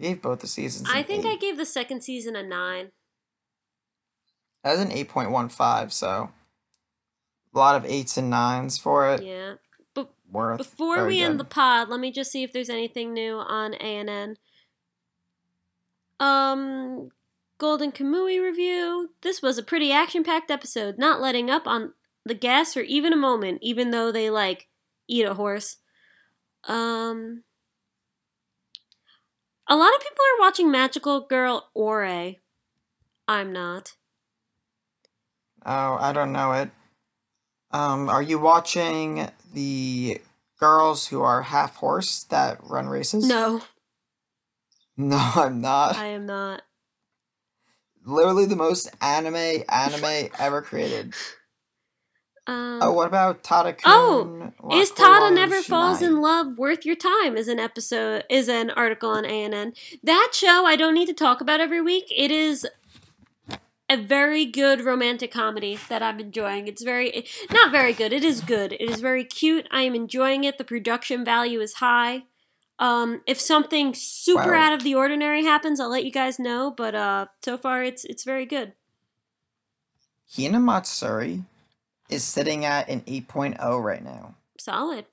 I 0.00 0.02
gave 0.02 0.22
both 0.22 0.40
the 0.40 0.46
seasons. 0.46 0.88
I 0.90 1.02
think 1.02 1.26
I 1.26 1.36
gave 1.36 1.58
the 1.58 1.66
second 1.66 2.02
season 2.02 2.34
a 2.34 2.42
nine. 2.42 2.92
That 4.64 4.72
was 4.72 4.80
an 4.80 4.92
eight 4.92 5.08
point 5.08 5.30
one 5.30 5.50
five. 5.50 5.92
So 5.92 6.30
a 7.54 7.58
lot 7.58 7.76
of 7.76 7.84
eights 7.84 8.16
and 8.16 8.30
nines 8.30 8.78
for 8.78 9.12
it. 9.12 9.22
Yeah. 9.22 9.54
But 9.94 10.10
Worth. 10.30 10.58
Before 10.58 11.06
we 11.06 11.20
end 11.20 11.38
the 11.38 11.44
pod, 11.44 11.88
let 11.88 12.00
me 12.00 12.12
just 12.12 12.32
see 12.32 12.42
if 12.42 12.52
there's 12.52 12.70
anything 12.70 13.12
new 13.12 13.36
on 13.36 13.74
ANN. 13.74 14.36
Um, 16.18 17.10
Golden 17.58 17.92
Kamui 17.92 18.42
review. 18.42 19.10
This 19.22 19.42
was 19.42 19.58
a 19.58 19.62
pretty 19.62 19.92
action-packed 19.92 20.50
episode, 20.50 20.98
not 20.98 21.20
letting 21.20 21.50
up 21.50 21.66
on 21.66 21.94
the 22.24 22.34
gas 22.34 22.74
for 22.74 22.80
even 22.80 23.12
a 23.12 23.16
moment, 23.16 23.58
even 23.62 23.90
though 23.90 24.12
they 24.12 24.30
like 24.30 24.68
eat 25.08 25.26
a 25.26 25.34
horse. 25.34 25.76
Um, 26.64 27.42
a 29.70 29.76
lot 29.76 29.94
of 29.94 30.00
people 30.00 30.24
are 30.34 30.40
watching 30.40 30.70
Magical 30.70 31.20
Girl 31.20 31.70
Ore. 31.74 32.34
I'm 33.28 33.52
not. 33.52 33.94
Oh, 35.64 35.96
I 36.00 36.12
don't 36.12 36.32
know 36.32 36.52
it. 36.52 36.70
Um, 37.70 38.08
are 38.08 38.22
you 38.22 38.40
watching 38.40 39.30
the 39.54 40.20
girls 40.58 41.06
who 41.06 41.22
are 41.22 41.42
half 41.42 41.76
horse 41.76 42.24
that 42.24 42.58
run 42.62 42.88
races? 42.88 43.28
No, 43.28 43.62
No, 44.96 45.30
I'm 45.36 45.60
not. 45.60 45.96
I 45.96 46.06
am 46.06 46.26
not. 46.26 46.62
Literally 48.04 48.46
the 48.46 48.56
most 48.56 48.90
anime 49.00 49.62
anime 49.68 50.30
ever 50.38 50.62
created. 50.62 51.14
Um, 52.50 52.78
Oh, 52.82 52.92
what 52.92 53.06
about 53.06 53.42
Tada 53.44 53.78
Oh, 53.84 54.52
Is 54.72 54.90
Tada 54.90 55.32
Never 55.32 55.62
Falls 55.62 56.02
in 56.02 56.20
Love 56.20 56.58
worth 56.58 56.84
your 56.84 56.96
time? 56.96 57.36
Is 57.36 57.46
an 57.48 57.60
episode 57.60 58.24
is 58.28 58.48
an 58.48 58.70
article 58.70 59.10
on 59.10 59.24
ANN. 59.24 59.72
That 60.02 60.30
show 60.34 60.64
I 60.66 60.74
don't 60.76 60.94
need 60.94 61.06
to 61.06 61.14
talk 61.14 61.40
about 61.40 61.60
every 61.60 61.80
week. 61.80 62.06
It 62.14 62.30
is 62.32 62.66
a 63.88 63.96
very 63.96 64.46
good 64.46 64.80
romantic 64.80 65.30
comedy 65.32 65.78
that 65.88 66.02
I'm 66.02 66.18
enjoying. 66.18 66.66
It's 66.66 66.82
very 66.82 67.24
not 67.52 67.70
very 67.70 67.92
good. 67.92 68.12
It 68.12 68.24
is 68.24 68.40
good. 68.40 68.72
It 68.72 68.80
is 68.90 69.00
very 69.00 69.24
cute. 69.24 69.68
I 69.70 69.82
am 69.82 69.94
enjoying 69.94 70.44
it. 70.44 70.58
The 70.58 70.64
production 70.64 71.24
value 71.24 71.60
is 71.60 71.74
high. 71.74 72.24
Um, 72.80 73.20
if 73.26 73.38
something 73.40 73.92
super 73.94 74.52
Wow. 74.52 74.66
out 74.68 74.72
of 74.72 74.82
the 74.82 74.94
ordinary 74.94 75.44
happens, 75.44 75.78
I'll 75.80 75.90
let 75.90 76.04
you 76.04 76.10
guys 76.12 76.38
know. 76.38 76.72
But 76.76 76.94
uh, 76.94 77.26
so 77.44 77.58
far, 77.58 77.84
it's 77.84 78.04
it's 78.04 78.24
very 78.24 78.46
good. 78.46 78.72
Hina 80.34 80.60
Matsuri 80.60 81.44
is 82.10 82.24
sitting 82.24 82.64
at 82.64 82.88
an 82.88 83.00
8.0 83.02 83.82
right 83.82 84.04
now. 84.04 84.34
Solid. 84.58 85.06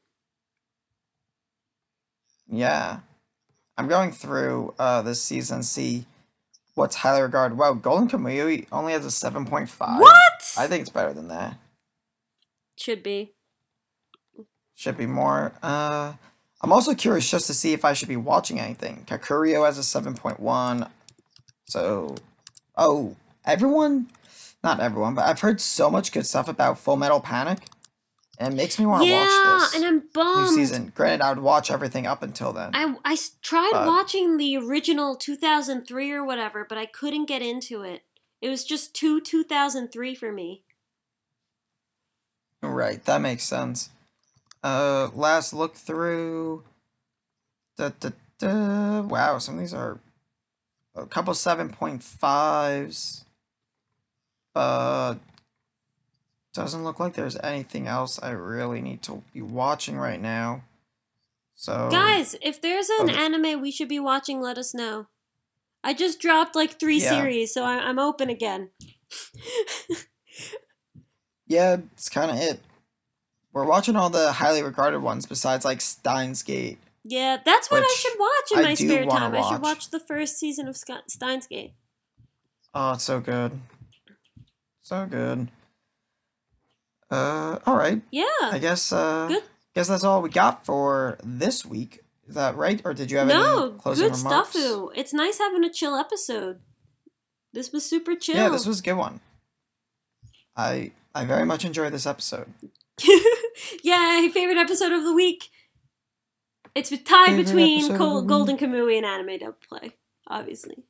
Yeah. 2.50 3.00
I'm 3.78 3.88
going 3.88 4.12
through 4.12 4.74
uh 4.80 5.02
this 5.02 5.22
season 5.22 5.64
see 5.64 6.06
what's 6.76 6.98
highly 6.98 7.22
regarded. 7.22 7.58
Wow, 7.58 7.74
Golden 7.74 8.10
Kamui 8.10 8.68
only 8.72 8.94
has 8.94 9.06
a 9.06 9.10
7.5. 9.10 10.00
What? 10.00 10.54
I 10.58 10.68
think 10.68 10.82
it's 10.82 10.90
better 10.90 11.14
than 11.14 11.28
that. 11.28 11.58
Should 12.78 13.04
be. 13.04 13.34
Should 14.76 14.98
be 14.98 15.06
more. 15.06 15.54
Uh 15.62 16.14
I'm 16.62 16.74
also 16.74 16.96
curious 16.96 17.30
just 17.30 17.48
to 17.48 17.54
see 17.54 17.74
if 17.74 17.86
I 17.86 17.94
should 17.94 18.08
be 18.08 18.18
watching 18.18 18.60
anything. 18.60 19.06
Kakuriyo 19.08 19.66
has 19.66 19.78
a 19.78 19.82
7.1. 19.82 20.90
So 21.66 22.16
oh, 22.76 23.16
everyone 23.46 24.08
not 24.68 24.80
everyone, 24.80 25.16
but 25.16 25.26
I've 25.26 25.40
heard 25.40 25.62
so 25.62 25.90
much 25.90 26.12
good 26.12 26.26
stuff 26.26 26.48
about 26.48 26.78
Full 26.80 26.98
Metal 26.98 27.20
Panic. 27.20 27.60
And 28.40 28.54
it 28.54 28.58
makes 28.58 28.78
me 28.78 28.86
want 28.86 29.02
to 29.04 29.10
yeah, 29.10 29.22
watch 29.26 29.72
this 29.72 29.76
and 29.76 29.86
I'm 29.86 30.04
bummed. 30.14 30.52
new 30.52 30.56
season. 30.56 30.92
Granted, 30.94 31.24
I 31.26 31.30
would 31.30 31.40
watch 31.42 31.72
everything 31.72 32.06
up 32.06 32.22
until 32.22 32.54
then. 32.54 32.70
I 32.74 32.96
I 33.04 33.18
tried 33.42 33.72
But- 33.72 33.88
watching 33.88 34.38
the 34.38 34.58
original 34.58 35.16
2003 35.16 36.12
or 36.12 36.24
whatever, 36.24 36.64
but 36.64 36.78
I 36.78 36.86
couldn't 36.86 37.26
get 37.26 37.42
into 37.42 37.82
it. 37.82 38.04
It 38.42 38.50
was 38.50 38.64
just 38.64 38.94
too 38.94 39.20
2003 39.22 40.14
for 40.14 40.32
me. 40.32 40.62
Right, 42.62 43.04
that 43.06 43.22
makes 43.22 43.44
sense. 43.44 43.90
Uh, 44.64 45.10
last 45.14 45.54
look 45.54 45.76
through. 45.76 46.64
Da, 47.78 47.90
da, 48.00 48.10
da. 48.40 49.02
Wow, 49.02 49.38
some 49.38 49.56
of 49.56 49.60
these 49.62 49.74
are 49.74 50.00
a 50.96 51.06
couple 51.06 51.34
seven 51.34 51.70
point 51.70 52.04
fives, 52.04 53.26
but 54.58 55.18
doesn't 56.54 56.84
look 56.84 57.00
like 57.00 57.14
there's 57.14 57.38
anything 57.44 57.86
else 57.86 58.18
I 58.24 58.32
really 58.32 58.82
need 58.82 59.04
to 59.04 59.22
be 59.32 59.44
watching 59.44 60.00
right 60.00 60.20
now. 60.20 60.64
So 61.54 61.90
Guys, 61.92 62.36
if 62.42 62.60
there's 62.60 62.90
an 62.90 63.12
okay. 63.12 63.20
anime 63.24 63.62
we 63.62 63.70
should 63.70 63.88
be 63.88 64.00
watching, 64.00 64.42
let 64.42 64.58
us 64.58 64.74
know. 64.74 65.06
I 65.84 65.94
just 65.94 66.20
dropped 66.20 66.56
like 66.56 66.80
three 66.80 67.00
Yeah. 67.00 67.12
series, 67.12 67.54
so 67.54 67.64
I- 67.64 67.88
I'm 67.88 68.00
open 68.00 68.32
again. 68.32 68.72
yeah, 71.48 71.78
it's 71.94 72.10
kind 72.10 72.32
of 72.32 72.38
it. 72.38 72.60
We're 73.54 73.64
watching 73.66 73.96
all 73.96 74.10
the 74.10 74.32
highly 74.32 74.64
regarded 74.64 75.02
ones 75.02 75.28
besides 75.28 75.66
like 75.66 75.82
Steins 75.82 76.42
Gate. 76.42 76.80
yeah, 77.04 77.38
that's 77.46 77.70
what 77.70 77.84
I 77.84 77.96
should 77.96 78.20
watch 78.20 78.52
in 78.54 78.60
I 78.60 78.62
my 78.70 78.74
spare 78.74 79.06
time. 79.06 79.36
I 79.36 79.42
should 79.44 79.62
watch. 79.62 79.62
watch 79.62 79.90
the 79.92 80.00
first 80.00 80.40
season 80.40 80.68
of 80.68 80.76
Steins 80.76 81.46
Gate. 81.46 81.74
Oh, 82.74 82.94
it's 82.94 83.04
so 83.04 83.20
good. 83.20 83.60
So 84.88 85.06
good. 85.06 85.52
Uh, 87.12 87.60
all 87.66 87.76
right. 87.76 88.02
Yeah. 88.10 88.24
I 88.42 88.58
guess 88.58 88.94
uh 88.94 89.28
Good. 89.28 89.44
guess 89.76 89.90
that's 89.90 90.06
all 90.06 90.22
we 90.22 90.30
got 90.30 90.66
for 90.66 91.18
this 91.26 91.66
week. 91.66 92.06
Is 92.26 92.36
that 92.36 92.56
right? 92.56 92.82
Or 92.86 92.94
did 92.94 93.12
you 93.12 93.18
have 93.18 93.28
no, 93.28 93.68
any 93.68 93.80
closing 93.80 94.08
good 94.08 94.16
remarks? 94.16 94.52
stuff. 94.52 94.92
It's 94.96 95.14
nice 95.14 95.40
having 95.40 95.66
a 95.66 95.70
chill 95.70 95.98
episode. 95.98 96.62
This 97.52 97.74
was 97.74 97.86
super 97.86 98.16
chill. 98.16 98.38
Yeah, 98.38 98.48
this 98.48 98.66
was 98.66 98.80
a 98.80 98.82
good 98.82 98.94
one. 98.94 99.20
I 100.56 100.94
I 101.14 101.26
very 101.26 101.46
much 101.46 101.66
enjoyed 101.66 101.92
this 101.92 102.08
episode. 102.08 102.54
Yay, 103.84 104.30
favorite 104.34 104.58
episode 104.58 104.94
of 104.94 105.04
the 105.04 105.14
week. 105.14 105.50
It's 106.76 106.92
tied 106.92 107.26
Favorite 107.26 107.46
between 107.46 107.98
Col- 107.98 108.22
Golden 108.22 108.58
Kamui 108.58 108.96
and 108.96 109.06
Anime 109.06 109.38
Dub 109.38 109.56
Play, 109.68 109.96
obviously. 110.30 110.86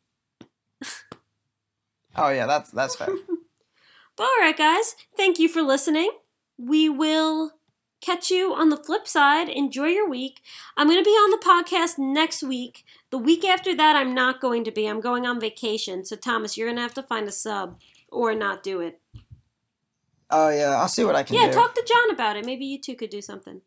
Oh 2.16 2.30
yeah, 2.30 2.46
that's 2.46 2.70
that's 2.70 2.96
fair. 2.96 3.10
But 4.18 4.28
alright, 4.40 4.58
guys, 4.58 4.96
thank 5.16 5.40
you 5.40 5.48
for 5.48 5.62
listening. 5.62 6.12
We 6.58 6.90
will 6.90 7.52
catch 8.02 8.30
you 8.32 8.54
on 8.54 8.70
the 8.70 8.78
flip 8.78 9.08
side. 9.08 9.48
Enjoy 9.48 9.86
your 9.88 10.10
week. 10.10 10.42
I'm 10.76 10.88
going 10.88 11.00
to 11.00 11.06
be 11.06 11.12
on 11.12 11.30
the 11.32 11.38
podcast 11.46 12.00
next 12.00 12.42
week. 12.44 12.84
The 13.12 13.18
week 13.18 13.46
after 13.46 13.76
that, 13.76 13.96
I'm 13.96 14.14
not 14.16 14.42
going 14.42 14.64
to 14.64 14.72
be. 14.72 14.88
I'm 14.88 15.02
going 15.02 15.26
on 15.26 15.40
vacation. 15.40 16.04
So, 16.04 16.16
Thomas, 16.16 16.58
you're 16.58 16.68
going 16.68 16.78
to 16.78 16.82
have 16.82 16.94
to 16.96 17.04
find 17.04 17.28
a 17.28 17.32
sub 17.32 17.80
or 18.12 18.34
not 18.34 18.64
do 18.64 18.82
it. 18.82 19.00
Oh 20.30 20.50
yeah, 20.50 20.76
I'll 20.76 20.90
see 20.90 21.06
what 21.06 21.16
I 21.16 21.24
can 21.24 21.38
Yeah, 21.38 21.48
do. 21.48 21.54
talk 21.54 21.74
to 21.76 21.84
John 21.88 22.12
about 22.14 22.36
it. 22.36 22.46
Maybe 22.46 22.66
you 22.66 22.82
two 22.82 22.96
could 22.96 23.10
do 23.10 23.22
something. 23.22 23.62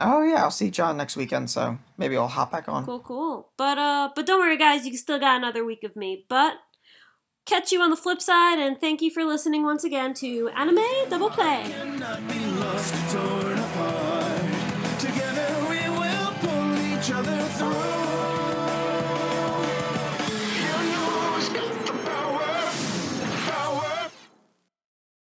Oh 0.00 0.22
yeah, 0.24 0.42
I'll 0.42 0.50
see 0.50 0.70
John 0.70 0.96
next 0.96 1.16
weekend, 1.16 1.48
so 1.48 1.78
maybe 1.96 2.16
I'll 2.16 2.26
hop 2.26 2.50
back 2.50 2.68
on. 2.68 2.84
Cool, 2.84 2.98
cool. 2.98 3.52
But 3.56 3.78
uh, 3.78 4.10
but 4.16 4.26
don't 4.26 4.40
worry, 4.40 4.56
guys. 4.56 4.84
You 4.84 4.96
still 4.96 5.20
got 5.20 5.36
another 5.36 5.64
week 5.64 5.84
of 5.84 5.94
me. 5.94 6.24
But 6.28 6.54
catch 7.46 7.72
you 7.72 7.80
on 7.82 7.90
the 7.90 7.96
flip 7.96 8.20
side, 8.20 8.58
and 8.58 8.80
thank 8.80 9.02
you 9.02 9.10
for 9.10 9.24
listening 9.24 9.62
once 9.64 9.84
again 9.84 10.14
to 10.14 10.48
Anime 10.50 10.84
Double 11.08 11.30
Play. 11.30 11.64